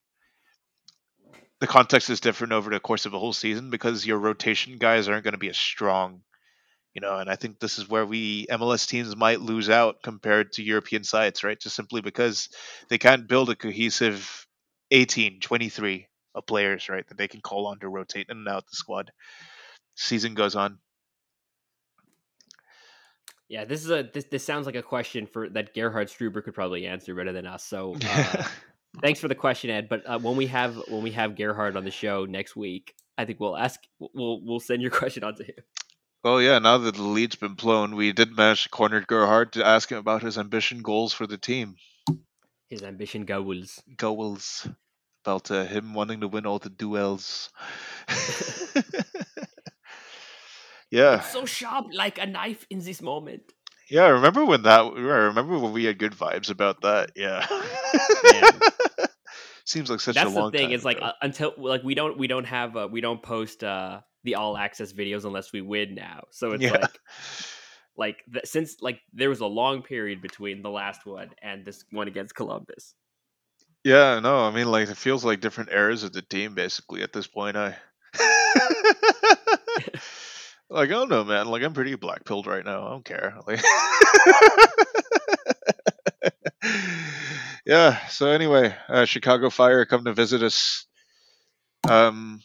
[1.61, 5.09] The context is different over the course of a whole season because your rotation guys
[5.09, 6.23] aren't going to be as strong,
[6.95, 7.17] you know.
[7.17, 11.05] And I think this is where we MLS teams might lose out compared to European
[11.05, 11.59] sides, right?
[11.59, 12.49] Just simply because
[12.89, 14.47] they can't build a cohesive
[14.91, 18.67] 18, 23 of players, right, that they can call on to rotate in and out
[18.67, 19.13] the squad.
[19.95, 20.79] Season goes on.
[23.49, 26.55] Yeah, this is a this, this sounds like a question for that Gerhard Struber could
[26.55, 27.63] probably answer better than us.
[27.63, 28.45] So uh,
[29.01, 29.89] thanks for the question, Ed.
[29.89, 33.25] But uh, when we have when we have Gerhard on the show next week, I
[33.25, 35.57] think we'll ask we'll we'll send your question on to him.
[36.23, 39.67] Well, yeah, now that the lead's been blown, we did manage to corner Gerhard to
[39.67, 41.77] ask him about his ambition goals for the team.
[42.69, 43.83] His ambition goals.
[43.99, 44.67] Goals.
[45.25, 47.51] About uh, him wanting to win all the duels.
[50.91, 51.21] yeah.
[51.21, 53.53] So sharp, like a knife in this moment.
[53.91, 54.81] Yeah, I remember when that.
[54.81, 57.11] I remember when we had good vibes about that.
[57.17, 57.47] Yeah.
[59.65, 60.55] Seems like such That's a the long thing.
[60.55, 63.65] time It's like uh, until like we don't we don't have uh, we don't post
[63.65, 66.25] uh the all access videos unless we win now.
[66.31, 66.71] So it's Yeah.
[66.71, 66.99] like
[67.97, 71.85] like th- since like there was a long period between the last one and this
[71.91, 72.95] one against Columbus.
[73.85, 77.13] Yeah, no, I mean, like it feels like different eras of the team basically at
[77.13, 77.57] this point.
[77.57, 77.77] I
[80.71, 81.47] like, don't know, man.
[81.47, 82.87] Like, I'm pretty black pilled right now.
[82.87, 83.37] I don't care.
[83.47, 83.63] Like,
[87.67, 88.07] yeah.
[88.09, 90.87] So anyway, uh, Chicago Fire come to visit us.
[91.89, 92.41] Um,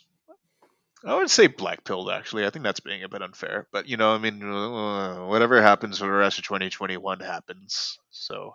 [1.06, 2.46] I would say black pilled actually.
[2.46, 6.00] I think that's being a bit unfair, but you know, I mean, uh, whatever happens
[6.00, 7.98] for the rest of 2021 happens.
[8.10, 8.52] So,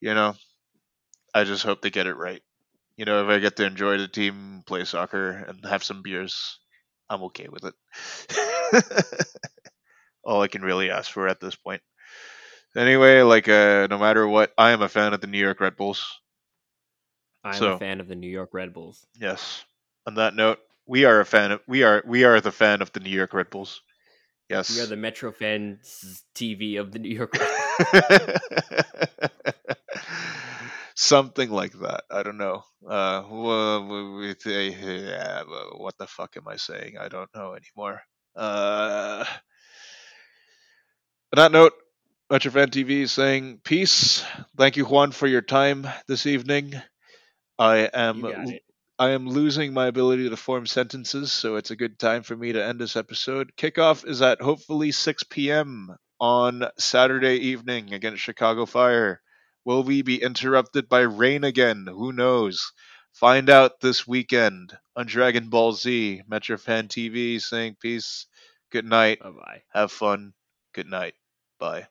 [0.00, 0.34] you know,
[1.32, 2.42] I just hope they get it right.
[2.96, 6.58] You know, if I get to enjoy the team, play soccer, and have some beers,
[7.10, 7.74] I'm okay with it.
[10.24, 11.82] All I can really ask for at this point.
[12.76, 15.76] Anyway, like uh, no matter what, I am a fan of the New York Red
[15.76, 16.20] Bulls.
[17.42, 19.04] I'm So- a fan of the New York Red Bulls.
[19.20, 19.64] Yes.
[20.06, 22.92] On that note, we are a fan of we are we are the fan of
[22.92, 23.82] the New York Red Bulls.
[24.48, 24.74] Yes.
[24.74, 29.30] We are the Metro fans TV of the New York Red Bulls.
[31.00, 32.04] Something like that.
[32.10, 32.62] I don't know.
[32.86, 36.98] Uh, wha- wha- with a- yeah, wha- what the fuck am I saying?
[36.98, 38.02] I don't know anymore.
[38.36, 39.24] Uh,
[41.32, 41.72] on that note,
[42.30, 44.24] Metrofan TV is saying peace.
[44.56, 46.74] Thank you, Juan, for your time this evening.
[47.58, 48.62] I am You got it.
[48.98, 52.52] I am losing my ability to form sentences, so it's a good time for me
[52.52, 53.52] to end this episode.
[53.56, 55.96] Kickoff is at hopefully 6 p.m.
[56.20, 59.20] on Saturday evening against Chicago Fire.
[59.64, 61.86] Will we be interrupted by rain again?
[61.88, 62.72] Who knows?
[63.12, 66.22] Find out this weekend on Dragon Ball Z.
[66.30, 68.26] Metrofan TV saying peace.
[68.70, 69.20] Good night.
[69.20, 69.62] Bye bye.
[69.72, 70.34] Have fun.
[70.74, 71.14] Good night.
[71.58, 71.88] Bye.